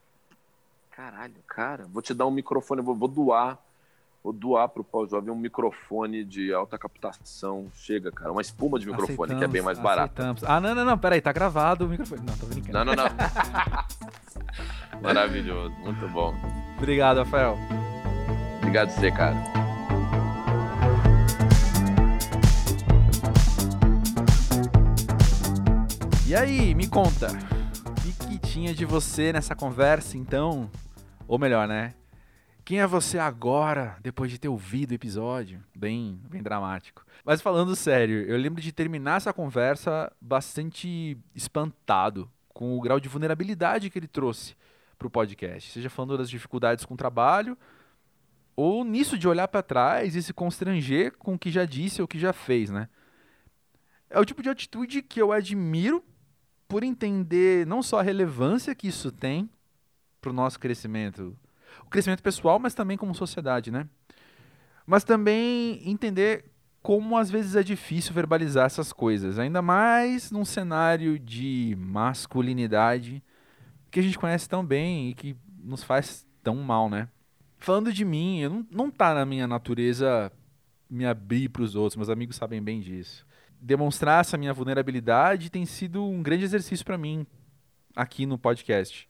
Caralho, 0.91 1.35
cara, 1.45 1.85
vou 1.91 2.01
te 2.01 2.13
dar 2.13 2.27
um 2.27 2.31
microfone, 2.31 2.81
vou, 2.81 2.95
vou 2.95 3.07
doar. 3.07 3.59
Vou 4.23 4.31
doar 4.31 4.69
pro 4.69 4.83
pós-jovem 4.83 5.33
um 5.33 5.35
microfone 5.35 6.23
de 6.23 6.53
alta 6.53 6.77
captação. 6.77 7.65
Chega, 7.73 8.11
cara. 8.11 8.31
Uma 8.31 8.41
espuma 8.41 8.77
de 8.77 8.85
microfone, 8.85 9.13
aceitamos, 9.13 9.39
que 9.39 9.45
é 9.45 9.47
bem 9.47 9.63
mais 9.63 9.79
barato. 9.79 10.21
Ah, 10.45 10.61
não, 10.61 10.75
não, 10.75 10.85
não. 10.85 10.97
Peraí, 10.97 11.19
tá 11.19 11.31
gravado 11.31 11.85
o 11.85 11.89
microfone. 11.89 12.21
Não, 12.23 12.37
tô 12.37 12.45
brincando. 12.45 12.73
Não, 12.73 12.85
não, 12.85 12.95
não. 12.95 13.09
Maravilhoso. 15.01 15.73
Muito 15.79 16.07
bom. 16.09 16.35
Obrigado, 16.77 17.17
Rafael. 17.17 17.57
Obrigado 18.59 18.89
a 18.89 18.91
você, 18.91 19.11
cara. 19.11 19.35
E 26.27 26.35
aí, 26.35 26.75
me 26.75 26.87
conta. 26.87 27.27
O 27.27 28.27
que 28.27 28.37
tinha 28.37 28.71
de 28.71 28.85
você 28.85 29.33
nessa 29.33 29.55
conversa, 29.55 30.15
então? 30.15 30.69
Ou 31.27 31.39
melhor, 31.39 31.67
né? 31.67 31.95
Quem 32.63 32.79
é 32.79 32.87
você 32.87 33.17
agora, 33.17 33.97
depois 34.01 34.29
de 34.29 34.37
ter 34.37 34.47
ouvido 34.47 34.91
o 34.91 34.95
episódio? 34.95 35.63
Bem, 35.75 36.21
bem 36.29 36.43
dramático. 36.43 37.05
Mas 37.25 37.41
falando 37.41 37.75
sério, 37.75 38.23
eu 38.23 38.37
lembro 38.37 38.61
de 38.61 38.71
terminar 38.71 39.17
essa 39.17 39.33
conversa 39.33 40.11
bastante 40.21 41.17
espantado 41.35 42.29
com 42.49 42.77
o 42.77 42.81
grau 42.81 42.99
de 42.99 43.09
vulnerabilidade 43.09 43.89
que 43.89 43.97
ele 43.97 44.07
trouxe 44.07 44.55
para 44.97 45.07
o 45.07 45.11
podcast. 45.11 45.71
Seja 45.71 45.89
falando 45.89 46.17
das 46.17 46.29
dificuldades 46.29 46.85
com 46.85 46.93
o 46.93 46.97
trabalho, 46.97 47.57
ou 48.55 48.85
nisso 48.85 49.17
de 49.17 49.27
olhar 49.27 49.47
para 49.47 49.63
trás 49.63 50.15
e 50.15 50.21
se 50.21 50.33
constranger 50.33 51.17
com 51.17 51.33
o 51.33 51.39
que 51.39 51.49
já 51.49 51.65
disse 51.65 52.01
ou 52.01 52.05
o 52.05 52.07
que 52.07 52.19
já 52.19 52.31
fez, 52.31 52.69
né? 52.69 52.87
É 54.09 54.19
o 54.19 54.25
tipo 54.25 54.43
de 54.43 54.49
atitude 54.49 55.01
que 55.01 55.21
eu 55.21 55.31
admiro 55.31 56.03
por 56.67 56.83
entender 56.83 57.65
não 57.65 57.81
só 57.81 57.99
a 57.99 58.03
relevância 58.03 58.75
que 58.75 58.87
isso 58.87 59.11
tem 59.11 59.49
para 60.19 60.29
o 60.29 60.33
nosso 60.33 60.59
crescimento, 60.59 61.35
o 61.85 61.89
crescimento 61.89 62.23
pessoal, 62.23 62.59
mas 62.59 62.73
também 62.73 62.97
como 62.97 63.13
sociedade, 63.15 63.71
né? 63.71 63.87
Mas 64.85 65.03
também 65.03 65.81
entender 65.89 66.45
como 66.81 67.17
às 67.17 67.29
vezes 67.29 67.55
é 67.55 67.63
difícil 67.63 68.13
verbalizar 68.13 68.65
essas 68.65 68.91
coisas, 68.91 69.37
ainda 69.37 69.61
mais 69.61 70.31
num 70.31 70.43
cenário 70.43 71.19
de 71.19 71.75
masculinidade 71.79 73.23
que 73.91 73.99
a 73.99 74.03
gente 74.03 74.17
conhece 74.17 74.49
tão 74.49 74.65
bem 74.65 75.09
e 75.09 75.13
que 75.13 75.35
nos 75.63 75.83
faz 75.83 76.25
tão 76.41 76.55
mal, 76.55 76.89
né? 76.89 77.07
Falando 77.59 77.93
de 77.93 78.03
mim, 78.03 78.39
eu 78.39 78.49
não, 78.49 78.67
não 78.71 78.91
tá 78.91 79.13
na 79.13 79.25
minha 79.25 79.47
natureza 79.47 80.31
me 80.89 81.05
abrir 81.05 81.49
para 81.49 81.61
os 81.61 81.75
outros, 81.75 81.95
meus 81.95 82.09
amigos 82.09 82.35
sabem 82.35 82.61
bem 82.61 82.79
disso 82.79 83.25
demonstrar 83.61 84.21
essa 84.21 84.37
minha 84.37 84.53
vulnerabilidade 84.53 85.51
tem 85.51 85.65
sido 85.65 86.03
um 86.03 86.23
grande 86.23 86.43
exercício 86.43 86.83
para 86.83 86.97
mim 86.97 87.27
aqui 87.95 88.25
no 88.25 88.37
podcast. 88.37 89.07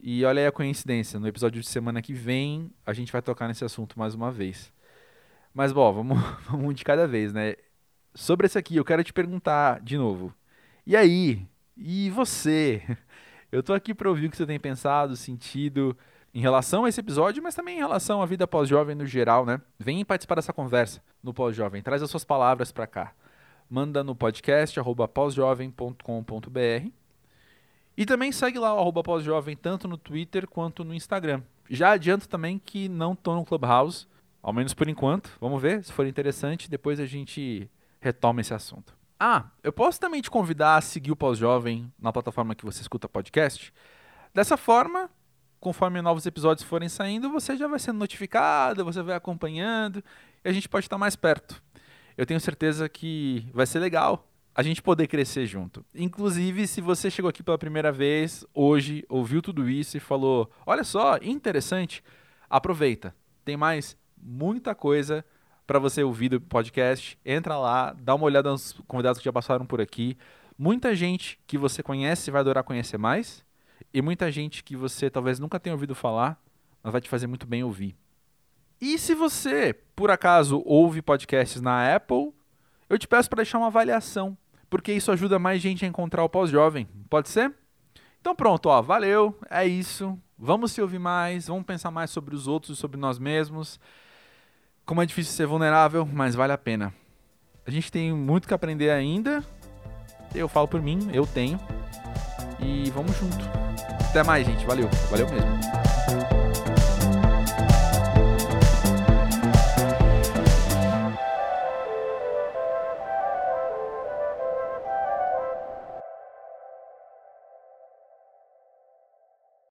E 0.00 0.24
olha 0.24 0.42
aí 0.42 0.46
a 0.46 0.52
coincidência, 0.52 1.18
no 1.18 1.26
episódio 1.26 1.60
de 1.60 1.66
semana 1.66 2.00
que 2.00 2.12
vem 2.12 2.72
a 2.86 2.92
gente 2.92 3.10
vai 3.10 3.20
tocar 3.20 3.48
nesse 3.48 3.64
assunto 3.64 3.98
mais 3.98 4.14
uma 4.14 4.30
vez. 4.30 4.72
Mas 5.52 5.72
bom, 5.72 5.92
vamos, 5.92 6.18
vamos 6.48 6.66
um 6.66 6.72
de 6.72 6.84
cada 6.84 7.06
vez, 7.06 7.32
né? 7.32 7.56
Sobre 8.14 8.46
esse 8.46 8.58
aqui, 8.58 8.76
eu 8.76 8.84
quero 8.84 9.02
te 9.04 9.12
perguntar 9.12 9.80
de 9.80 9.98
novo. 9.98 10.34
E 10.86 10.96
aí? 10.96 11.46
E 11.76 12.10
você? 12.10 12.82
Eu 13.50 13.62
tô 13.62 13.72
aqui 13.72 13.94
para 13.94 14.10
ouvir 14.10 14.26
o 14.26 14.30
que 14.30 14.36
você 14.36 14.44
tem 14.44 14.60
pensado, 14.60 15.16
sentido 15.16 15.96
em 16.34 16.40
relação 16.40 16.84
a 16.84 16.88
esse 16.88 17.00
episódio, 17.00 17.42
mas 17.42 17.54
também 17.54 17.76
em 17.76 17.80
relação 17.80 18.20
à 18.20 18.26
vida 18.26 18.46
pós-jovem 18.46 18.94
no 18.94 19.06
geral, 19.06 19.46
né? 19.46 19.58
Vem 19.78 20.04
participar 20.04 20.34
dessa 20.34 20.52
conversa 20.52 21.02
no 21.22 21.32
pós-jovem, 21.32 21.82
traz 21.82 22.02
as 22.02 22.10
suas 22.10 22.24
palavras 22.24 22.70
para 22.70 22.86
cá. 22.86 23.14
Manda 23.70 24.04
no 24.04 24.14
podcast 24.14 24.78
pós-jovem.com.br 25.14 26.97
e 27.98 28.06
também 28.06 28.30
segue 28.30 28.60
lá 28.60 28.80
o 28.80 28.92
pós-jovem 29.02 29.56
tanto 29.56 29.88
no 29.88 29.98
Twitter 29.98 30.46
quanto 30.46 30.84
no 30.84 30.94
Instagram. 30.94 31.42
Já 31.68 31.90
adianto 31.90 32.28
também 32.28 32.56
que 32.56 32.88
não 32.88 33.16
tô 33.16 33.34
no 33.34 33.44
Clubhouse, 33.44 34.06
ao 34.40 34.52
menos 34.52 34.72
por 34.72 34.88
enquanto. 34.88 35.36
Vamos 35.40 35.60
ver, 35.60 35.82
se 35.82 35.92
for 35.92 36.06
interessante, 36.06 36.70
depois 36.70 37.00
a 37.00 37.06
gente 37.06 37.68
retoma 38.00 38.40
esse 38.40 38.54
assunto. 38.54 38.96
Ah, 39.18 39.46
eu 39.64 39.72
posso 39.72 39.98
também 39.98 40.22
te 40.22 40.30
convidar 40.30 40.76
a 40.76 40.80
seguir 40.80 41.10
o 41.10 41.16
Pós-Jovem 41.16 41.92
na 41.98 42.12
plataforma 42.12 42.54
que 42.54 42.64
você 42.64 42.82
escuta 42.82 43.08
podcast. 43.08 43.74
Dessa 44.32 44.56
forma, 44.56 45.10
conforme 45.58 46.00
novos 46.00 46.24
episódios 46.24 46.68
forem 46.68 46.88
saindo, 46.88 47.28
você 47.28 47.56
já 47.56 47.66
vai 47.66 47.80
sendo 47.80 47.98
notificado, 47.98 48.84
você 48.84 49.02
vai 49.02 49.16
acompanhando 49.16 50.04
e 50.44 50.48
a 50.48 50.52
gente 50.52 50.68
pode 50.68 50.86
estar 50.86 50.98
mais 50.98 51.16
perto. 51.16 51.60
Eu 52.16 52.24
tenho 52.24 52.38
certeza 52.38 52.88
que 52.88 53.50
vai 53.52 53.66
ser 53.66 53.80
legal 53.80 54.27
a 54.58 54.62
gente 54.64 54.82
poder 54.82 55.06
crescer 55.06 55.46
junto. 55.46 55.86
Inclusive, 55.94 56.66
se 56.66 56.80
você 56.80 57.08
chegou 57.08 57.28
aqui 57.28 57.44
pela 57.44 57.56
primeira 57.56 57.92
vez 57.92 58.44
hoje, 58.52 59.04
ouviu 59.08 59.40
tudo 59.40 59.70
isso 59.70 59.96
e 59.96 60.00
falou: 60.00 60.50
"Olha 60.66 60.82
só, 60.82 61.16
interessante", 61.22 62.02
aproveita. 62.50 63.14
Tem 63.44 63.56
mais 63.56 63.96
muita 64.20 64.74
coisa 64.74 65.24
para 65.64 65.78
você 65.78 66.02
ouvir 66.02 66.30
do 66.30 66.40
podcast. 66.40 67.16
Entra 67.24 67.56
lá, 67.56 67.92
dá 67.92 68.16
uma 68.16 68.24
olhada 68.24 68.50
nos 68.50 68.72
convidados 68.88 69.20
que 69.20 69.24
já 69.24 69.32
passaram 69.32 69.64
por 69.64 69.80
aqui. 69.80 70.18
Muita 70.58 70.92
gente 70.92 71.38
que 71.46 71.56
você 71.56 71.80
conhece 71.80 72.28
vai 72.28 72.40
adorar 72.40 72.64
conhecer 72.64 72.98
mais 72.98 73.46
e 73.94 74.02
muita 74.02 74.28
gente 74.28 74.64
que 74.64 74.74
você 74.74 75.08
talvez 75.08 75.38
nunca 75.38 75.60
tenha 75.60 75.72
ouvido 75.72 75.94
falar, 75.94 76.36
mas 76.82 76.90
vai 76.90 77.00
te 77.00 77.08
fazer 77.08 77.28
muito 77.28 77.46
bem 77.46 77.62
ouvir. 77.62 77.96
E 78.80 78.98
se 78.98 79.14
você, 79.14 79.72
por 79.94 80.10
acaso, 80.10 80.60
ouve 80.66 81.00
podcasts 81.00 81.60
na 81.60 81.94
Apple, 81.94 82.32
eu 82.88 82.98
te 82.98 83.06
peço 83.06 83.28
para 83.28 83.36
deixar 83.36 83.58
uma 83.58 83.66
avaliação, 83.68 84.36
porque 84.70 84.92
isso 84.92 85.10
ajuda 85.10 85.38
mais 85.38 85.60
gente 85.60 85.84
a 85.84 85.88
encontrar 85.88 86.24
o 86.24 86.28
pós-jovem. 86.28 86.88
Pode 87.08 87.28
ser? 87.28 87.52
Então 88.20 88.34
pronto, 88.34 88.68
ó, 88.68 88.82
valeu, 88.82 89.38
é 89.50 89.66
isso. 89.66 90.18
Vamos 90.38 90.72
se 90.72 90.80
ouvir 90.80 90.98
mais, 90.98 91.48
vamos 91.48 91.64
pensar 91.64 91.90
mais 91.90 92.10
sobre 92.10 92.34
os 92.34 92.46
outros 92.46 92.78
e 92.78 92.80
sobre 92.80 92.98
nós 92.98 93.18
mesmos. 93.18 93.80
Como 94.84 95.02
é 95.02 95.06
difícil 95.06 95.34
ser 95.34 95.46
vulnerável, 95.46 96.06
mas 96.06 96.34
vale 96.34 96.52
a 96.52 96.58
pena. 96.58 96.94
A 97.66 97.70
gente 97.70 97.92
tem 97.92 98.12
muito 98.12 98.48
que 98.48 98.54
aprender 98.54 98.90
ainda. 98.90 99.44
Eu 100.34 100.48
falo 100.48 100.68
por 100.68 100.80
mim, 100.80 101.10
eu 101.12 101.26
tenho. 101.26 101.58
E 102.60 102.90
vamos 102.90 103.16
junto. 103.16 103.36
Até 104.08 104.22
mais, 104.22 104.46
gente. 104.46 104.64
Valeu. 104.64 104.88
Valeu 105.10 105.28
mesmo. 105.28 105.87